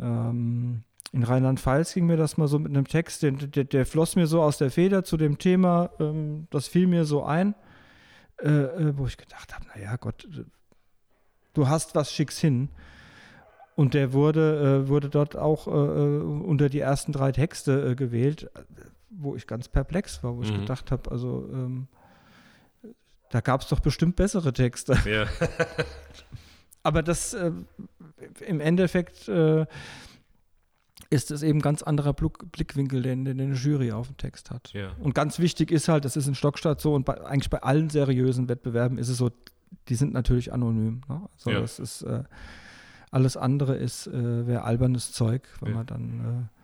ähm, 0.00 0.84
in 1.12 1.22
Rheinland-Pfalz 1.22 1.94
ging 1.94 2.06
mir 2.06 2.16
das 2.16 2.36
mal 2.36 2.48
so 2.48 2.58
mit 2.58 2.70
einem 2.72 2.86
Text, 2.86 3.22
der, 3.22 3.32
der, 3.32 3.64
der, 3.64 3.86
floss 3.86 4.16
mir 4.16 4.26
so 4.26 4.42
aus 4.42 4.58
der 4.58 4.70
Feder 4.70 5.04
zu 5.04 5.16
dem 5.16 5.38
Thema, 5.38 5.90
ähm, 5.98 6.46
das 6.50 6.68
fiel 6.68 6.86
mir 6.86 7.04
so 7.04 7.24
ein, 7.24 7.54
äh, 8.42 8.48
äh, 8.48 8.96
wo 8.96 9.06
ich 9.06 9.16
gedacht 9.16 9.54
habe, 9.54 9.66
naja 9.74 9.96
Gott, 9.96 10.28
du 11.54 11.68
hast 11.68 11.94
was, 11.94 12.12
schick's 12.12 12.38
hin. 12.38 12.68
Und 13.76 13.94
der 13.94 14.12
wurde, 14.12 14.82
äh, 14.84 14.88
wurde 14.88 15.08
dort 15.08 15.36
auch 15.36 15.66
äh, 15.66 15.70
äh, 15.70 16.22
unter 16.22 16.68
die 16.68 16.80
ersten 16.80 17.12
drei 17.12 17.32
Texte 17.32 17.90
äh, 17.90 17.94
gewählt, 17.94 18.50
wo 19.08 19.36
ich 19.36 19.46
ganz 19.46 19.68
perplex 19.68 20.22
war, 20.22 20.36
wo 20.36 20.38
mhm. 20.38 20.44
ich 20.44 20.52
gedacht 20.52 20.90
habe, 20.90 21.10
also 21.10 21.48
ähm, 21.52 21.88
da 23.30 23.40
gab 23.40 23.62
es 23.62 23.68
doch 23.68 23.80
bestimmt 23.80 24.16
bessere 24.16 24.52
Texte. 24.52 24.98
Ja. 25.06 25.26
Aber 26.82 27.02
das 27.02 27.32
äh, 27.32 27.52
im 28.46 28.60
Endeffekt 28.60 29.28
äh, 29.28 29.66
ist 31.10 31.30
es 31.30 31.42
eben 31.42 31.58
ein 31.58 31.62
ganz 31.62 31.82
anderer 31.82 32.12
Blickwinkel, 32.12 33.02
den, 33.02 33.24
den 33.24 33.40
eine 33.40 33.54
Jury 33.54 33.92
auf 33.92 34.08
dem 34.08 34.16
Text 34.16 34.50
hat. 34.50 34.72
Ja. 34.72 34.92
Und 35.00 35.14
ganz 35.14 35.38
wichtig 35.38 35.70
ist 35.70 35.88
halt, 35.88 36.04
das 36.04 36.16
ist 36.16 36.28
in 36.28 36.34
Stockstadt 36.34 36.80
so 36.80 36.94
und 36.94 37.04
bei, 37.04 37.20
eigentlich 37.24 37.50
bei 37.50 37.62
allen 37.62 37.90
seriösen 37.90 38.48
Wettbewerben 38.48 38.98
ist 38.98 39.08
es 39.08 39.18
so, 39.18 39.30
die 39.88 39.94
sind 39.94 40.12
natürlich 40.12 40.52
anonym. 40.52 41.02
Ne? 41.08 41.28
Also 41.34 41.50
ja. 41.50 41.60
das 41.60 41.78
ist 41.78 42.04
alles 43.10 43.36
andere 43.36 43.76
ist, 43.76 44.06
äh, 44.06 44.46
wäre 44.46 44.62
albernes 44.62 45.12
Zeug, 45.12 45.48
wenn 45.60 45.70
ja. 45.70 45.76
man 45.76 45.86
dann. 45.86 46.48
Äh 46.54 46.60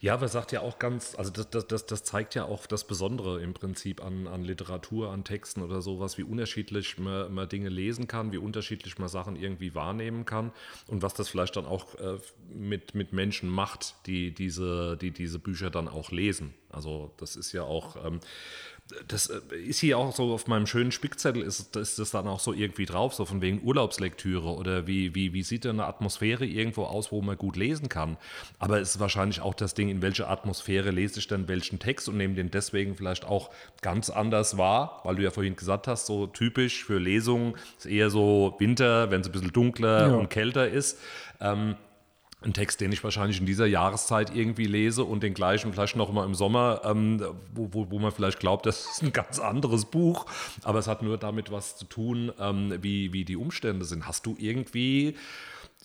ja, 0.00 0.14
aber 0.14 0.28
sagt 0.28 0.50
ja 0.50 0.60
auch 0.60 0.78
ganz, 0.78 1.14
also 1.14 1.30
das, 1.30 1.50
das, 1.50 1.66
das, 1.66 1.86
das 1.86 2.04
zeigt 2.04 2.34
ja 2.34 2.46
auch 2.46 2.66
das 2.66 2.86
Besondere 2.86 3.40
im 3.40 3.54
Prinzip 3.54 4.02
an, 4.02 4.26
an 4.26 4.42
Literatur, 4.42 5.10
an 5.10 5.24
Texten 5.24 5.62
oder 5.62 5.82
sowas, 5.82 6.18
wie 6.18 6.24
unterschiedlich 6.24 6.98
man, 6.98 7.32
man 7.32 7.48
Dinge 7.48 7.68
lesen 7.68 8.08
kann, 8.08 8.32
wie 8.32 8.38
unterschiedlich 8.38 8.98
man 8.98 9.08
Sachen 9.08 9.36
irgendwie 9.36 9.74
wahrnehmen 9.74 10.24
kann 10.24 10.52
und 10.88 11.02
was 11.02 11.14
das 11.14 11.28
vielleicht 11.28 11.56
dann 11.56 11.66
auch 11.66 11.94
äh, 11.96 12.18
mit, 12.52 12.94
mit 12.94 13.12
Menschen 13.12 13.48
macht, 13.48 13.94
die 14.06 14.32
diese, 14.32 14.96
die 14.96 15.10
diese 15.10 15.38
Bücher 15.38 15.70
dann 15.70 15.88
auch 15.88 16.10
lesen. 16.10 16.54
Also 16.70 17.12
das 17.18 17.36
ist 17.36 17.52
ja 17.52 17.62
auch, 17.62 17.96
ähm, 18.04 18.20
das 19.08 19.28
äh, 19.28 19.40
ist 19.56 19.80
hier 19.80 19.98
auch 19.98 20.14
so 20.14 20.34
auf 20.34 20.46
meinem 20.46 20.66
schönen 20.66 20.92
Spickzettel, 20.92 21.42
ist, 21.42 21.74
ist 21.76 21.98
das 21.98 22.10
dann 22.10 22.28
auch 22.28 22.40
so 22.40 22.52
irgendwie 22.52 22.84
drauf, 22.84 23.14
so 23.14 23.24
von 23.24 23.40
wegen 23.40 23.62
Urlaubslektüre 23.62 24.48
oder 24.54 24.86
wie, 24.86 25.14
wie, 25.14 25.32
wie 25.32 25.42
sieht 25.42 25.64
denn 25.64 25.80
eine 25.80 25.86
Atmosphäre 25.86 26.44
irgendwo 26.44 26.84
aus, 26.84 27.10
wo 27.10 27.22
man 27.22 27.36
gut 27.36 27.56
lesen 27.56 27.88
kann. 27.88 28.18
Aber 28.58 28.80
es 28.80 28.90
ist 28.90 29.00
wahrscheinlich 29.00 29.40
auch 29.40 29.54
das 29.54 29.74
Ding, 29.74 29.88
in 29.88 30.02
welcher 30.02 30.28
Atmosphäre 30.28 30.90
lese 30.90 31.18
ich 31.18 31.28
denn 31.28 31.48
welchen 31.48 31.78
Text 31.78 32.08
und 32.08 32.18
nehme 32.18 32.34
den 32.34 32.50
deswegen 32.50 32.94
vielleicht 32.94 33.24
auch 33.24 33.50
ganz 33.80 34.10
anders 34.10 34.58
wahr, 34.58 35.00
weil 35.04 35.16
du 35.16 35.22
ja 35.22 35.30
vorhin 35.30 35.56
gesagt 35.56 35.88
hast, 35.88 36.06
so 36.06 36.26
typisch 36.26 36.84
für 36.84 36.98
Lesungen 36.98 37.54
ist 37.78 37.86
eher 37.86 38.10
so 38.10 38.54
Winter, 38.58 39.10
wenn 39.10 39.22
es 39.22 39.28
ein 39.28 39.32
bisschen 39.32 39.52
dunkler 39.52 40.08
ja. 40.08 40.14
und 40.14 40.28
kälter 40.28 40.68
ist. 40.68 40.98
Ähm, 41.40 41.76
ein 42.44 42.52
Text, 42.52 42.80
den 42.80 42.92
ich 42.92 43.02
wahrscheinlich 43.02 43.40
in 43.40 43.46
dieser 43.46 43.66
Jahreszeit 43.66 44.34
irgendwie 44.34 44.66
lese 44.66 45.04
und 45.04 45.22
den 45.22 45.34
gleichen 45.34 45.72
vielleicht 45.72 45.96
noch 45.96 46.12
mal 46.12 46.24
im 46.24 46.34
Sommer, 46.34 46.82
ähm, 46.84 47.24
wo, 47.54 47.68
wo, 47.72 47.90
wo, 47.90 47.98
man 47.98 48.12
vielleicht 48.12 48.38
glaubt, 48.38 48.66
das 48.66 48.86
ist 48.86 49.02
ein 49.02 49.12
ganz 49.12 49.38
anderes 49.38 49.86
Buch, 49.86 50.26
aber 50.62 50.78
es 50.78 50.86
hat 50.86 51.02
nur 51.02 51.18
damit 51.18 51.50
was 51.50 51.76
zu 51.76 51.86
tun, 51.86 52.32
ähm, 52.38 52.74
wie, 52.82 53.12
wie 53.12 53.24
die 53.24 53.36
Umstände 53.36 53.84
sind. 53.84 54.06
Hast 54.06 54.26
du 54.26 54.36
irgendwie 54.38 55.16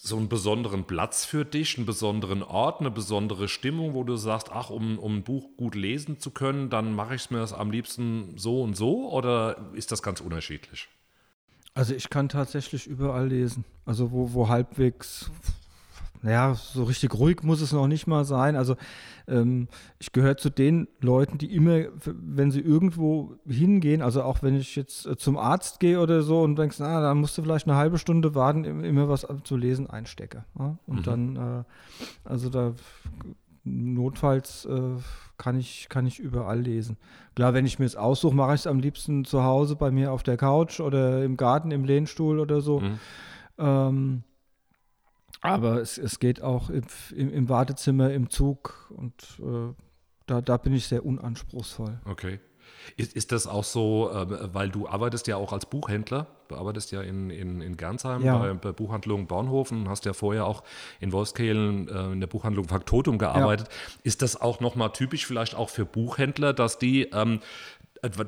so 0.01 0.15
einen 0.15 0.29
besonderen 0.29 0.85
Platz 0.85 1.25
für 1.25 1.43
dich, 1.43 1.77
einen 1.77 1.85
besonderen 1.85 2.41
Ort, 2.41 2.79
eine 2.79 2.91
besondere 2.91 3.49
Stimmung, 3.49 3.93
wo 3.93 4.03
du 4.03 4.15
sagst, 4.15 4.49
ach, 4.51 4.69
um, 4.69 4.97
um 4.97 5.17
ein 5.17 5.23
Buch 5.23 5.49
gut 5.57 5.75
lesen 5.75 6.19
zu 6.19 6.31
können, 6.31 6.69
dann 6.69 6.93
mache 6.93 7.15
ich 7.15 7.23
es 7.23 7.31
mir 7.31 7.39
das 7.39 7.51
am 7.51 7.69
liebsten 7.69 8.37
so 8.37 8.61
und 8.61 8.77
so 8.77 9.11
oder 9.11 9.57
ist 9.73 9.91
das 9.91 10.01
ganz 10.01 10.21
unterschiedlich? 10.21 10.87
Also 11.73 11.93
ich 11.93 12.09
kann 12.09 12.29
tatsächlich 12.29 12.87
überall 12.87 13.27
lesen. 13.27 13.65
Also 13.85 14.11
wo, 14.11 14.33
wo 14.33 14.47
halbwegs 14.47 15.31
naja, 16.21 16.55
so 16.55 16.83
richtig 16.83 17.13
ruhig 17.13 17.43
muss 17.43 17.61
es 17.61 17.71
noch 17.71 17.87
nicht 17.87 18.05
mal 18.05 18.25
sein. 18.25 18.55
Also 18.55 18.75
ähm, 19.27 19.67
ich 19.99 20.11
gehöre 20.11 20.37
zu 20.37 20.49
den 20.49 20.87
Leuten, 20.99 21.37
die 21.37 21.53
immer, 21.53 21.85
wenn 22.03 22.51
sie 22.51 22.59
irgendwo 22.59 23.35
hingehen, 23.47 24.01
also 24.01 24.23
auch 24.23 24.43
wenn 24.43 24.55
ich 24.55 24.75
jetzt 24.75 25.05
äh, 25.05 25.15
zum 25.15 25.37
Arzt 25.37 25.79
gehe 25.79 25.99
oder 25.99 26.21
so 26.21 26.41
und 26.41 26.57
denkst, 26.57 26.77
na, 26.79 26.99
da 27.01 27.13
musst 27.15 27.37
du 27.37 27.41
vielleicht 27.41 27.67
eine 27.67 27.77
halbe 27.77 27.97
Stunde 27.97 28.35
warten, 28.35 28.65
immer 28.83 29.07
was 29.07 29.25
zu 29.43 29.55
lesen 29.55 29.89
einstecke. 29.89 30.43
Ja? 30.57 30.77
Und 30.85 30.99
mhm. 30.99 31.03
dann, 31.03 31.35
äh, 31.35 31.63
also 32.25 32.49
da 32.49 32.73
notfalls 33.63 34.65
äh, 34.65 34.95
kann, 35.37 35.57
ich, 35.57 35.87
kann 35.89 36.05
ich 36.05 36.19
überall 36.19 36.59
lesen. 36.59 36.97
Klar, 37.35 37.53
wenn 37.53 37.65
ich 37.65 37.79
mir 37.79 37.85
es 37.85 37.95
aussuche, 37.95 38.35
mache 38.35 38.55
ich 38.55 38.61
es 38.61 38.67
am 38.67 38.79
liebsten 38.79 39.25
zu 39.25 39.43
Hause 39.43 39.75
bei 39.75 39.91
mir 39.91 40.11
auf 40.11 40.23
der 40.23 40.37
Couch 40.37 40.79
oder 40.79 41.23
im 41.23 41.37
Garten, 41.37 41.71
im 41.71 41.85
Lehnstuhl 41.85 42.39
oder 42.39 42.61
so. 42.61 42.81
Mhm. 42.81 42.99
Ähm, 43.57 44.23
aber 45.41 45.81
es, 45.81 45.97
es 45.97 46.19
geht 46.19 46.41
auch 46.41 46.69
im, 46.69 46.83
im, 47.15 47.33
im 47.33 47.49
Wartezimmer, 47.49 48.11
im 48.11 48.29
Zug 48.29 48.91
und 48.95 49.39
äh, 49.39 49.73
da, 50.25 50.41
da 50.41 50.57
bin 50.57 50.73
ich 50.73 50.87
sehr 50.87 51.05
unanspruchsvoll. 51.05 51.99
Okay. 52.05 52.39
Ist, 52.97 53.13
ist 53.15 53.31
das 53.31 53.47
auch 53.47 53.63
so, 53.63 54.11
äh, 54.11 54.53
weil 54.53 54.69
du 54.69 54.87
arbeitest 54.87 55.27
ja 55.27 55.37
auch 55.37 55.53
als 55.53 55.65
Buchhändler, 55.65 56.27
du 56.47 56.55
arbeitest 56.55 56.91
ja 56.91 57.01
in, 57.01 57.29
in, 57.29 57.61
in 57.61 57.77
Gernsheim 57.77 58.23
ja. 58.23 58.37
bei, 58.37 58.53
bei 58.53 58.71
Buchhandlung 58.71 59.27
Bornhofen, 59.27 59.89
hast 59.89 60.05
ja 60.05 60.13
vorher 60.13 60.45
auch 60.45 60.63
in 60.99 61.11
Wolfskehlen 61.11 61.87
äh, 61.87 62.11
in 62.11 62.19
der 62.19 62.27
Buchhandlung 62.27 62.67
Faktotum 62.67 63.17
gearbeitet. 63.17 63.67
Ja. 63.69 63.99
Ist 64.03 64.21
das 64.21 64.39
auch 64.39 64.59
nochmal 64.59 64.91
typisch 64.91 65.25
vielleicht 65.25 65.55
auch 65.55 65.69
für 65.69 65.85
Buchhändler, 65.85 66.53
dass 66.53 66.79
die 66.79 67.03
ähm, 67.11 67.39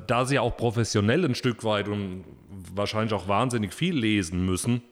da 0.06 0.26
sie 0.26 0.38
auch 0.38 0.56
professionell 0.56 1.24
ein 1.24 1.34
Stück 1.34 1.64
weit 1.64 1.88
und 1.88 2.24
wahrscheinlich 2.74 3.14
auch 3.14 3.26
wahnsinnig 3.26 3.72
viel 3.72 3.96
lesen 3.96 4.44
müssen, 4.44 4.82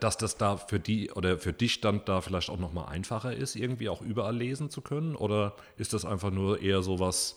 dass 0.00 0.18
das 0.18 0.36
da 0.36 0.56
für 0.56 0.78
die 0.78 1.10
oder 1.12 1.38
für 1.38 1.52
dich 1.52 1.80
dann 1.80 2.02
da 2.04 2.20
vielleicht 2.20 2.50
auch 2.50 2.58
nochmal 2.58 2.88
einfacher 2.88 3.34
ist, 3.34 3.56
irgendwie 3.56 3.88
auch 3.88 4.02
überall 4.02 4.36
lesen 4.36 4.70
zu 4.70 4.82
können? 4.82 5.16
Oder 5.16 5.54
ist 5.76 5.92
das 5.92 6.04
einfach 6.04 6.30
nur 6.30 6.60
eher 6.60 6.82
so 6.82 7.00
was 7.00 7.36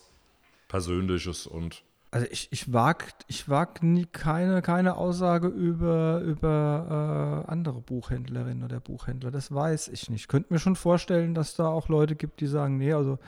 Persönliches 0.68 1.46
und. 1.46 1.82
Also 2.12 2.26
ich, 2.30 2.48
ich 2.50 2.72
wage 2.72 3.06
ich 3.28 3.48
wag 3.48 3.82
nie 3.82 4.04
keine, 4.04 4.62
keine 4.62 4.96
Aussage 4.96 5.46
über, 5.46 6.20
über 6.20 7.44
äh, 7.46 7.50
andere 7.50 7.80
Buchhändlerinnen 7.80 8.64
oder 8.64 8.80
Buchhändler. 8.80 9.30
Das 9.30 9.54
weiß 9.54 9.88
ich 9.88 10.10
nicht. 10.10 10.22
Ich 10.22 10.28
könnte 10.28 10.52
mir 10.52 10.58
schon 10.58 10.74
vorstellen, 10.74 11.34
dass 11.34 11.54
da 11.54 11.68
auch 11.68 11.88
Leute 11.88 12.16
gibt, 12.16 12.40
die 12.40 12.48
sagen, 12.48 12.78
nee, 12.78 12.92
also 12.92 13.18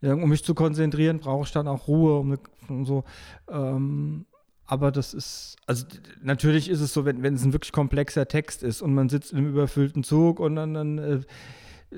um 0.00 0.28
mich 0.28 0.42
zu 0.44 0.54
konzentrieren, 0.54 1.20
brauche 1.20 1.44
ich 1.44 1.52
dann 1.52 1.68
auch 1.68 1.86
Ruhe 1.86 2.18
um, 2.18 2.38
um 2.68 2.84
so. 2.84 3.04
Ähm, 3.48 4.26
aber 4.72 4.90
das 4.90 5.12
ist, 5.12 5.56
also 5.66 5.84
natürlich 6.22 6.70
ist 6.70 6.80
es 6.80 6.94
so, 6.94 7.04
wenn, 7.04 7.22
wenn 7.22 7.34
es 7.34 7.44
ein 7.44 7.52
wirklich 7.52 7.72
komplexer 7.72 8.26
Text 8.26 8.62
ist 8.62 8.80
und 8.80 8.94
man 8.94 9.10
sitzt 9.10 9.30
in 9.30 9.36
einem 9.36 9.48
überfüllten 9.48 10.02
Zug 10.02 10.40
und 10.40 10.56
dann, 10.56 10.72
dann 10.72 10.96
äh, 10.96 11.20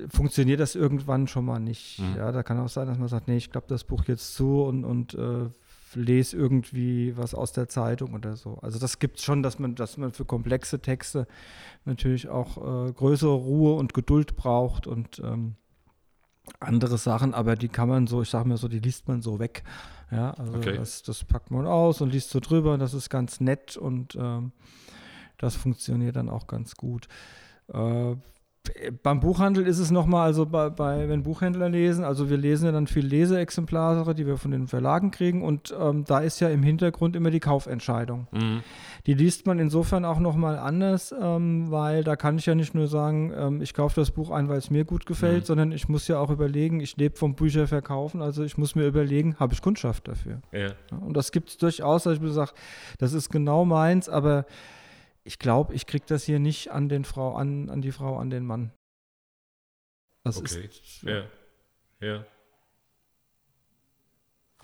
funktioniert 0.09 0.59
das 0.59 0.75
irgendwann 0.75 1.29
schon 1.29 1.45
mal 1.45 1.59
nicht. 1.59 1.99
Mhm. 1.99 2.17
Ja, 2.17 2.33
da 2.33 2.43
kann 2.43 2.59
auch 2.59 2.67
sein, 2.67 2.87
dass 2.87 2.97
man 2.97 3.07
sagt, 3.07 3.29
nee, 3.29 3.37
ich 3.37 3.49
klappe 3.49 3.67
das 3.69 3.85
Buch 3.85 4.03
jetzt 4.07 4.35
zu 4.35 4.63
und, 4.63 4.83
und 4.83 5.13
äh, 5.13 5.47
lese 5.93 6.35
irgendwie 6.35 7.15
was 7.15 7.33
aus 7.33 7.53
der 7.53 7.69
Zeitung 7.69 8.13
oder 8.13 8.35
so. 8.35 8.59
Also 8.61 8.77
das 8.77 8.99
gibt 8.99 9.19
es 9.19 9.23
schon, 9.23 9.41
dass 9.41 9.57
man, 9.57 9.75
dass 9.75 9.95
man 9.95 10.11
für 10.11 10.25
komplexe 10.25 10.81
Texte 10.81 11.27
natürlich 11.85 12.27
auch 12.27 12.57
äh, 12.57 12.91
größere 12.91 13.35
Ruhe 13.35 13.75
und 13.75 13.93
Geduld 13.93 14.35
braucht 14.35 14.85
und 14.85 15.19
ähm, 15.19 15.55
andere 16.59 16.97
Sachen, 16.97 17.33
aber 17.33 17.55
die 17.55 17.69
kann 17.69 17.87
man 17.87 18.05
so, 18.05 18.21
ich 18.21 18.29
sage 18.29 18.49
mal 18.49 18.57
so, 18.57 18.67
die 18.67 18.79
liest 18.79 19.07
man 19.07 19.21
so 19.21 19.39
weg. 19.39 19.63
Ja, 20.11 20.31
also 20.31 20.53
okay. 20.53 20.77
das, 20.77 21.01
das, 21.03 21.23
packt 21.23 21.51
man 21.51 21.65
aus 21.65 22.01
und 22.01 22.11
liest 22.11 22.29
so 22.29 22.39
drüber, 22.39 22.77
das 22.77 22.93
ist 22.93 23.09
ganz 23.09 23.39
nett 23.39 23.75
und 23.75 24.15
ähm, 24.15 24.51
das 25.37 25.55
funktioniert 25.55 26.15
dann 26.15 26.29
auch 26.29 26.47
ganz 26.47 26.75
gut. 26.75 27.07
Äh, 27.73 28.15
beim 29.03 29.19
Buchhandel 29.19 29.65
ist 29.65 29.79
es 29.79 29.91
nochmal, 29.91 30.25
also 30.25 30.45
bei, 30.45 30.69
bei, 30.69 31.07
wenn 31.09 31.23
Buchhändler 31.23 31.69
lesen, 31.69 32.03
also 32.03 32.29
wir 32.29 32.37
lesen 32.37 32.65
ja 32.65 32.71
dann 32.71 32.87
viel 32.87 33.05
Leseexemplare, 33.05 34.13
die 34.15 34.25
wir 34.25 34.37
von 34.37 34.51
den 34.51 34.67
Verlagen 34.67 35.11
kriegen 35.11 35.43
und 35.43 35.73
ähm, 35.79 36.05
da 36.05 36.19
ist 36.19 36.39
ja 36.39 36.49
im 36.49 36.63
Hintergrund 36.63 37.15
immer 37.15 37.31
die 37.31 37.39
Kaufentscheidung. 37.39 38.27
Mhm. 38.31 38.61
Die 39.05 39.13
liest 39.13 39.45
man 39.45 39.59
insofern 39.59 40.03
auch 40.03 40.19
nochmal 40.19 40.57
anders, 40.57 41.13
ähm, 41.21 41.69
weil 41.69 42.03
da 42.03 42.15
kann 42.15 42.37
ich 42.37 42.45
ja 42.47 42.55
nicht 42.55 42.73
nur 42.73 42.87
sagen, 42.87 43.31
ähm, 43.37 43.61
ich 43.61 43.73
kaufe 43.73 43.99
das 43.99 44.11
Buch 44.11 44.31
ein, 44.31 44.49
weil 44.49 44.57
es 44.57 44.71
mir 44.71 44.83
gut 44.83 45.05
gefällt, 45.05 45.43
mhm. 45.43 45.45
sondern 45.45 45.71
ich 45.71 45.87
muss 45.87 46.07
ja 46.07 46.19
auch 46.19 46.31
überlegen, 46.31 46.79
ich 46.79 46.97
lebe 46.97 47.15
vom 47.15 47.35
Bücherverkaufen, 47.35 48.21
also 48.21 48.43
ich 48.43 48.57
muss 48.57 48.75
mir 48.75 48.85
überlegen, 48.87 49.35
habe 49.39 49.53
ich 49.53 49.61
Kundschaft 49.61 50.07
dafür? 50.07 50.41
Ja. 50.51 50.71
Und 50.99 51.15
das 51.15 51.31
gibt 51.31 51.49
es 51.49 51.57
durchaus, 51.57 52.03
dass 52.03 52.15
ich 52.15 52.21
mir 52.21 52.31
sage, 52.31 52.51
das 52.97 53.13
ist 53.13 53.29
genau 53.29 53.65
meins, 53.65 54.09
aber 54.09 54.45
ich 55.25 55.39
glaube, 55.39 55.73
ich 55.73 55.87
kriege 55.87 56.05
das 56.07 56.23
hier 56.23 56.39
nicht 56.39 56.71
an 56.71 56.87
den 56.87 57.03
Frau, 57.03 57.35
an, 57.35 57.69
an 57.69 57.81
die 57.81 57.91
Frau, 57.91 58.17
an 58.17 58.29
den 58.29 58.45
Mann. 58.45 58.71
Das 60.23 60.37
okay. 60.37 60.65
ist. 60.65 61.01
Ja. 61.01 61.27
Ja. 61.99 62.25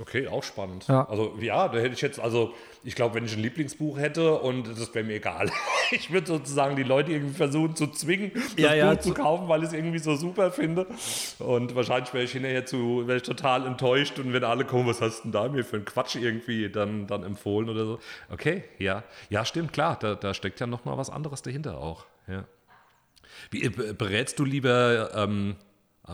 Okay, 0.02 0.28
auch 0.28 0.44
spannend. 0.44 0.88
Ja. 0.88 1.08
Also 1.08 1.36
ja, 1.40 1.68
da 1.68 1.78
hätte 1.78 1.94
ich 1.94 2.02
jetzt, 2.02 2.20
also 2.20 2.54
ich 2.84 2.96
glaube, 2.96 3.16
wenn 3.16 3.26
ich 3.26 3.34
ein 3.34 3.42
Lieblingsbuch 3.42 4.00
hätte 4.00 4.34
und 4.40 4.68
das 4.68 4.94
wäre 4.96 5.06
mir 5.06 5.16
egal. 5.16 5.52
Ich 5.94 6.10
würde 6.10 6.26
sozusagen 6.26 6.78
die 6.78 6.84
Leute 6.84 7.12
irgendwie 7.12 7.34
versuchen 7.34 7.76
zu 7.76 7.88
zwingen, 7.88 8.32
das 8.34 8.56
ja, 8.56 8.74
ja, 8.74 8.94
Buch 8.94 9.02
zu 9.02 9.14
kaufen, 9.14 9.50
weil 9.50 9.60
ich 9.60 9.68
es 9.68 9.74
irgendwie 9.74 10.00
so 10.00 10.16
super 10.16 10.50
finde. 10.50 10.88
Und 11.40 11.76
wahrscheinlich 11.76 12.14
wäre 12.14 12.24
ich 12.24 12.32
hinterher 12.32 12.66
zu, 12.66 13.06
wäre 13.08 13.18
ich 13.18 13.24
total 13.24 13.68
enttäuscht 13.68 14.18
und 14.18 14.32
wenn 14.32 14.46
alle 14.46 14.64
kommen, 14.64 14.88
was 14.88 15.02
hast 15.02 15.20
du 15.20 15.24
denn 15.24 15.32
da 15.34 15.50
mir 15.50 15.66
für 15.66 15.76
einen 15.76 15.84
Quatsch 15.84 16.16
irgendwie 16.16 16.70
dann, 16.70 17.08
dann 17.08 17.24
empfohlen 17.24 17.68
oder 17.68 17.86
so. 17.86 18.00
Okay, 18.32 18.64
ja. 18.80 19.04
Ja, 19.30 19.44
stimmt, 19.44 19.74
klar, 19.74 19.98
da, 20.00 20.16
da 20.16 20.34
steckt 20.34 20.62
ja 20.62 20.66
nochmal 20.66 20.98
was 20.98 21.10
anderes 21.10 21.42
dahinter 21.42 21.78
auch. 21.78 22.06
Ja. 22.30 22.46
Wie, 23.50 23.66
äh, 23.66 23.70
berätst 23.70 24.40
du 24.40 24.46
lieber 24.46 25.14
ähm, 25.14 25.58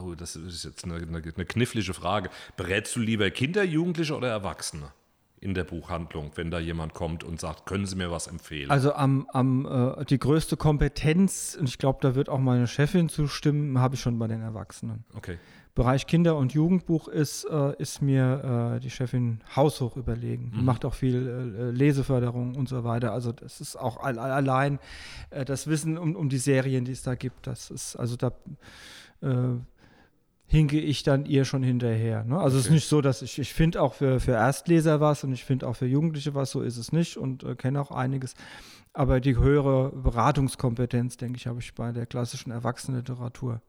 Oh, 0.01 0.15
das 0.15 0.35
ist 0.35 0.63
jetzt 0.63 0.85
eine, 0.85 0.95
eine, 0.95 1.17
eine 1.17 1.45
knifflige 1.45 1.93
Frage. 1.93 2.29
Berätst 2.55 2.95
du 2.95 2.99
lieber 2.99 3.29
Kinder, 3.29 3.63
Jugendliche 3.63 4.15
oder 4.15 4.29
Erwachsene? 4.29 4.91
in 5.39 5.53
der 5.53 5.63
Buchhandlung, 5.63 6.31
wenn 6.35 6.49
da 6.49 6.59
jemand 6.59 6.93
kommt 6.93 7.23
und 7.23 7.39
sagt, 7.39 7.65
können 7.67 7.85
Sie 7.85 7.95
mir 7.95 8.09
was 8.09 8.27
empfehlen? 8.27 8.71
Also 8.71 8.93
am, 8.93 9.27
am 9.31 9.65
äh, 9.65 10.05
die 10.05 10.17
größte 10.17 10.57
Kompetenz, 10.57 11.55
und 11.59 11.69
ich 11.69 11.77
glaube, 11.77 11.99
da 12.01 12.15
wird 12.15 12.27
auch 12.27 12.39
meine 12.39 12.67
Chefin 12.67 13.07
zustimmen, 13.07 13.79
habe 13.79 13.95
ich 13.95 14.01
schon 14.01 14.17
bei 14.17 14.27
den 14.27 14.41
Erwachsenen. 14.41 15.03
Okay. 15.15 15.37
Bereich 15.75 16.07
Kinder- 16.07 16.37
und 16.37 16.53
Jugendbuch 16.53 17.07
ist, 17.07 17.45
äh, 17.45 17.75
ist 17.77 18.01
mir 18.01 18.77
äh, 18.77 18.79
die 18.79 18.89
Chefin 18.89 19.41
haushoch 19.55 19.95
überlegen. 19.95 20.51
Mhm. 20.55 20.65
Macht 20.65 20.85
auch 20.85 20.95
viel 20.95 21.27
äh, 21.55 21.69
Leseförderung 21.69 22.55
und 22.55 22.67
so 22.67 22.83
weiter. 22.83 23.11
Also 23.13 23.31
das 23.31 23.61
ist 23.61 23.75
auch 23.75 23.97
all, 23.97 24.17
all, 24.17 24.31
allein 24.31 24.79
äh, 25.29 25.45
das 25.45 25.67
Wissen 25.67 25.99
um, 25.99 26.15
um 26.15 26.29
die 26.29 26.39
Serien, 26.39 26.83
die 26.83 26.93
es 26.93 27.03
da 27.03 27.13
gibt. 27.13 27.45
Das 27.45 27.69
ist, 27.69 27.95
also 27.95 28.15
da 28.15 28.31
äh, 29.21 29.59
hinke 30.47 30.79
ich 30.79 31.03
dann 31.03 31.25
ihr 31.25 31.43
schon 31.43 31.61
hinterher. 31.61 32.23
Ne? 32.23 32.37
Also 32.37 32.55
okay. 32.55 32.59
es 32.59 32.65
ist 32.65 32.71
nicht 32.71 32.87
so, 32.87 33.01
dass 33.01 33.21
ich, 33.21 33.37
ich 33.37 33.53
finde 33.53 33.81
auch 33.81 33.93
für, 33.93 34.19
für 34.19 34.31
Erstleser 34.31 35.01
was 35.01 35.23
und 35.23 35.33
ich 35.33 35.43
finde 35.43 35.67
auch 35.67 35.75
für 35.75 35.85
Jugendliche 35.85 36.33
was, 36.33 36.51
so 36.51 36.61
ist 36.61 36.77
es 36.77 36.91
nicht 36.93 37.17
und 37.17 37.43
äh, 37.43 37.55
kenne 37.55 37.81
auch 37.81 37.91
einiges. 37.91 38.33
Aber 38.93 39.19
die 39.19 39.37
höhere 39.37 39.91
Beratungskompetenz, 39.91 41.17
denke 41.17 41.37
ich, 41.37 41.47
habe 41.47 41.59
ich 41.59 41.75
bei 41.75 41.91
der 41.91 42.05
klassischen 42.05 42.51
Erwachsenenliteratur. 42.51 43.61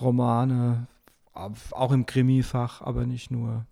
Romane, 0.00 0.86
auch 1.34 1.92
im 1.92 2.06
Krimi-Fach, 2.06 2.80
aber 2.80 3.04
nicht 3.04 3.30
nur 3.30 3.66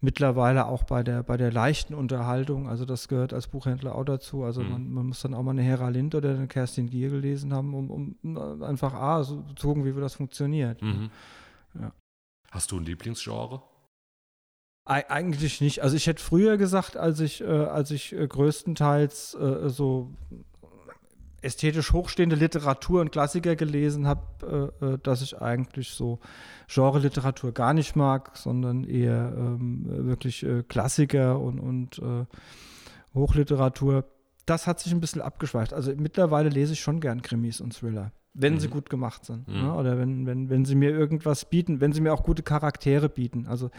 mittlerweile 0.00 0.66
auch 0.66 0.84
bei 0.84 1.02
der, 1.02 1.22
bei 1.22 1.36
der 1.36 1.52
leichten 1.52 1.94
Unterhaltung, 1.94 2.68
also 2.68 2.84
das 2.84 3.08
gehört 3.08 3.32
als 3.32 3.48
Buchhändler 3.48 3.94
auch 3.94 4.04
dazu. 4.04 4.44
Also 4.44 4.62
mhm. 4.62 4.70
man, 4.70 4.92
man, 4.92 5.06
muss 5.06 5.22
dann 5.22 5.34
auch 5.34 5.42
mal 5.42 5.52
eine 5.52 5.62
Hera 5.62 5.88
Lind 5.88 6.14
oder 6.14 6.30
eine 6.30 6.46
Kerstin 6.46 6.88
Gier 6.88 7.10
gelesen 7.10 7.52
haben, 7.52 7.74
um, 7.74 8.16
um 8.22 8.62
einfach 8.62 8.94
A, 8.94 9.22
so 9.24 9.42
zu 9.56 9.68
gucken, 9.68 9.84
wie 9.84 10.00
das 10.00 10.14
funktioniert. 10.14 10.82
Mhm. 10.82 11.10
Ja. 11.80 11.92
Hast 12.50 12.70
du 12.70 12.78
ein 12.78 12.84
Lieblingsgenre? 12.84 13.62
Eigentlich 14.88 15.60
nicht. 15.60 15.82
Also 15.82 15.96
ich 15.96 16.06
hätte 16.06 16.22
früher 16.22 16.56
gesagt, 16.58 16.96
als 16.96 17.18
ich, 17.18 17.40
äh, 17.40 17.46
als 17.46 17.90
ich 17.90 18.12
äh, 18.12 18.24
größtenteils 18.24 19.34
äh, 19.34 19.68
so 19.68 20.14
ästhetisch 21.46 21.92
hochstehende 21.92 22.36
Literatur 22.36 23.00
und 23.00 23.12
Klassiker 23.12 23.56
gelesen 23.56 24.06
habe, 24.06 24.72
äh, 24.82 24.84
äh, 24.84 24.98
dass 25.02 25.22
ich 25.22 25.40
eigentlich 25.40 25.90
so 25.90 26.18
Genre-Literatur 26.68 27.52
gar 27.52 27.72
nicht 27.72 27.96
mag, 27.96 28.32
sondern 28.34 28.84
eher 28.84 29.32
ähm, 29.36 29.84
wirklich 29.86 30.42
äh, 30.42 30.64
Klassiker 30.64 31.40
und, 31.40 31.60
und 31.60 31.98
äh, 31.98 32.26
Hochliteratur. 33.14 34.04
Das 34.44 34.66
hat 34.66 34.80
sich 34.80 34.92
ein 34.92 35.00
bisschen 35.00 35.22
abgeschweift. 35.22 35.72
Also 35.72 35.92
mittlerweile 35.96 36.48
lese 36.48 36.72
ich 36.74 36.80
schon 36.80 37.00
gern 37.00 37.22
Krimis 37.22 37.60
und 37.60 37.74
Thriller, 37.74 38.12
wenn 38.34 38.54
mhm. 38.54 38.60
sie 38.60 38.68
gut 38.68 38.90
gemacht 38.90 39.24
sind. 39.24 39.46
Mhm. 39.46 39.62
Ne? 39.62 39.74
Oder 39.74 39.98
wenn, 39.98 40.26
wenn, 40.26 40.50
wenn 40.50 40.64
sie 40.64 40.74
mir 40.74 40.90
irgendwas 40.90 41.48
bieten, 41.48 41.80
wenn 41.80 41.92
sie 41.92 42.00
mir 42.00 42.12
auch 42.12 42.24
gute 42.24 42.42
Charaktere 42.42 43.08
bieten. 43.08 43.46
Also 43.46 43.70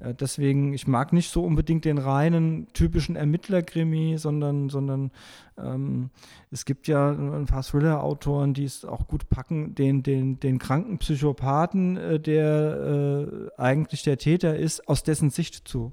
deswegen, 0.00 0.74
ich 0.74 0.86
mag 0.86 1.12
nicht 1.12 1.30
so 1.30 1.44
unbedingt 1.44 1.84
den 1.84 1.98
reinen 1.98 2.68
typischen 2.72 3.16
Ermittlerkrimi, 3.16 4.16
sondern, 4.18 4.68
sondern 4.68 5.10
ähm, 5.56 6.10
es 6.50 6.64
gibt 6.64 6.86
ja 6.86 7.10
ein 7.10 7.46
paar 7.46 7.62
Thriller-Autoren, 7.62 8.54
die 8.54 8.64
es 8.64 8.84
auch 8.84 9.08
gut 9.08 9.28
packen, 9.28 9.74
den, 9.74 10.02
den, 10.02 10.38
den 10.38 10.58
kranken 10.58 10.98
Psychopathen, 10.98 11.96
äh, 11.96 12.20
der 12.20 13.48
äh, 13.56 13.60
eigentlich 13.60 14.02
der 14.04 14.18
Täter 14.18 14.56
ist, 14.56 14.88
aus 14.88 15.02
dessen 15.02 15.30
Sicht 15.30 15.66
zu 15.66 15.92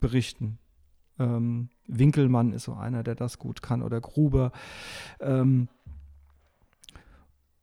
berichten. 0.00 0.58
Ähm, 1.18 1.70
Winkelmann 1.86 2.52
ist 2.52 2.64
so 2.64 2.74
einer, 2.74 3.02
der 3.02 3.14
das 3.14 3.38
gut 3.38 3.62
kann, 3.62 3.82
oder 3.82 4.00
Gruber. 4.00 4.52
Ähm, 5.20 5.68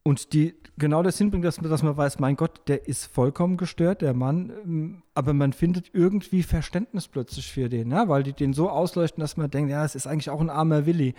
und 0.03 0.33
die 0.33 0.55
genau 0.77 1.03
das 1.03 1.19
hinbringt, 1.19 1.45
dass, 1.45 1.57
dass 1.57 1.83
man 1.83 1.95
weiß, 1.95 2.17
mein 2.17 2.35
Gott, 2.35 2.67
der 2.67 2.87
ist 2.87 3.05
vollkommen 3.05 3.55
gestört, 3.57 4.01
der 4.01 4.15
Mann, 4.15 4.51
ähm, 4.63 5.03
aber 5.13 5.33
man 5.33 5.53
findet 5.53 5.91
irgendwie 5.93 6.41
Verständnis 6.41 7.07
plötzlich 7.07 7.51
für 7.51 7.69
den, 7.69 7.89
ne? 7.89 8.05
weil 8.07 8.23
die 8.23 8.33
den 8.33 8.53
so 8.53 8.69
ausleuchten, 8.69 9.21
dass 9.21 9.37
man 9.37 9.51
denkt, 9.51 9.69
ja, 9.69 9.85
es 9.85 9.93
ist 9.93 10.07
eigentlich 10.07 10.31
auch 10.31 10.41
ein 10.41 10.49
armer 10.49 10.87
Willi. 10.87 11.13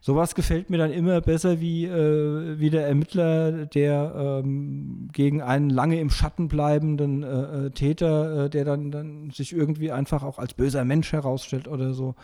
Sowas 0.00 0.34
gefällt 0.34 0.68
mir 0.68 0.78
dann 0.78 0.90
immer 0.90 1.20
besser 1.20 1.60
wie, 1.60 1.84
äh, 1.84 2.58
wie 2.58 2.70
der 2.70 2.88
Ermittler, 2.88 3.66
der 3.66 4.42
ähm, 4.44 5.10
gegen 5.12 5.40
einen 5.40 5.70
lange 5.70 6.00
im 6.00 6.10
Schatten 6.10 6.48
bleibenden 6.48 7.22
äh, 7.22 7.66
äh, 7.66 7.70
Täter, 7.70 8.46
äh, 8.46 8.50
der 8.50 8.64
dann, 8.64 8.90
dann 8.90 9.30
sich 9.30 9.52
irgendwie 9.52 9.92
einfach 9.92 10.24
auch 10.24 10.40
als 10.40 10.54
böser 10.54 10.84
Mensch 10.84 11.12
herausstellt 11.12 11.68
oder 11.68 11.94
so 11.94 12.16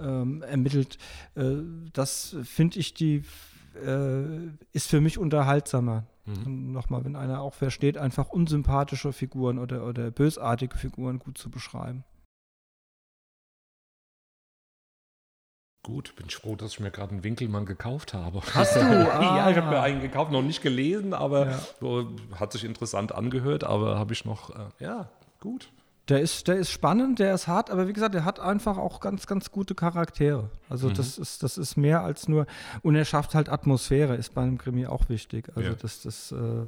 ähm, 0.00 0.42
ermittelt. 0.42 0.98
Äh, 1.36 1.58
das 1.92 2.36
finde 2.42 2.80
ich 2.80 2.94
die 2.94 3.22
äh, 3.74 4.50
ist 4.72 4.88
für 4.88 5.00
mich 5.00 5.18
unterhaltsamer. 5.18 6.04
Mhm. 6.26 6.72
Nochmal, 6.72 7.04
wenn 7.04 7.16
einer 7.16 7.40
auch 7.40 7.54
versteht, 7.54 7.98
einfach 7.98 8.30
unsympathische 8.30 9.12
Figuren 9.12 9.58
oder, 9.58 9.86
oder 9.86 10.10
bösartige 10.10 10.76
Figuren 10.76 11.18
gut 11.18 11.38
zu 11.38 11.50
beschreiben. 11.50 12.04
Gut, 15.84 16.16
bin 16.16 16.26
ich 16.28 16.36
froh, 16.36 16.56
dass 16.56 16.72
ich 16.72 16.80
mir 16.80 16.90
gerade 16.90 17.12
einen 17.12 17.24
Winkelmann 17.24 17.66
gekauft 17.66 18.14
habe. 18.14 18.40
Hast 18.54 18.76
du? 18.76 18.80
Ah. 19.14 19.36
ja, 19.36 19.50
ich 19.50 19.56
habe 19.58 19.68
mir 19.68 19.82
einen 19.82 20.00
gekauft, 20.00 20.32
noch 20.32 20.42
nicht 20.42 20.62
gelesen, 20.62 21.12
aber 21.12 21.50
ja. 21.82 22.06
hat 22.40 22.52
sich 22.52 22.64
interessant 22.64 23.12
angehört, 23.12 23.64
aber 23.64 23.98
habe 23.98 24.14
ich 24.14 24.24
noch, 24.24 24.48
äh, 24.48 24.68
ja, 24.78 25.10
gut. 25.40 25.70
Der 26.08 26.20
ist, 26.20 26.48
der 26.48 26.56
ist 26.56 26.70
spannend, 26.70 27.18
der 27.18 27.34
ist 27.34 27.48
hart, 27.48 27.70
aber 27.70 27.88
wie 27.88 27.94
gesagt, 27.94 28.14
der 28.14 28.26
hat 28.26 28.38
einfach 28.38 28.76
auch 28.76 29.00
ganz, 29.00 29.26
ganz 29.26 29.50
gute 29.50 29.74
Charaktere. 29.74 30.50
Also 30.68 30.90
mhm. 30.90 30.94
das 30.94 31.16
ist, 31.16 31.42
das 31.42 31.56
ist 31.56 31.76
mehr 31.76 32.02
als 32.02 32.28
nur, 32.28 32.46
und 32.82 32.94
er 32.94 33.06
schafft 33.06 33.34
halt 33.34 33.48
Atmosphäre, 33.48 34.14
ist 34.14 34.34
bei 34.34 34.42
einem 34.42 34.58
Krimi 34.58 34.86
auch 34.86 35.08
wichtig. 35.08 35.48
Also 35.54 35.70
ja. 35.70 35.76
das, 35.76 36.02
das, 36.02 36.32
äh, 36.32 36.66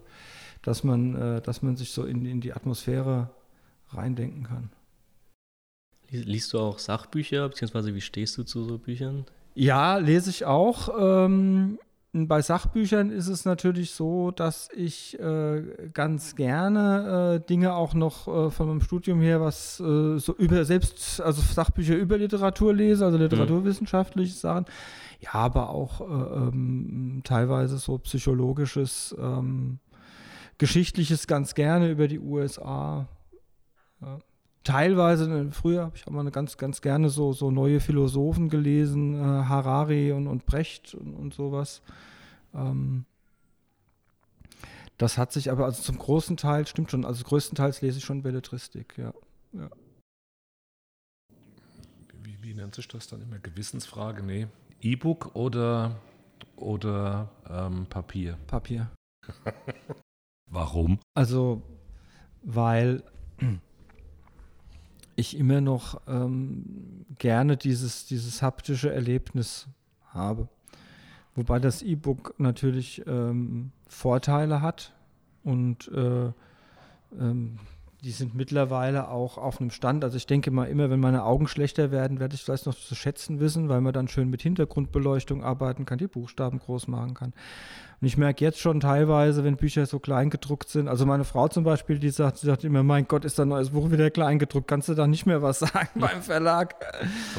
dass 0.63 0.85
man, 0.85 1.15
äh, 1.15 1.43
dass 1.43 1.61
man 1.61 1.77
sich 1.77 1.91
so 1.91 2.05
in, 2.05 2.25
in 2.25 2.41
die 2.41 2.55
Atmosphäre 2.55 3.29
reindenken 3.91 4.45
kann. 4.45 4.71
Liest 6.11 6.53
du 6.53 6.59
auch 6.59 6.79
Sachbücher, 6.79 7.49
beziehungsweise 7.49 7.95
wie 7.95 8.01
stehst 8.01 8.39
du 8.39 8.45
zu 8.45 8.65
so 8.65 8.79
Büchern? 8.79 9.27
Ja, 9.55 9.97
lese 9.97 10.31
ich 10.31 10.45
auch. 10.45 10.89
Ähm, 10.99 11.79
bei 12.13 12.41
Sachbüchern 12.41 13.11
ist 13.11 13.29
es 13.29 13.45
natürlich 13.45 13.91
so, 13.91 14.31
dass 14.31 14.71
ich 14.75 15.19
äh, 15.21 15.91
ganz 15.93 16.35
gerne 16.35 17.41
äh, 17.43 17.47
Dinge 17.47 17.75
auch 17.75 17.93
noch 17.93 18.27
äh, 18.27 18.51
von 18.51 18.69
meinem 18.69 18.81
Studium 18.81 19.21
her, 19.21 19.41
was 19.41 19.81
äh, 19.81 20.19
so 20.19 20.35
über 20.35 20.65
selbst, 20.65 21.21
also 21.21 21.43
Sachbücher 21.43 21.95
über 21.97 22.17
Literatur 22.17 22.73
lese, 22.73 23.05
also 23.05 23.19
literaturwissenschaftliche 23.19 24.33
mhm. 24.33 24.39
Sachen. 24.39 24.65
Ja, 25.21 25.33
aber 25.33 25.71
auch 25.71 26.01
äh, 26.01 26.05
ähm, 26.05 27.21
teilweise 27.25 27.79
so 27.79 27.99
psychologisches, 27.99 29.15
ähm, 29.19 29.79
geschichtliches 30.59 31.27
ganz 31.27 31.55
gerne 31.55 31.91
über 31.91 32.09
die 32.09 32.19
USA. 32.19 33.09
Ja. 34.01 34.19
Teilweise, 34.67 35.29
ne, 35.29 35.53
früher 35.53 35.85
habe 35.85 35.97
ich 35.97 36.09
auch 36.09 36.11
mal 36.11 36.29
ganz, 36.33 36.57
ganz 36.57 36.81
gerne 36.81 37.09
so, 37.09 37.33
so 37.33 37.53
neue 37.53 37.79
Philosophen 37.79 38.49
gelesen, 38.49 39.15
äh, 39.15 39.45
Harari 39.45 40.11
und, 40.11 40.27
und 40.27 40.45
Brecht 40.45 40.93
und, 40.93 41.15
und 41.15 41.33
sowas. 41.33 41.83
Ähm, 42.53 43.05
das 44.99 45.19
hat 45.19 45.31
sich 45.31 45.53
aber, 45.53 45.67
also 45.67 45.81
zum 45.85 45.99
großen 45.99 46.37
Teil, 46.37 46.67
stimmt 46.67 46.91
schon, 46.91 47.05
also 47.05 47.23
größtenteils 47.23 47.81
lese 47.81 47.99
ich 47.99 48.05
schon 48.05 48.25
Belletristik, 48.25 48.99
ja. 48.99 49.15
ja. 49.53 49.71
Wie, 52.25 52.43
wie, 52.43 52.55
nennt 52.55 52.75
sich 52.75 52.89
das 52.89 53.07
dann 53.07 53.23
immer? 53.23 53.39
Gewissensfrage? 53.39 54.25
Nee. 54.25 54.49
E-Book 54.81 55.37
oder, 55.37 56.01
oder 56.57 57.31
ähm, 57.49 57.87
Papier? 57.87 58.37
Papier. 58.49 58.91
Warum? 60.51 60.99
Also, 61.15 61.63
weil 62.43 63.05
ich 65.17 65.37
immer 65.37 65.61
noch 65.61 66.01
ähm, 66.07 67.07
gerne 67.19 67.57
dieses, 67.57 68.07
dieses 68.07 68.43
haptische 68.43 68.93
Erlebnis 68.93 69.67
habe. 70.11 70.49
Wobei 71.35 71.59
das 71.59 71.83
E-Book 71.83 72.35
natürlich 72.39 73.03
ähm, 73.07 73.73
Vorteile 73.89 74.63
hat 74.63 74.95
und 75.43 75.89
äh, 75.89 76.33
ähm, 77.19 77.59
die 78.03 78.11
sind 78.11 78.35
mittlerweile 78.35 79.09
auch 79.09 79.39
auf 79.39 79.61
einem 79.61 79.71
Stand. 79.71 80.05
Also 80.05 80.17
ich 80.17 80.27
denke 80.27 80.51
mal 80.51 80.65
immer, 80.67 80.91
wenn 80.91 81.01
meine 81.01 81.25
Augen 81.25 81.49
schlechter 81.49 81.91
werden, 81.91 82.21
werde 82.21 82.35
ich 82.35 82.43
vielleicht 82.43 82.67
noch 82.67 82.75
zu 82.75 82.95
schätzen 82.95 83.41
wissen, 83.41 83.69
weil 83.69 83.81
man 83.81 83.93
dann 83.93 84.09
schön 84.09 84.29
mit 84.29 84.43
Hintergrundbeleuchtung 84.43 85.43
arbeiten 85.43 85.87
kann, 85.87 85.99
die 85.99 86.07
Buchstaben 86.07 86.59
groß 86.59 86.89
machen 86.89 87.15
kann. 87.15 87.33
Und 88.01 88.07
ich 88.07 88.19
merke 88.19 88.45
jetzt 88.45 88.61
schon 88.61 88.81
teilweise, 88.81 89.43
wenn 89.45 89.57
Bücher 89.57 89.87
so 89.87 89.99
klein 89.99 90.29
gedruckt 90.29 90.69
sind, 90.69 90.89
also 90.89 91.07
meine 91.07 91.25
Frau 91.25 91.49
zum 91.49 91.65
Beispiel, 91.65 91.99
die 91.99 92.11
sagt, 92.11 92.39
sie 92.39 92.47
sagt 92.47 92.65
immer, 92.65 92.83
mein 92.83 93.09
Gott, 93.09 93.25
ist 93.25 93.39
da 93.39 93.45
ein 93.45 93.49
neues 93.49 93.71
Buch 93.71 93.91
wieder 93.91 94.11
klein 94.11 94.39
gedruckt, 94.39 94.69
kannst 94.69 94.89
du 94.89 94.95
da 94.95 95.07
nicht 95.07 95.25
mehr 95.25 95.41
was 95.41 95.59
sagen 95.61 95.89
beim 95.95 96.23
Verlag? 96.23 96.75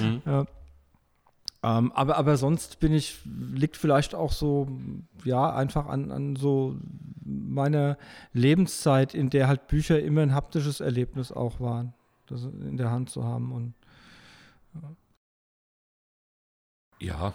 Mhm. 0.02 0.22
Ja. 0.26 0.46
Ähm, 1.68 1.92
aber, 1.92 2.16
aber 2.18 2.38
sonst 2.38 2.80
bin 2.80 2.94
ich, 2.94 3.20
liegt 3.26 3.76
vielleicht 3.76 4.16
auch 4.16 4.32
so, 4.32 4.70
ja, 5.26 5.54
einfach 5.54 5.88
an, 5.88 6.12
an 6.12 6.38
so 6.38 6.78
meiner 7.26 7.98
Lebenszeit, 8.32 9.14
in 9.14 9.30
der 9.30 9.50
halt 9.50 9.68
Bücher 9.68 10.02
immer 10.02 10.22
ein 10.22 10.34
haptisches 10.34 10.80
Erlebnis 10.80 11.34
auch 11.34 11.60
waren, 11.60 11.94
das 12.28 12.46
in 12.46 12.78
der 12.78 12.90
Hand 12.90 13.10
zu 13.10 13.26
haben. 13.26 13.52
Und, 13.52 13.74
ja. 17.00 17.34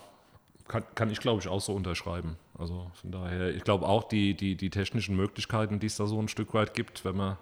kann, 0.66 0.84
kann 0.94 1.10
ich 1.10 1.20
glaube 1.20 1.42
ich 1.42 1.48
auch 1.48 1.60
so 1.60 1.74
unterschreiben. 1.74 2.38
Also 2.58 2.90
von 2.94 3.12
daher, 3.12 3.54
ich 3.54 3.64
glaube 3.64 3.86
auch 3.86 4.04
die, 4.04 4.34
die, 4.34 4.56
die 4.56 4.70
technischen 4.70 5.14
Möglichkeiten, 5.14 5.78
die 5.78 5.88
es 5.88 5.96
da 5.96 6.06
so 6.06 6.18
ein 6.18 6.28
Stück 6.28 6.54
weit 6.54 6.72
gibt, 6.72 7.04
wenn 7.04 7.16
man 7.16 7.36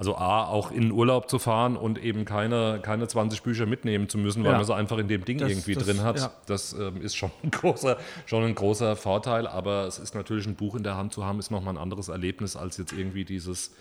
also 0.00 0.16
A, 0.16 0.46
auch 0.46 0.70
in 0.70 0.92
Urlaub 0.92 1.28
zu 1.28 1.38
fahren 1.38 1.76
und 1.76 2.02
eben 2.02 2.24
keine, 2.24 2.80
keine 2.80 3.06
20 3.06 3.42
Bücher 3.42 3.66
mitnehmen 3.66 4.08
zu 4.08 4.16
müssen, 4.16 4.42
weil 4.44 4.52
ja. 4.52 4.56
man 4.56 4.64
sie 4.64 4.74
einfach 4.74 4.96
in 4.96 5.08
dem 5.08 5.26
Ding 5.26 5.36
das, 5.36 5.50
irgendwie 5.50 5.74
das, 5.74 5.84
drin 5.84 6.02
hat. 6.02 6.18
Ja. 6.18 6.32
Das 6.46 6.72
ähm, 6.72 7.02
ist 7.02 7.14
schon 7.16 7.30
ein, 7.44 7.50
großer, 7.50 7.98
schon 8.24 8.44
ein 8.44 8.54
großer 8.54 8.96
Vorteil, 8.96 9.46
aber 9.46 9.86
es 9.86 9.98
ist 9.98 10.14
natürlich 10.14 10.46
ein 10.46 10.54
Buch 10.54 10.74
in 10.74 10.84
der 10.84 10.96
Hand 10.96 11.12
zu 11.12 11.26
haben, 11.26 11.38
ist 11.38 11.50
nochmal 11.50 11.74
ein 11.74 11.78
anderes 11.78 12.08
Erlebnis 12.08 12.56
als 12.56 12.78
jetzt 12.78 12.94
irgendwie 12.94 13.26
dieses, 13.26 13.74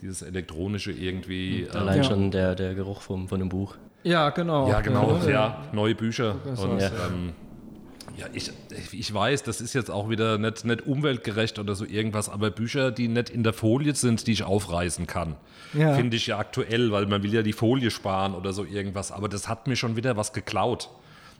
dieses 0.00 0.22
elektronische 0.22 0.92
irgendwie. 0.92 1.64
Ähm, 1.64 1.76
Allein 1.76 2.04
schon 2.04 2.30
der, 2.30 2.54
der 2.54 2.74
Geruch 2.74 3.02
vom, 3.02 3.28
von 3.28 3.38
dem 3.38 3.50
Buch. 3.50 3.74
Ja, 4.02 4.30
genau. 4.30 4.70
Ja, 4.70 4.80
genau, 4.80 5.20
ja, 5.28 5.62
neue 5.72 5.94
Bücher. 5.94 6.36
Und 6.56 6.80
ähm, 6.80 7.34
ja, 8.16 8.26
ich, 8.32 8.50
ich 8.92 9.12
weiß, 9.12 9.42
das 9.42 9.60
ist 9.60 9.74
jetzt 9.74 9.90
auch 9.90 10.08
wieder 10.08 10.38
nicht, 10.38 10.64
nicht 10.64 10.86
umweltgerecht 10.86 11.58
oder 11.58 11.74
so 11.74 11.84
irgendwas, 11.84 12.28
aber 12.28 12.50
Bücher, 12.50 12.90
die 12.90 13.08
nicht 13.08 13.30
in 13.30 13.42
der 13.42 13.52
Folie 13.52 13.94
sind, 13.94 14.26
die 14.26 14.32
ich 14.32 14.42
aufreißen 14.42 15.06
kann, 15.06 15.36
ja. 15.74 15.94
finde 15.94 16.16
ich 16.16 16.26
ja 16.26 16.38
aktuell, 16.38 16.92
weil 16.92 17.06
man 17.06 17.22
will 17.22 17.34
ja 17.34 17.42
die 17.42 17.52
Folie 17.52 17.90
sparen 17.90 18.34
oder 18.34 18.52
so 18.52 18.64
irgendwas. 18.64 19.12
Aber 19.12 19.28
das 19.28 19.48
hat 19.48 19.66
mir 19.66 19.76
schon 19.76 19.96
wieder 19.96 20.16
was 20.16 20.32
geklaut. 20.32 20.88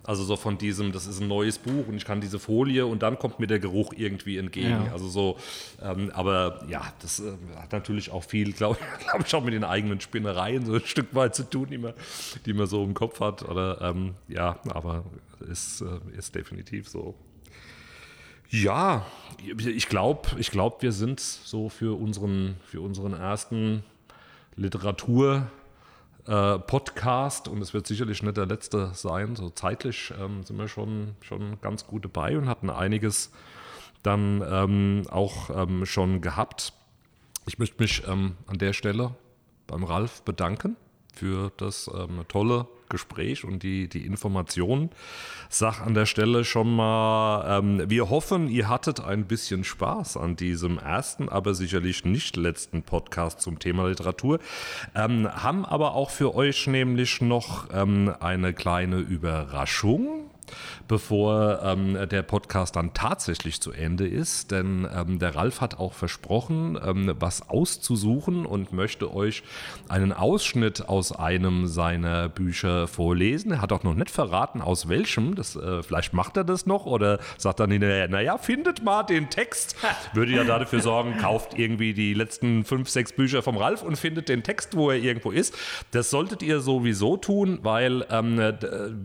Also 0.07 0.22
so 0.22 0.37
von 0.37 0.57
diesem, 0.57 0.93
das 0.93 1.07
ist 1.09 1.20
ein 1.20 1.27
neues 1.27 1.59
Buch 1.59 1.89
und 1.89 1.97
ich 1.97 2.05
kann 2.05 2.20
diese 2.20 2.39
Folie 2.39 2.87
und 2.87 3.03
dann 3.03 3.18
kommt 3.18 3.41
mir 3.41 3.49
der 3.49 3.59
Geruch 3.59 3.93
irgendwie 3.97 4.39
entgegen. 4.39 4.87
Ja. 4.87 4.93
Also 4.93 5.09
so, 5.09 5.37
ähm, 5.83 6.12
aber 6.14 6.64
ja, 6.68 6.93
das 7.03 7.18
äh, 7.18 7.33
hat 7.57 7.72
natürlich 7.72 8.12
auch 8.12 8.22
viel, 8.22 8.53
glaube 8.53 8.79
glaub 9.01 9.27
ich, 9.27 9.35
auch 9.35 9.43
mit 9.43 9.53
den 9.53 9.64
eigenen 9.64 10.01
Spinnereien 10.01 10.64
so 10.64 10.74
ein 10.74 10.85
Stück 10.85 11.12
weit 11.14 11.35
zu 11.35 11.43
tun, 11.51 11.66
die 11.70 11.79
man, 11.79 11.93
die 12.45 12.53
man 12.53 12.68
so 12.68 12.85
im 12.85 12.95
Kopf 12.95 13.18
hat. 13.18 13.43
Oder 13.43 13.81
ähm, 13.81 14.14
ja, 14.29 14.61
aber 14.68 15.03
ist, 15.49 15.80
äh, 15.82 16.16
ist 16.16 16.34
definitiv 16.34 16.88
so. 16.88 17.14
Ja, 18.49 19.07
ich 19.44 19.88
glaube, 19.88 20.28
ich 20.38 20.51
glaub, 20.51 20.82
wir 20.82 20.92
sind 20.92 21.20
so 21.20 21.68
für 21.68 21.99
unseren, 21.99 22.57
für 22.64 22.80
unseren 22.80 23.12
ersten 23.12 23.82
Literatur- 24.57 25.49
äh, 26.26 26.59
und 27.49 27.62
es 27.62 27.74
wird 27.74 27.86
sicherlich 27.86 28.22
nicht 28.22 28.36
der 28.36 28.47
letzte 28.47 28.90
sein. 28.94 29.36
So 29.36 29.51
zeitlich 29.51 30.12
ähm, 30.18 30.42
sind 30.42 30.57
wir 30.57 30.68
schon, 30.68 31.14
schon 31.20 31.61
ganz 31.61 31.86
gut 31.86 32.05
dabei 32.05 32.36
und 32.36 32.49
hatten 32.49 32.70
einiges 32.70 33.30
dann 34.03 34.42
ähm, 34.49 35.03
auch 35.11 35.51
ähm, 35.51 35.86
schon 35.86 36.20
gehabt. 36.20 36.72
Ich 37.47 37.59
möchte 37.59 37.82
mich 37.82 38.03
ähm, 38.07 38.36
an 38.47 38.59
der 38.59 38.72
Stelle 38.72 39.14
beim 39.66 39.84
Ralf 39.84 40.22
bedanken 40.22 40.76
für 41.14 41.53
das 41.57 41.90
ähm, 41.94 42.24
tolle 42.28 42.66
Gespräch 42.89 43.45
und 43.45 43.62
die, 43.62 43.89
die 43.89 44.05
Informationen. 44.05 44.91
Sag 45.49 45.80
an 45.80 45.95
der 45.95 46.07
Stelle 46.07 46.45
schon 46.45 46.74
mal, 46.74 47.59
ähm, 47.59 47.82
wir 47.89 48.11
hoffen, 48.11 48.49
ihr 48.49 48.68
hattet 48.68 49.01
ein 49.01 49.26
bisschen 49.26 49.64
Spaß 49.64 50.16
an 50.16 50.37
diesem 50.37 50.78
ersten, 50.78 51.28
aber 51.28 51.55
sicherlich 51.55 52.05
nicht 52.05 52.37
letzten 52.37 52.82
Podcast 52.82 53.41
zum 53.41 53.59
Thema 53.59 53.89
Literatur. 53.89 54.39
Ähm, 54.95 55.28
haben 55.32 55.64
aber 55.64 55.95
auch 55.95 56.11
für 56.11 56.34
euch 56.34 56.66
nämlich 56.66 57.20
noch 57.20 57.68
ähm, 57.72 58.12
eine 58.20 58.53
kleine 58.53 58.99
Überraschung. 58.99 60.30
Bevor 60.88 61.61
ähm, 61.62 62.09
der 62.11 62.22
Podcast 62.22 62.76
dann 62.76 62.94
tatsächlich 62.94 63.61
zu 63.61 63.72
Ende 63.72 64.07
ist. 64.07 64.51
Denn 64.51 64.88
ähm, 64.94 65.18
der 65.18 65.34
Ralf 65.34 65.61
hat 65.61 65.78
auch 65.78 65.92
versprochen, 65.92 66.78
ähm, 66.84 67.14
was 67.18 67.49
auszusuchen 67.49 68.47
und 68.47 68.72
möchte 68.72 69.14
euch 69.14 69.42
einen 69.88 70.12
Ausschnitt 70.12 70.88
aus 70.88 71.12
einem 71.12 71.66
seiner 71.66 72.28
Bücher 72.28 72.86
vorlesen. 72.86 73.53
Er 73.53 73.61
hat 73.61 73.72
auch 73.72 73.82
noch 73.82 73.94
nicht 73.94 74.11
verraten, 74.11 74.61
aus 74.61 74.88
welchem. 74.88 75.34
Das, 75.34 75.57
äh, 75.57 75.82
vielleicht 75.82 76.12
macht 76.12 76.36
er 76.36 76.44
das 76.44 76.66
noch 76.66 76.86
oder 76.86 77.18
sagt 77.38 77.61
dann 77.61 77.70
hinterher, 77.70 78.09
naja, 78.09 78.38
findet 78.38 78.82
mal 78.82 79.03
den 79.03 79.30
Text. 79.30 79.76
Würde 80.12 80.32
ja 80.32 80.44
dafür 80.44 80.80
sorgen, 80.80 81.16
kauft 81.18 81.59
irgendwie 81.59 81.94
die 81.94 82.14
letzten 82.14 82.64
fünf, 82.64 82.88
sechs 82.88 83.12
Bücher 83.12 83.42
vom 83.42 83.57
Ralf 83.57 83.82
und 83.82 83.97
findet 83.97 84.28
den 84.28 84.42
Text, 84.42 84.76
wo 84.76 84.90
er 84.90 84.99
irgendwo 84.99 85.30
ist. 85.30 85.55
Das 85.90 86.11
solltet 86.11 86.42
ihr 86.42 86.61
sowieso 86.61 87.16
tun, 87.16 87.59
weil 87.62 88.07
ähm, 88.11 88.40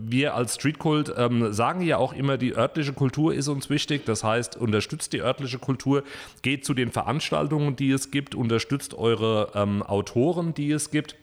wir 0.05 0.35
als 0.35 0.55
Streetkult 0.55 1.13
ähm, 1.17 1.30
sagen 1.53 1.81
ja 1.81 1.97
auch 1.97 2.13
immer, 2.13 2.37
die 2.37 2.55
örtliche 2.55 2.93
Kultur 2.93 3.33
ist 3.33 3.47
uns 3.47 3.69
wichtig. 3.69 4.05
Das 4.05 4.23
heißt, 4.23 4.57
unterstützt 4.57 5.13
die 5.13 5.21
örtliche 5.21 5.59
Kultur, 5.59 6.03
geht 6.41 6.65
zu 6.65 6.73
den 6.73 6.91
Veranstaltungen, 6.91 7.75
die 7.75 7.91
es 7.91 8.11
gibt, 8.11 8.35
unterstützt 8.35 8.93
eure 8.93 9.51
ähm, 9.55 9.83
Autoren, 9.83 10.53
die 10.53 10.71
es 10.71 10.91
gibt. 10.91 11.15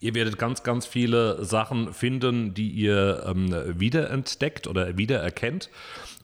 Ihr 0.00 0.14
werdet 0.14 0.38
ganz, 0.38 0.62
ganz 0.62 0.86
viele 0.86 1.44
Sachen 1.44 1.92
finden, 1.92 2.54
die 2.54 2.68
ihr 2.68 3.24
ähm, 3.26 3.54
wiederentdeckt 3.78 4.66
oder 4.66 4.96
wiedererkennt. 4.96 5.70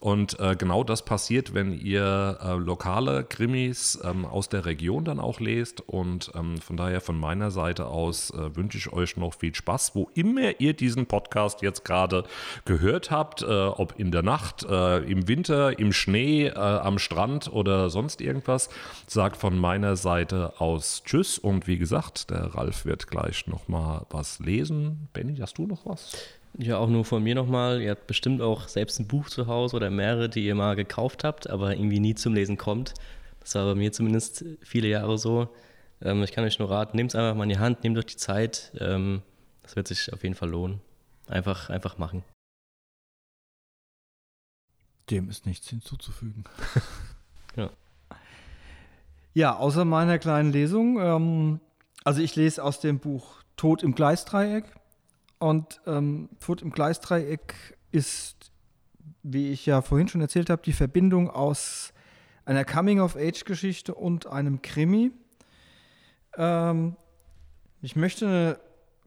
Und 0.05 0.39
äh, 0.39 0.55
genau 0.55 0.85
das 0.85 1.03
passiert, 1.03 1.55
wenn 1.55 1.73
ihr 1.73 2.39
äh, 2.43 2.53
lokale 2.57 3.25
Krimis 3.25 3.99
ähm, 4.05 4.27
aus 4.27 4.51
der 4.51 4.67
Region 4.67 5.07
dann 5.07 5.19
auch 5.19 5.41
lest. 5.41 5.81
Und 5.81 6.31
ähm, 6.35 6.59
von 6.59 6.77
daher 6.77 7.01
von 7.01 7.19
meiner 7.19 7.51
Seite 7.51 7.87
aus 7.87 8.29
äh, 8.29 8.55
wünsche 8.55 8.77
ich 8.77 8.93
euch 8.93 9.17
noch 9.17 9.33
viel 9.33 9.55
Spaß, 9.55 9.95
wo 9.95 10.11
immer 10.13 10.61
ihr 10.61 10.75
diesen 10.75 11.07
Podcast 11.07 11.63
jetzt 11.63 11.87
gerade 11.87 12.25
gehört 12.67 13.11
habt, 13.11 13.41
äh, 13.41 13.47
ob 13.47 13.99
in 13.99 14.13
der 14.13 14.23
Nacht, 14.23 14.63
äh, 14.65 14.99
im 14.99 15.27
Winter, 15.27 15.79
im 15.79 15.91
Schnee, 15.91 16.49
äh, 16.49 16.53
am 16.55 16.99
Strand 16.99 17.51
oder 17.51 17.89
sonst 17.89 18.21
irgendwas. 18.21 18.69
Sagt 19.07 19.39
von 19.39 19.59
meiner 19.59 19.97
Seite 19.97 20.61
aus 20.61 21.03
Tschüss. 21.07 21.39
Und 21.39 21.67
wie 21.67 21.79
gesagt, 21.79 22.29
der 22.29 22.55
Ralf 22.55 22.85
wird 22.85 23.07
gleich 23.07 23.47
nochmal 23.47 24.05
was 24.11 24.39
lesen. 24.39 25.09
Benny, 25.15 25.39
hast 25.39 25.57
du 25.57 25.67
noch 25.67 25.87
was? 25.87 26.13
Ja, 26.57 26.79
auch 26.79 26.89
nur 26.89 27.05
von 27.05 27.23
mir 27.23 27.35
nochmal. 27.35 27.81
Ihr 27.83 27.91
habt 27.91 28.07
bestimmt 28.07 28.41
auch 28.41 28.69
selbst 28.69 29.01
ein 29.01 29.09
Buch 29.09 29.29
zu 29.29 29.49
Hause 29.49 29.75
oder 29.77 29.91
mehrere, 29.91 30.29
die 30.29 30.47
ihr 30.47 30.55
mal 30.55 30.77
gekauft 30.77 31.25
habt, 31.25 31.51
aber 31.51 31.73
irgendwie 31.73 31.99
nie 31.99 32.15
zum 32.15 32.33
Lesen 32.35 32.57
kommt. 32.57 32.95
Das 33.41 33.57
war 33.57 33.65
bei 33.67 33.75
mir 33.75 33.93
zumindest 33.93 34.45
viele 34.63 34.89
Jahre 34.89 35.19
so. 35.19 35.49
Ähm, 36.01 36.23
ich 36.23 36.33
kann 36.33 36.45
euch 36.45 36.59
nur 36.61 36.71
raten, 36.71 36.97
nehmt 36.97 37.11
es 37.11 37.17
einfach 37.17 37.35
mal 37.35 37.43
in 37.43 37.49
die 37.49 37.59
Hand, 37.59 37.83
nehmt 37.83 37.99
euch 37.99 38.07
die 38.07 38.17
Zeit. 38.17 38.73
Ähm, 38.79 39.23
das 39.63 39.75
wird 39.75 39.89
sich 39.89 40.13
auf 40.13 40.23
jeden 40.23 40.37
Fall 40.37 40.49
lohnen. 40.49 40.81
Einfach, 41.27 41.71
einfach 41.71 41.99
machen. 41.99 42.23
Dem 45.11 45.29
ist 45.29 45.47
nichts 45.47 45.69
hinzuzufügen. 45.69 46.45
ja. 47.57 47.71
Ja, 49.35 49.57
außer 49.57 49.85
meiner 49.85 50.21
kleinen 50.21 50.53
Lesung. 50.53 51.01
Ähm, 51.01 51.61
also 52.05 52.23
ich 52.23 52.37
lese 52.37 52.63
aus 52.63 52.79
dem 52.79 53.01
Buch 53.01 53.43
Tod 53.57 53.83
im 53.83 53.95
Gleisdreieck 53.95 54.65
und 55.45 55.83
ähm, 55.85 56.31
Tod 56.41 56.63
im 56.63 56.71
Gleisdreieck 56.71 57.77
ist, 57.93 58.51
wie 59.23 59.53
ich 59.53 59.67
ja 59.67 59.83
vorhin 59.83 60.09
schon 60.09 60.23
erzählt 60.23 60.49
habe, 60.49 60.63
die 60.63 60.73
Verbindung 60.73 61.29
aus 61.29 61.93
einer 62.47 62.65
Coming-of-Age-Geschichte 62.65 63.95
und 63.95 64.27
einem 64.27 64.63
Krimi. 64.63 65.13
Ähm, 66.39 66.97
ich 67.83 67.95
möchte 67.95 68.27
eine 68.27 68.59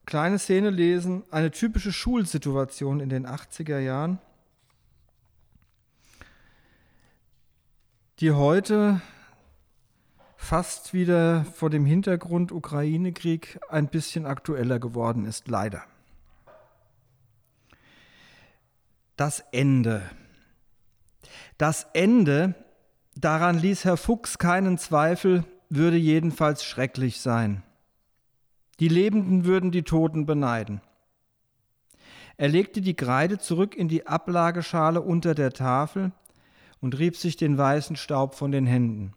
kleine 0.05 0.37
Szene 0.37 0.69
lesen, 0.69 1.23
eine 1.31 1.49
typische 1.49 1.91
Schulsituation 1.91 2.99
in 2.99 3.09
den 3.09 3.25
80er 3.25 3.79
Jahren, 3.79 4.19
die 8.19 8.31
heute 8.31 9.01
fast 10.35 10.93
wieder 10.93 11.45
vor 11.45 11.71
dem 11.71 11.87
Hintergrund 11.87 12.51
Ukraine-Krieg 12.51 13.59
ein 13.69 13.87
bisschen 13.87 14.27
aktueller 14.27 14.77
geworden 14.77 15.25
ist, 15.25 15.47
leider. 15.47 15.83
Das 19.17 19.43
Ende. 19.51 20.03
Das 21.57 21.87
Ende, 21.93 22.55
daran 23.15 23.57
ließ 23.57 23.83
Herr 23.83 23.97
Fuchs 23.97 24.37
keinen 24.37 24.77
Zweifel, 24.77 25.43
würde 25.69 25.97
jedenfalls 25.97 26.63
schrecklich 26.63 27.19
sein. 27.19 27.63
Die 28.79 28.87
Lebenden 28.87 29.43
würden 29.43 29.71
die 29.71 29.83
Toten 29.83 30.25
beneiden. 30.25 30.81
Er 32.37 32.47
legte 32.47 32.81
die 32.81 32.93
Kreide 32.93 33.39
zurück 33.39 33.75
in 33.75 33.87
die 33.87 34.05
Ablageschale 34.05 35.01
unter 35.01 35.33
der 35.33 35.51
Tafel 35.51 36.11
und 36.79 36.99
rieb 36.99 37.17
sich 37.17 37.35
den 37.35 37.57
weißen 37.57 37.95
Staub 37.95 38.35
von 38.35 38.51
den 38.51 38.67
Händen. 38.67 39.13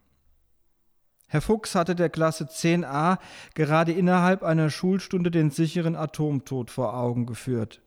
Herr 1.28 1.42
Fuchs 1.42 1.74
hatte 1.74 1.94
der 1.94 2.08
Klasse 2.08 2.44
10a 2.44 3.18
gerade 3.54 3.92
innerhalb 3.92 4.42
einer 4.42 4.70
Schulstunde 4.70 5.30
den 5.30 5.50
sicheren 5.50 5.94
Atomtod 5.94 6.70
vor 6.70 6.94
Augen 6.96 7.26
geführt. 7.26 7.82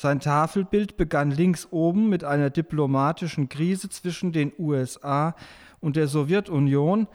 Sein 0.00 0.18
Tafelbild 0.18 0.96
begann 0.96 1.30
links 1.30 1.68
oben 1.72 2.08
mit 2.08 2.24
einer 2.24 2.48
diplomatischen 2.48 3.50
Krise 3.50 3.90
zwischen 3.90 4.32
den 4.32 4.50
USA 4.58 5.36
und 5.78 5.96
der 5.96 6.08
Sowjetunion 6.08 7.06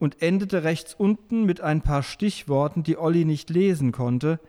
und 0.00 0.20
endete 0.20 0.64
rechts 0.64 0.94
unten 0.94 1.44
mit 1.44 1.60
ein 1.60 1.82
paar 1.82 2.02
Stichworten, 2.02 2.82
die 2.82 2.98
Olli 2.98 3.24
nicht 3.24 3.50
lesen 3.50 3.92
konnte, 3.92 4.40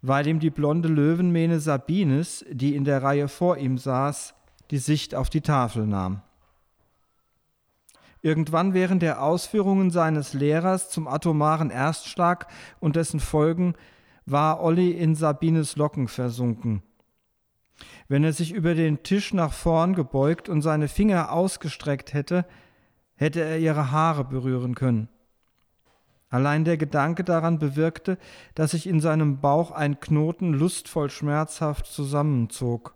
weil 0.00 0.26
ihm 0.26 0.40
die 0.40 0.48
blonde 0.48 0.88
Löwenmähne 0.88 1.60
Sabines, 1.60 2.46
die 2.50 2.74
in 2.74 2.84
der 2.84 3.02
Reihe 3.02 3.28
vor 3.28 3.58
ihm 3.58 3.76
saß, 3.76 4.32
die 4.70 4.78
Sicht 4.78 5.14
auf 5.14 5.28
die 5.28 5.42
Tafel 5.42 5.86
nahm. 5.86 6.22
Irgendwann 8.22 8.72
während 8.72 9.02
der 9.02 9.22
Ausführungen 9.22 9.90
seines 9.90 10.32
Lehrers 10.32 10.88
zum 10.88 11.06
atomaren 11.06 11.68
Erstschlag 11.68 12.46
und 12.80 12.96
dessen 12.96 13.20
Folgen 13.20 13.74
war 14.24 14.62
Olli 14.62 14.92
in 14.92 15.14
Sabines 15.14 15.76
Locken 15.76 16.08
versunken. 16.08 16.82
Wenn 18.08 18.24
er 18.24 18.32
sich 18.32 18.52
über 18.52 18.74
den 18.74 19.02
Tisch 19.02 19.34
nach 19.34 19.52
vorn 19.52 19.94
gebeugt 19.94 20.48
und 20.48 20.62
seine 20.62 20.88
Finger 20.88 21.32
ausgestreckt 21.32 22.14
hätte, 22.14 22.44
hätte 23.14 23.40
er 23.40 23.58
ihre 23.58 23.90
Haare 23.90 24.24
berühren 24.24 24.74
können. 24.74 25.08
Allein 26.30 26.64
der 26.64 26.76
Gedanke 26.76 27.24
daran 27.24 27.58
bewirkte, 27.58 28.18
dass 28.54 28.72
sich 28.72 28.86
in 28.86 29.00
seinem 29.00 29.40
Bauch 29.40 29.70
ein 29.70 29.98
Knoten 29.98 30.52
lustvoll 30.52 31.10
schmerzhaft 31.10 31.86
zusammenzog. 31.86 32.94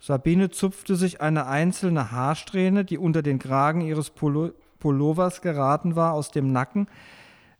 Sabine 0.00 0.50
zupfte 0.50 0.96
sich 0.96 1.20
eine 1.20 1.46
einzelne 1.46 2.10
Haarsträhne, 2.10 2.84
die 2.84 2.98
unter 2.98 3.22
den 3.22 3.38
Kragen 3.38 3.80
ihres 3.80 4.10
Pullovers 4.10 5.40
geraten 5.40 5.96
war, 5.96 6.12
aus 6.12 6.30
dem 6.30 6.52
Nacken, 6.52 6.88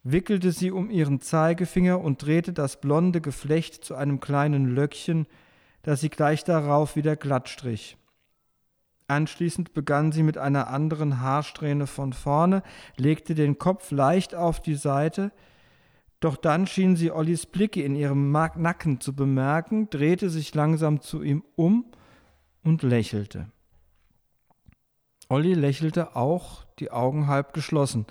wickelte 0.03 0.53
sie 0.53 0.71
um 0.71 0.91
ihren 0.91 1.21
Zeigefinger 1.21 2.01
und 2.01 2.23
drehte 2.23 2.53
das 2.53 2.81
blonde 2.81 3.23
Geflecht 3.23 3.83
zu 3.85 3.95
einem 3.95 4.21
kleinen 4.21 4.67
Löckchen, 4.67 5.27
das 5.85 6.01
sie 6.01 6.11
gleich 6.11 6.45
darauf 6.45 6.97
wieder 6.97 7.15
glatt 7.15 7.49
strich. 7.49 7.97
Anschließend 9.07 9.75
begann 9.75 10.13
sie 10.13 10.23
mit 10.23 10.39
einer 10.39 10.69
anderen 10.69 11.21
Haarsträhne 11.21 11.87
von 11.87 12.13
vorne, 12.13 12.63
legte 12.97 13.35
den 13.35 13.59
Kopf 13.59 13.91
leicht 13.91 14.35
auf 14.35 14.61
die 14.61 14.75
Seite, 14.75 15.31
doch 16.21 16.37
dann 16.37 16.67
schien 16.67 16.97
sie 16.97 17.13
Ollis 17.13 17.45
Blicke 17.45 17.83
in 17.83 17.97
ihrem 17.97 18.33
Nacken 18.33 19.01
zu 19.01 19.15
bemerken, 19.15 19.91
drehte 19.91 20.31
sich 20.31 20.55
langsam 20.55 21.03
zu 21.03 21.23
ihm 21.23 21.45
um 21.55 21.85
und 22.63 22.83
lächelte. 22.83 23.51
Olli 25.29 25.53
lächelte 25.53 26.17
auch, 26.17 26.65
die 26.79 26.91
Augen 26.91 27.27
halb 27.27 27.53
geschlossen. 27.53 28.07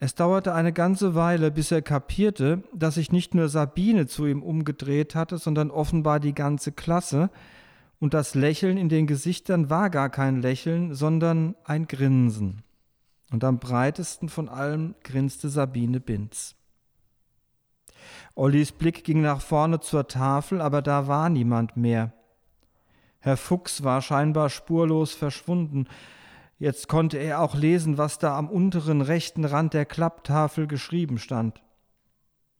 Es 0.00 0.14
dauerte 0.14 0.54
eine 0.54 0.72
ganze 0.72 1.14
Weile, 1.14 1.50
bis 1.50 1.72
er 1.72 1.82
kapierte, 1.82 2.62
dass 2.72 2.94
sich 2.94 3.10
nicht 3.10 3.34
nur 3.34 3.48
Sabine 3.48 4.06
zu 4.06 4.26
ihm 4.26 4.42
umgedreht 4.42 5.14
hatte, 5.14 5.38
sondern 5.38 5.70
offenbar 5.70 6.20
die 6.20 6.34
ganze 6.34 6.72
Klasse, 6.72 7.30
und 8.00 8.14
das 8.14 8.36
Lächeln 8.36 8.76
in 8.76 8.88
den 8.88 9.08
Gesichtern 9.08 9.70
war 9.70 9.90
gar 9.90 10.08
kein 10.08 10.40
Lächeln, 10.40 10.94
sondern 10.94 11.56
ein 11.64 11.88
Grinsen. 11.88 12.62
Und 13.32 13.42
am 13.42 13.58
breitesten 13.58 14.28
von 14.28 14.48
allem 14.48 14.94
grinste 15.02 15.48
Sabine 15.48 15.98
Binz. 15.98 16.54
Ollis 18.36 18.70
Blick 18.70 19.02
ging 19.02 19.20
nach 19.20 19.40
vorne 19.40 19.80
zur 19.80 20.06
Tafel, 20.06 20.60
aber 20.60 20.80
da 20.80 21.08
war 21.08 21.28
niemand 21.28 21.76
mehr. 21.76 22.12
Herr 23.18 23.36
Fuchs 23.36 23.82
war 23.82 24.00
scheinbar 24.00 24.48
spurlos 24.48 25.12
verschwunden, 25.12 25.88
Jetzt 26.58 26.88
konnte 26.88 27.18
er 27.18 27.40
auch 27.40 27.54
lesen, 27.54 27.98
was 27.98 28.18
da 28.18 28.36
am 28.36 28.50
unteren 28.50 29.00
rechten 29.00 29.44
Rand 29.44 29.74
der 29.74 29.86
Klapptafel 29.86 30.66
geschrieben 30.66 31.18
stand. 31.18 31.62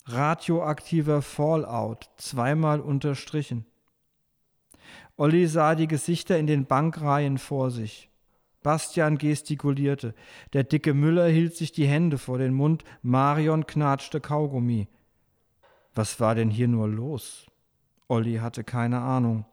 Radioaktiver 0.07 1.21
Fallout, 1.21 2.09
zweimal 2.17 2.81
unterstrichen. 2.81 3.67
Olli 5.17 5.49
sah 5.49 5.75
die 5.75 5.89
Gesichter 5.89 6.39
in 6.39 6.47
den 6.47 6.67
Bankreihen 6.67 7.39
vor 7.39 7.73
sich. 7.73 8.09
Bastian 8.63 9.19
gestikulierte. 9.19 10.15
Der 10.53 10.63
dicke 10.63 10.95
Müller 10.95 11.27
hielt 11.27 11.57
sich 11.57 11.73
die 11.73 11.87
Hände 11.87 12.19
vor 12.19 12.39
den 12.39 12.55
Mund. 12.55 12.85
Marion 13.03 13.67
knatschte 13.67 14.21
Kaugummi. 14.21 14.89
Was 15.95 16.21
war 16.21 16.37
denn 16.37 16.51
hier 16.51 16.69
nur 16.69 16.89
los? 16.89 17.47
Olli 18.07 18.37
hatte 18.37 18.63
keine 18.63 19.01
Ahnung. 19.01 19.45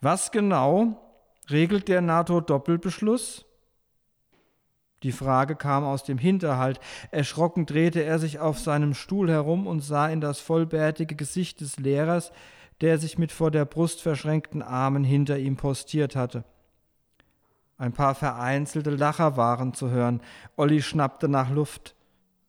Was 0.00 0.30
genau 0.30 1.05
regelt 1.50 1.88
der 1.88 2.00
NATO-Doppelbeschluss? 2.00 3.46
Die 5.02 5.12
Frage 5.12 5.56
kam 5.56 5.84
aus 5.84 6.04
dem 6.04 6.18
Hinterhalt. 6.18 6.80
Erschrocken 7.10 7.66
drehte 7.66 8.02
er 8.02 8.18
sich 8.18 8.38
auf 8.38 8.58
seinem 8.58 8.94
Stuhl 8.94 9.30
herum 9.30 9.66
und 9.66 9.80
sah 9.80 10.08
in 10.08 10.20
das 10.20 10.40
vollbärtige 10.40 11.14
Gesicht 11.14 11.60
des 11.60 11.78
Lehrers, 11.78 12.32
der 12.80 12.98
sich 12.98 13.18
mit 13.18 13.32
vor 13.32 13.50
der 13.50 13.64
Brust 13.64 14.02
verschränkten 14.02 14.62
Armen 14.62 15.04
hinter 15.04 15.38
ihm 15.38 15.56
postiert 15.56 16.16
hatte. 16.16 16.44
Ein 17.78 17.92
paar 17.92 18.14
vereinzelte 18.14 18.90
Lacher 18.90 19.36
waren 19.36 19.74
zu 19.74 19.90
hören. 19.90 20.22
Olli 20.56 20.80
schnappte 20.80 21.28
nach 21.28 21.50
Luft. 21.50 21.94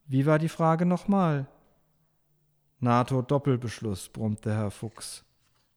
Wie 0.05 0.25
war 0.25 0.39
die 0.39 0.49
Frage 0.49 0.85
nochmal? 0.85 1.47
NATO-Doppelbeschluss, 2.79 4.09
brummte 4.09 4.53
Herr 4.53 4.71
Fuchs. 4.71 5.25